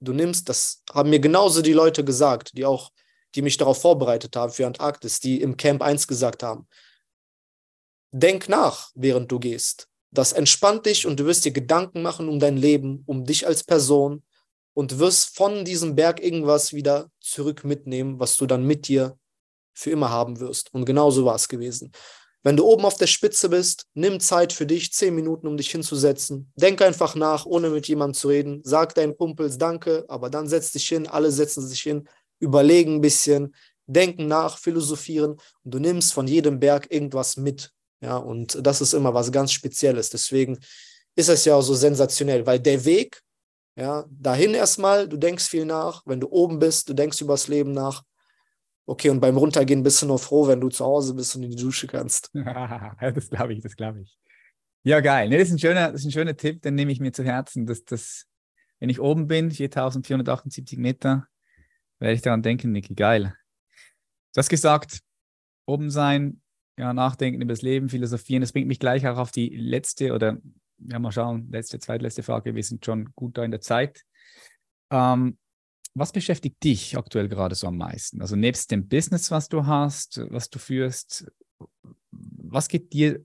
[0.00, 2.90] du nimmst, das haben mir genauso die Leute gesagt, die auch,
[3.34, 6.68] die mich darauf vorbereitet haben für Antarktis, die im Camp 1 gesagt haben.
[8.12, 9.88] Denk nach, während du gehst.
[10.10, 13.64] Das entspannt dich und du wirst dir Gedanken machen um dein Leben, um dich als
[13.64, 14.22] Person
[14.74, 19.18] und wirst von diesem Berg irgendwas wieder zurück mitnehmen, was du dann mit dir
[19.72, 20.72] für immer haben wirst.
[20.72, 21.90] Und genauso war es gewesen.
[22.44, 25.70] Wenn du oben auf der Spitze bist, nimm Zeit für dich, zehn Minuten, um dich
[25.70, 26.52] hinzusetzen.
[26.56, 28.60] Denk einfach nach, ohne mit jemandem zu reden.
[28.64, 32.06] Sag deinen Kumpels Danke, aber dann setz dich hin, alle setzen sich hin,
[32.40, 33.54] überlegen ein bisschen,
[33.86, 37.70] denken nach, philosophieren und du nimmst von jedem Berg irgendwas mit.
[38.02, 40.10] Ja, und das ist immer was ganz Spezielles.
[40.10, 40.58] Deswegen
[41.16, 43.22] ist es ja auch so sensationell, weil der Weg,
[43.74, 46.02] ja, dahin erstmal, du denkst viel nach.
[46.04, 48.02] Wenn du oben bist, du denkst übers Leben nach.
[48.86, 51.50] Okay, und beim Runtergehen bist du nur froh, wenn du zu Hause bist und in
[51.50, 52.30] die Dusche kannst.
[52.34, 54.18] das glaube ich, das glaube ich.
[54.82, 55.30] Ja, geil.
[55.30, 57.24] Nee, das, ist ein schöner, das ist ein schöner Tipp, den nehme ich mir zu
[57.24, 58.26] Herzen, dass das,
[58.80, 61.26] wenn ich oben bin, 4478 Meter,
[61.98, 63.34] werde ich daran denken, Niki, geil.
[64.34, 65.00] Du hast gesagt,
[65.64, 66.42] oben sein,
[66.76, 68.42] ja, nachdenken über das Leben, philosophieren.
[68.42, 70.38] Das bringt mich gleich auch auf die letzte oder,
[70.78, 72.54] ja, mal schauen, letzte, zweitletzte Frage.
[72.54, 74.02] Wir sind schon gut da in der Zeit.
[74.90, 75.38] Ähm,
[75.94, 78.20] was beschäftigt dich aktuell gerade so am meisten?
[78.20, 81.30] Also nebst dem Business, was du hast, was du führst,
[82.10, 83.24] was geht dir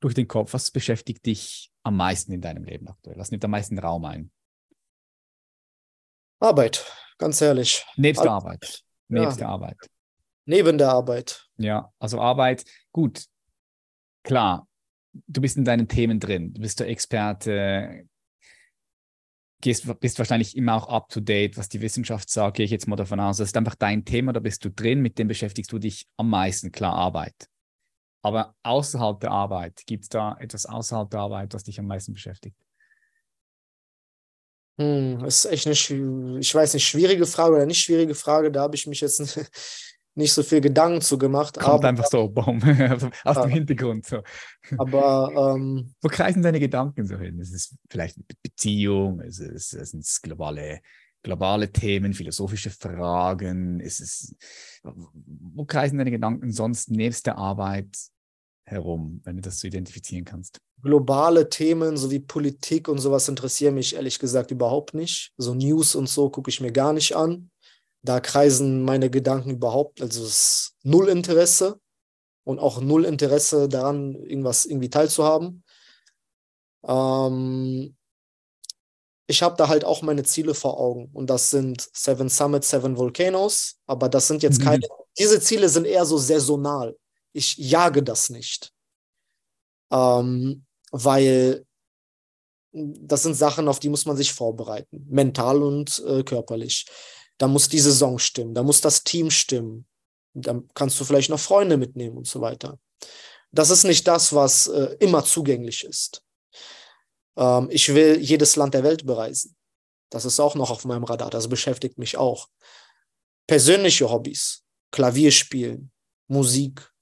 [0.00, 0.54] durch den Kopf?
[0.54, 3.18] Was beschäftigt dich am meisten in deinem Leben aktuell?
[3.18, 4.30] Was nimmt am meisten Raum ein?
[6.40, 6.86] Arbeit,
[7.18, 7.84] ganz ehrlich.
[7.96, 8.84] Nebst der Arbeit.
[9.08, 9.46] Nebst ja.
[9.46, 9.78] der Arbeit.
[10.44, 11.46] Neben der Arbeit.
[11.58, 13.24] Ja, also Arbeit, gut.
[14.22, 14.66] Klar,
[15.26, 16.54] du bist in deinen Themen drin.
[16.54, 18.08] Du bist der Experte,
[19.60, 22.86] gehst, bist wahrscheinlich immer auch up to date, was die Wissenschaft sagt, gehe ich jetzt
[22.86, 23.38] mal davon aus.
[23.38, 26.30] Das ist einfach dein Thema, da bist du drin, mit dem beschäftigst du dich am
[26.30, 27.48] meisten, klar, Arbeit.
[28.22, 32.12] Aber außerhalb der Arbeit, gibt es da etwas außerhalb der Arbeit, was dich am meisten
[32.12, 32.56] beschäftigt?
[34.78, 38.52] Hm, das ist echt eine, ich weiß nicht, schwierige Frage oder nicht schwierige Frage.
[38.52, 39.18] Da habe ich mich jetzt
[40.18, 41.58] nicht so viel Gedanken zu gemacht.
[41.58, 42.60] Kommt aber, einfach so, boom,
[43.24, 44.06] aus ja, dem Hintergrund.
[44.06, 44.22] So.
[44.76, 47.38] Aber ähm, wo kreisen deine Gedanken so hin?
[47.38, 49.20] Ist es vielleicht eine Beziehung?
[49.20, 50.80] Ist es, sind es globale,
[51.22, 53.80] globale Themen, philosophische Fragen?
[53.80, 54.36] Ist es,
[54.82, 57.96] wo kreisen deine Gedanken sonst nebst der Arbeit
[58.64, 60.58] herum, wenn du das so identifizieren kannst?
[60.82, 65.32] Globale Themen sowie Politik und sowas interessieren mich ehrlich gesagt überhaupt nicht.
[65.36, 67.50] So News und so gucke ich mir gar nicht an.
[68.02, 71.80] Da kreisen meine Gedanken überhaupt, also es ist null Interesse
[72.44, 75.64] und auch null Interesse daran, irgendwas irgendwie teilzuhaben.
[76.84, 77.96] Ähm,
[79.26, 82.96] ich habe da halt auch meine Ziele vor Augen und das sind Seven Summits, Seven
[82.96, 84.64] Volcanoes, aber das sind jetzt mhm.
[84.64, 84.88] keine,
[85.18, 86.96] diese Ziele sind eher so saisonal.
[87.32, 88.72] Ich jage das nicht,
[89.92, 91.66] ähm, weil
[92.72, 96.86] das sind Sachen, auf die muss man sich vorbereiten, mental und äh, körperlich.
[97.38, 99.86] Da muss die Saison stimmen, da muss das Team stimmen.
[100.34, 102.78] Dann kannst du vielleicht noch Freunde mitnehmen und so weiter.
[103.50, 106.22] Das ist nicht das, was äh, immer zugänglich ist.
[107.36, 109.56] Ähm, ich will jedes Land der Welt bereisen.
[110.10, 112.48] Das ist auch noch auf meinem Radar, das beschäftigt mich auch.
[113.46, 115.90] Persönliche Hobbys, Klavier spielen,
[116.28, 116.92] Musik,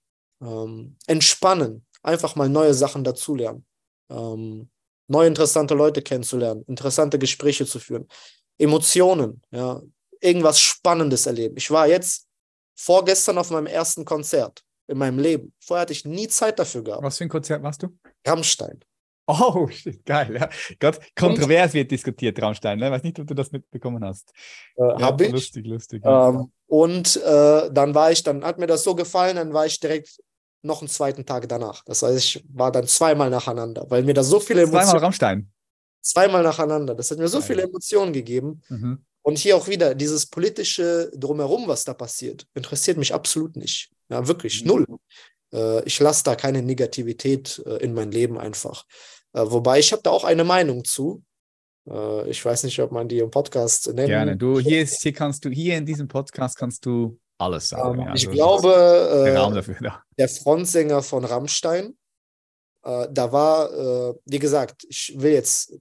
[0.40, 3.64] ähm, entspannen, einfach mal neue Sachen dazulernen,
[4.10, 4.70] ähm,
[5.08, 8.08] neue interessante Leute kennenzulernen, interessante Gespräche zu führen.
[8.58, 9.82] Emotionen, ja,
[10.20, 11.56] irgendwas Spannendes erleben.
[11.56, 12.26] Ich war jetzt
[12.76, 15.52] vorgestern auf meinem ersten Konzert in meinem Leben.
[15.60, 17.02] Vorher hatte ich nie Zeit dafür gehabt.
[17.02, 17.88] Was für ein Konzert warst du?
[18.26, 18.80] Rammstein.
[19.28, 20.36] Oh, shit, geil.
[20.38, 20.48] Ja.
[20.78, 22.78] Gott, kontrovers wird diskutiert, Rammstein.
[22.78, 22.86] Ne?
[22.86, 24.30] Ich weiß nicht, ob du das mitbekommen hast.
[24.76, 25.32] Äh, ja, Habe ich.
[25.32, 26.02] Lustig, lustig.
[26.04, 29.80] Ähm, und äh, dann war ich, dann hat mir das so gefallen, dann war ich
[29.80, 30.20] direkt
[30.62, 31.82] noch einen zweiten Tag danach.
[31.84, 34.84] Das heißt, ich war dann zweimal nacheinander, weil mir da so viele Emotionen.
[34.84, 35.52] Zweimal Rammstein.
[36.02, 36.94] Zweimal nacheinander.
[36.94, 37.46] Das hat mir so geil.
[37.48, 38.62] viele Emotionen gegeben.
[38.68, 39.04] Mhm.
[39.26, 43.90] Und hier auch wieder dieses politische Drumherum, was da passiert, interessiert mich absolut nicht.
[44.08, 44.68] Ja, wirklich, mhm.
[44.68, 44.86] null.
[45.52, 48.84] Äh, ich lasse da keine Negativität äh, in mein Leben einfach.
[49.32, 51.24] Äh, wobei ich habe da auch eine Meinung zu.
[51.90, 54.06] Äh, ich weiß nicht, ob man die im Podcast nennt.
[54.06, 54.36] Gerne.
[54.36, 58.02] Du hier, ist, hier kannst du hier in diesem Podcast kannst du alles sagen.
[58.02, 60.02] Ähm, ich glaube, der, dafür, ja.
[60.16, 61.96] der Frontsänger von Rammstein,
[62.84, 65.74] äh, da war, wie gesagt, ich will jetzt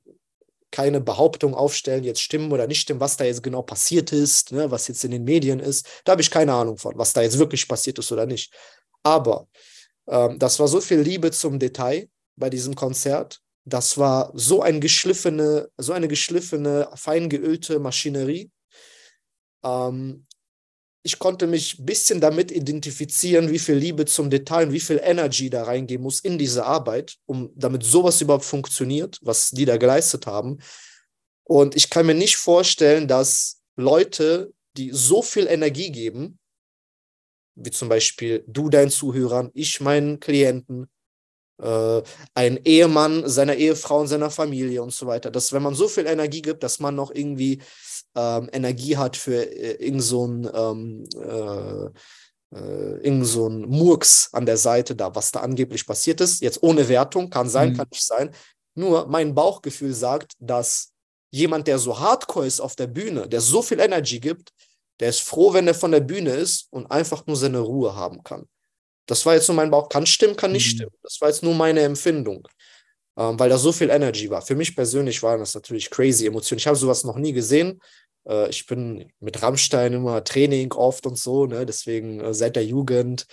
[0.76, 4.70] keine Behauptung aufstellen, jetzt stimmen oder nicht stimmen, was da jetzt genau passiert ist, ne,
[4.72, 5.88] was jetzt in den Medien ist.
[6.04, 8.54] Da habe ich keine Ahnung von, was da jetzt wirklich passiert ist oder nicht.
[9.02, 9.48] Aber
[10.10, 13.40] ähm, das war so viel Liebe zum Detail bei diesem Konzert.
[13.64, 18.52] Das war so ein geschliffene, so eine geschliffene, fein geölte Maschinerie.
[19.64, 20.28] Ähm,
[21.06, 25.00] ich konnte mich ein bisschen damit identifizieren, wie viel Liebe zum Detail und wie viel
[25.04, 29.78] Energy da reingehen muss in diese Arbeit, um damit sowas überhaupt funktioniert, was die da
[29.78, 30.58] geleistet haben.
[31.44, 36.40] Und ich kann mir nicht vorstellen, dass Leute, die so viel Energie geben,
[37.54, 40.90] wie zum Beispiel du deinen Zuhörern, ich meinen Klienten,
[41.62, 42.02] äh,
[42.34, 45.30] ein Ehemann seiner Ehefrau und seiner Familie und so weiter.
[45.30, 47.62] Dass wenn man so viel Energie gibt, dass man noch irgendwie
[48.16, 51.90] ähm, Energie hat für äh, irgend so ein ähm, äh,
[52.56, 56.42] äh, irgend so ein Murks an der Seite da, was da angeblich passiert ist.
[56.42, 57.78] Jetzt ohne Wertung, kann sein, mhm.
[57.78, 58.32] kann nicht sein.
[58.76, 60.92] Nur mein Bauchgefühl sagt, dass
[61.32, 64.52] jemand, der so hardcore ist auf der Bühne, der so viel Energy gibt,
[65.00, 68.24] der ist froh, wenn er von der Bühne ist und einfach nur seine Ruhe haben
[68.24, 68.48] kann.
[69.06, 69.90] Das war jetzt nur mein Bauch.
[69.90, 70.76] Kann stimmen, kann nicht mhm.
[70.78, 70.96] stimmen.
[71.04, 72.48] Das war jetzt nur meine Empfindung,
[73.18, 74.42] ähm, weil da so viel Energy war.
[74.42, 76.60] Für mich persönlich waren das natürlich crazy Emotionen.
[76.60, 77.82] Ich habe sowas noch nie gesehen.
[78.28, 81.66] Äh, ich bin mit Rammstein immer Training oft und so, ne?
[81.66, 83.26] deswegen äh, seit der Jugend.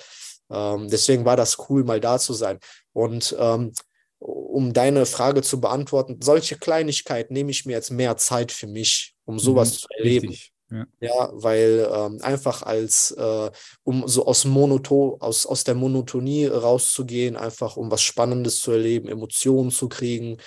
[0.51, 2.59] Ähm, deswegen war das cool, mal da zu sein.
[2.93, 3.73] Und ähm,
[4.19, 9.15] um deine Frage zu beantworten, solche Kleinigkeiten nehme ich mir jetzt mehr Zeit für mich,
[9.25, 10.29] um sowas mhm, zu erleben.
[10.29, 10.53] Richtig.
[10.71, 13.51] Ja, ja weil ähm, einfach als, äh,
[13.83, 19.09] um so aus, Monoto aus, aus der Monotonie rauszugehen, einfach um was Spannendes zu erleben,
[19.09, 20.39] Emotionen zu kriegen,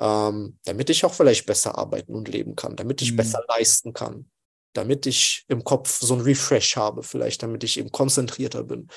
[0.00, 3.16] ähm, damit ich auch vielleicht besser arbeiten und leben kann, damit ich mhm.
[3.16, 4.30] besser leisten kann,
[4.72, 8.88] damit ich im Kopf so ein Refresh habe, vielleicht, damit ich eben konzentrierter bin.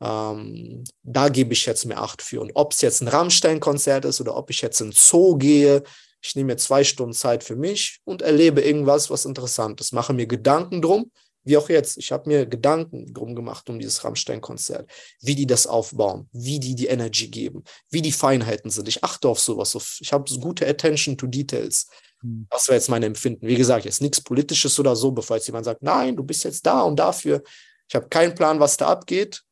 [0.00, 2.40] Ähm, da gebe ich jetzt mehr Acht für.
[2.40, 5.84] Und ob es jetzt ein Rammstein-Konzert ist oder ob ich jetzt in Zoo gehe,
[6.20, 9.92] ich nehme mir zwei Stunden Zeit für mich und erlebe irgendwas, was interessant ist.
[9.92, 11.10] Mache mir Gedanken drum,
[11.44, 11.98] wie auch jetzt.
[11.98, 14.88] Ich habe mir Gedanken drum gemacht um dieses Rammstein-Konzert,
[15.20, 18.88] wie die das aufbauen, wie die die Energy geben, wie die Feinheiten sind.
[18.88, 19.98] Ich achte auf sowas.
[20.00, 21.88] Ich habe so gute Attention to Details.
[22.20, 22.46] Hm.
[22.50, 23.46] Das wäre jetzt mein Empfinden.
[23.46, 26.64] Wie gesagt, jetzt nichts Politisches oder so, bevor jetzt jemand sagt, nein, du bist jetzt
[26.66, 27.42] da und dafür.
[27.88, 29.42] Ich habe keinen Plan, was da abgeht.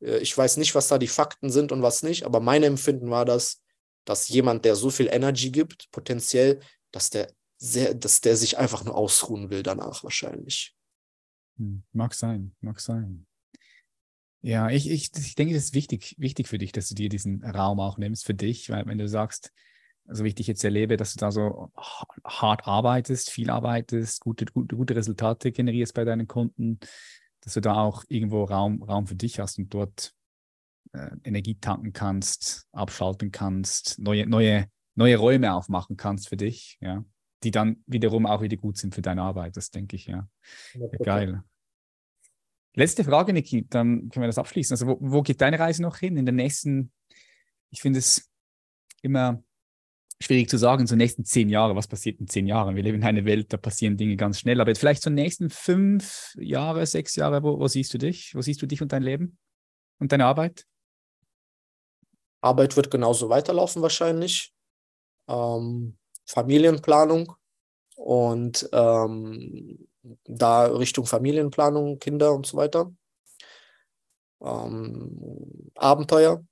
[0.00, 3.10] Äh, ich weiß nicht, was da die Fakten sind und was nicht, aber mein Empfinden
[3.10, 3.60] war das,
[4.04, 6.60] dass jemand, der so viel Energy gibt, potenziell,
[6.92, 10.74] dass der sehr, dass der sich einfach nur ausruhen will danach wahrscheinlich.
[11.58, 13.26] Hm, mag sein, mag sein.
[14.42, 17.42] Ja, ich, ich, ich denke, das ist wichtig, wichtig für dich, dass du dir diesen
[17.42, 19.52] Raum auch nimmst für dich, weil wenn du sagst,
[20.06, 21.72] so wie ich dich jetzt erlebe, dass du da so
[22.24, 26.78] hart arbeitest, viel arbeitest, gute, gute, gute Resultate generierst bei deinen Kunden,
[27.40, 30.12] dass du da auch irgendwo Raum, Raum für dich hast und dort
[30.92, 37.02] äh, Energie tanken kannst, abschalten kannst, neue, neue, neue Räume aufmachen kannst für dich, ja,
[37.44, 39.56] die dann wiederum auch wieder gut sind für deine Arbeit.
[39.56, 40.28] Das denke ich, ja.
[40.74, 41.42] ja geil.
[42.74, 44.74] Letzte Frage, Niki, dann können wir das abschließen.
[44.74, 46.16] Also, wo, wo geht deine Reise noch hin?
[46.16, 46.92] In den nächsten,
[47.70, 48.28] ich finde es
[49.02, 49.42] immer
[50.20, 52.74] schwierig zu sagen, so nächsten zehn Jahre, was passiert in zehn Jahren?
[52.74, 56.34] Wir leben in einer Welt, da passieren Dinge ganz schnell, aber vielleicht so nächsten fünf
[56.38, 58.34] Jahre, sechs Jahre, wo, wo siehst du dich?
[58.34, 59.38] Wo siehst du dich und dein Leben
[59.98, 60.66] und deine Arbeit?
[62.40, 64.52] Arbeit wird genauso weiterlaufen wahrscheinlich.
[65.28, 65.96] Ähm,
[66.26, 67.32] Familienplanung
[67.96, 69.88] und ähm,
[70.24, 72.92] da Richtung Familienplanung, Kinder und so weiter.
[74.42, 76.44] Ähm, Abenteuer,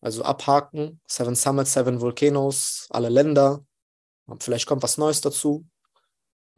[0.00, 3.64] also abhaken, Seven Summits, Seven Volcanoes, alle Länder.
[4.40, 5.66] Vielleicht kommt was Neues dazu.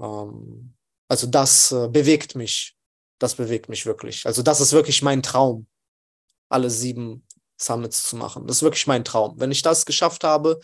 [0.00, 0.74] Ähm,
[1.08, 2.76] also das äh, bewegt mich.
[3.18, 4.26] Das bewegt mich wirklich.
[4.26, 5.66] Also das ist wirklich mein Traum.
[6.48, 7.26] Alle sieben
[7.56, 8.46] Summits zu machen.
[8.46, 9.38] Das ist wirklich mein Traum.
[9.38, 10.60] Wenn ich das geschafft habe,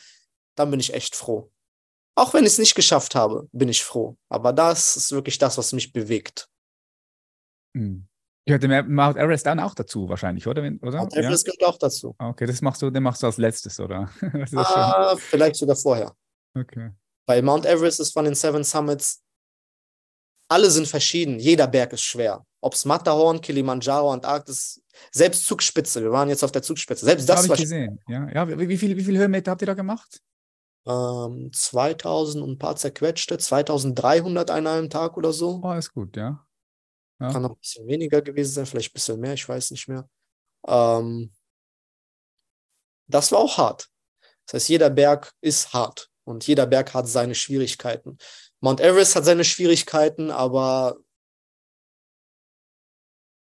[0.57, 1.51] dann bin ich echt froh.
[2.17, 4.17] Auch wenn ich es nicht geschafft habe, bin ich froh.
[4.29, 6.49] Aber das ist wirklich das, was mich bewegt.
[7.77, 8.07] Hm.
[8.47, 10.63] Gehört der Mount Everest dann auch dazu wahrscheinlich, oder?
[10.83, 10.99] oder?
[10.99, 11.53] Mount Everest ja?
[11.53, 12.15] gehört auch dazu.
[12.19, 14.11] Okay, das machst du, den machst du als letztes, oder?
[14.57, 16.15] ah, vielleicht sogar vorher.
[16.55, 16.91] Okay.
[17.27, 19.23] Weil Mount Everest ist von den Seven Summits,
[20.51, 22.45] alle sind verschieden, jeder Berg ist schwer.
[22.61, 24.83] Ob es Matterhorn, Kilimanjaro, Antarktis,
[25.13, 28.01] selbst Zugspitze, wir waren jetzt auf der Zugspitze, selbst das, das war ich gesehen.
[28.09, 30.21] Ja, ja wie, wie, viel, wie viel Höhenmeter habt ihr da gemacht?
[30.87, 35.61] Ähm, 2000 und ein paar zerquetschte, 2300 an einem Tag oder so.
[35.63, 36.47] Oh, ist gut, ja.
[37.21, 37.33] ja.
[37.33, 40.09] Kann noch ein bisschen weniger gewesen sein, vielleicht ein bisschen mehr, ich weiß nicht mehr.
[40.67, 41.33] Ähm,
[43.09, 43.89] das war auch hart.
[44.47, 48.19] Das heißt, jeder Berg ist hart und jeder Berg hat seine Schwierigkeiten.
[48.61, 50.97] Mount Everest hat seine Schwierigkeiten, aber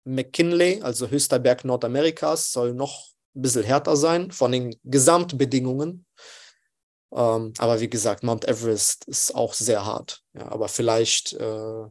[0.06, 6.06] McKinley, also höchster Berg Nordamerikas, soll noch ein bisschen härter sein von den Gesamtbedingungen.
[7.12, 10.24] Ähm, aber wie gesagt, Mount Everest ist auch sehr hart.
[10.34, 11.86] Ja, aber vielleicht äh,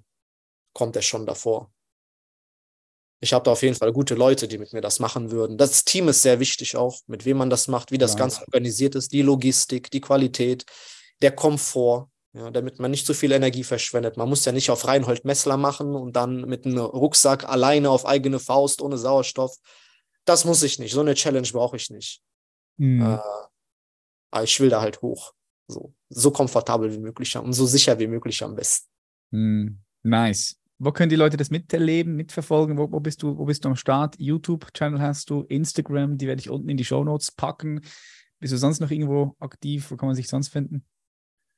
[0.73, 1.71] kommt er schon davor.
[3.21, 5.57] Ich habe da auf jeden Fall gute Leute, die mit mir das machen würden.
[5.57, 8.19] Das Team ist sehr wichtig auch, mit wem man das macht, wie das ja.
[8.19, 10.67] Ganze organisiert ist, die Logistik, die Qualität,
[11.23, 14.19] der Komfort, ja, damit man nicht so viel Energie verschwendet.
[14.19, 18.05] Man muss ja nicht auf Reinhold Messler machen und dann mit einem Rucksack alleine auf
[18.05, 19.57] eigene Faust ohne Sauerstoff.
[20.27, 20.93] Das muss ich nicht.
[20.93, 22.21] So eine Challenge brauche ich nicht.
[22.77, 23.15] Mhm.
[23.15, 23.19] Äh,
[24.37, 25.33] aber ich will da halt hoch.
[25.69, 28.89] So, so komfortabel wie möglich und so sicher wie möglich am besten.
[29.31, 30.57] Mm, nice.
[30.79, 32.77] Wo können die Leute das miterleben, mitverfolgen?
[32.77, 34.15] Wo, wo, bist du, wo bist du am Start?
[34.19, 37.81] YouTube-Channel hast du, Instagram, die werde ich unten in die Show Notes packen.
[38.39, 39.91] Bist du sonst noch irgendwo aktiv?
[39.91, 40.85] Wo kann man sich sonst finden?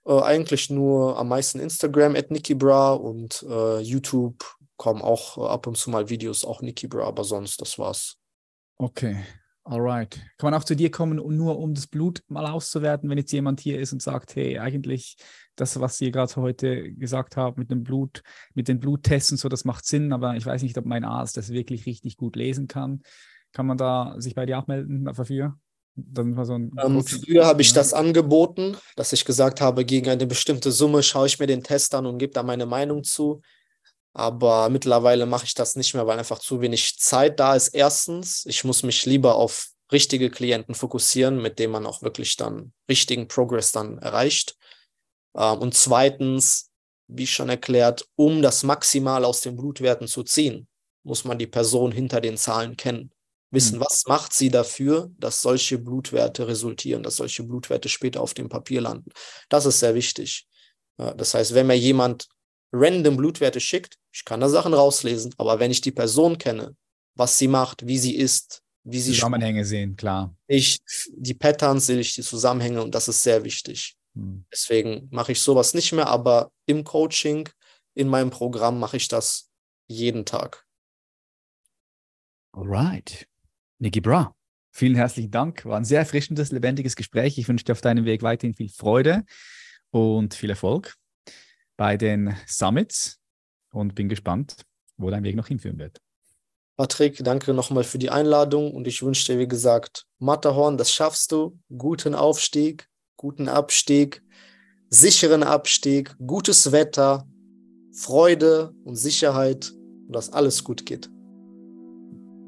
[0.07, 4.45] Äh, eigentlich nur am meisten Instagram at Nikibra und äh, YouTube
[4.77, 8.17] kommen auch äh, ab und zu mal Videos, auch Nikibra, aber sonst, das war's.
[8.79, 9.25] Okay,
[9.71, 10.19] Alright.
[10.39, 13.61] Kann man auch zu dir kommen, nur um das Blut mal auszuwerten, wenn jetzt jemand
[13.61, 15.17] hier ist und sagt, hey, eigentlich
[15.57, 18.23] das, was ihr gerade heute gesagt habt mit dem Blut,
[18.55, 21.37] mit den Bluttests und so, das macht Sinn, aber ich weiß nicht, ob mein Arzt
[21.37, 23.03] das wirklich richtig gut lesen kann.
[23.53, 25.59] Kann man da sich bei dir abmelden dafür?
[25.97, 30.73] Dann so ähm, früher habe ich das angeboten, dass ich gesagt habe, gegen eine bestimmte
[30.73, 33.43] Summe schaue ich mir den Test an und gebe da meine Meinung zu.
[34.15, 37.69] Aber mittlerweile mache ich das nicht mehr, weil einfach zu wenig Zeit da ist.
[37.69, 42.73] Erstens, ich muss mich lieber auf richtige Klienten fokussieren, mit denen man auch wirklich dann
[42.89, 44.57] richtigen Progress dann erreicht.
[45.37, 46.71] Ähm, und zweitens,
[47.07, 50.69] wie schon erklärt, um das Maximal aus den Blutwerten zu ziehen,
[51.05, 53.13] muss man die Person hinter den Zahlen kennen.
[53.51, 53.85] Wissen, mhm.
[53.85, 58.83] was macht sie dafür, dass solche Blutwerte resultieren, dass solche Blutwerte später auf dem Papier
[58.83, 59.11] landen.
[59.49, 60.47] Das ist sehr wichtig.
[60.99, 62.29] Das heißt, wenn mir jemand
[62.73, 66.77] random Blutwerte schickt, ich kann da Sachen rauslesen, aber wenn ich die Person kenne,
[67.15, 70.35] was sie macht, wie sie ist, wie sie Zusammenhänge sehen, klar.
[70.47, 70.81] Ich
[71.13, 73.97] die Patterns sehe ich die Zusammenhänge und das ist sehr wichtig.
[74.15, 74.45] Hm.
[74.53, 77.49] Deswegen mache ich sowas nicht mehr, aber im Coaching,
[77.95, 79.51] in meinem Programm mache ich das
[79.89, 80.65] jeden Tag.
[82.53, 83.27] Alright.
[83.79, 84.35] Niki Bra,
[84.73, 85.65] vielen herzlichen Dank.
[85.65, 87.39] War ein sehr erfrischendes, lebendiges Gespräch.
[87.39, 89.25] Ich wünsche dir auf deinem Weg weiterhin viel Freude
[89.91, 90.97] und viel Erfolg
[91.79, 93.19] bei den Summits
[93.73, 94.57] und bin gespannt,
[94.99, 95.99] wo dein Weg noch hinführen wird.
[96.77, 101.33] Patrick, danke nochmal für die Einladung und ich wünsche dir, wie gesagt, Matterhorn, das schaffst
[101.33, 101.59] du.
[101.77, 104.23] Guten Aufstieg, guten Abstieg,
[104.91, 107.27] sicheren Abstieg, gutes Wetter,
[107.93, 109.73] Freude und Sicherheit
[110.07, 111.11] und dass alles gut geht.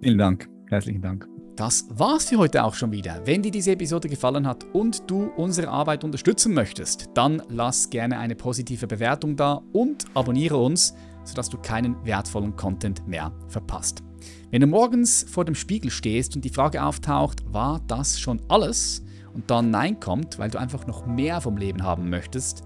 [0.03, 1.27] Vielen Dank, herzlichen Dank.
[1.61, 3.21] Das war's für heute auch schon wieder.
[3.27, 8.19] Wenn dir diese Episode gefallen hat und du unsere Arbeit unterstützen möchtest, dann lass gerne
[8.19, 14.03] eine positive Bewertung da und abonniere uns, sodass du keinen wertvollen Content mehr verpasst.
[14.51, 19.05] Wenn du morgens vor dem Spiegel stehst und die Frage auftaucht, war das schon alles?
[19.35, 22.63] Und dann Nein kommt, weil du einfach noch mehr vom Leben haben möchtest,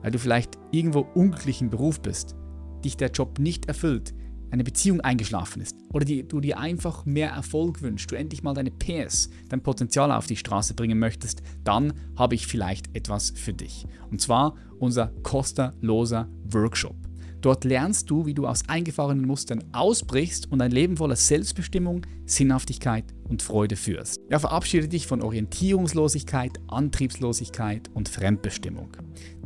[0.00, 2.34] weil du vielleicht irgendwo unglücklich im Beruf bist,
[2.82, 4.14] dich der Job nicht erfüllt,
[4.50, 8.54] eine Beziehung eingeschlafen ist oder die, du dir einfach mehr Erfolg wünschst, du endlich mal
[8.54, 13.52] deine PS, dein Potenzial auf die Straße bringen möchtest, dann habe ich vielleicht etwas für
[13.52, 13.86] dich.
[14.10, 17.07] Und zwar unser kostenloser Workshop.
[17.40, 23.04] Dort lernst du, wie du aus eingefahrenen Mustern ausbrichst und ein Leben voller Selbstbestimmung, Sinnhaftigkeit
[23.28, 24.20] und Freude führst.
[24.28, 28.88] Ja, verabschiede dich von Orientierungslosigkeit, Antriebslosigkeit und Fremdbestimmung.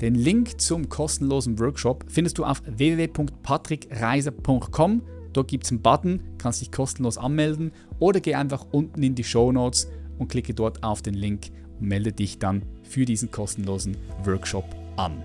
[0.00, 5.02] Den Link zum kostenlosen Workshop findest du auf www.patrickreiser.com.
[5.34, 9.24] Dort gibt es einen Button, kannst dich kostenlos anmelden oder geh einfach unten in die
[9.24, 9.88] Show Notes
[10.18, 14.64] und klicke dort auf den Link und melde dich dann für diesen kostenlosen Workshop
[14.96, 15.22] an.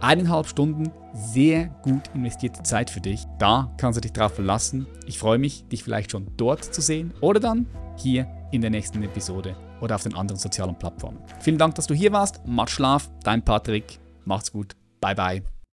[0.00, 3.24] Eineinhalb Stunden sehr gut investierte Zeit für dich.
[3.38, 4.86] Da kannst du dich drauf verlassen.
[5.06, 7.66] Ich freue mich, dich vielleicht schon dort zu sehen oder dann
[7.96, 11.18] hier in der nächsten Episode oder auf den anderen sozialen Plattformen.
[11.40, 12.40] Vielen Dank, dass du hier warst.
[12.46, 13.98] Matt Schlaf, dein Patrick.
[14.24, 14.76] Macht's gut.
[15.00, 15.55] Bye, bye.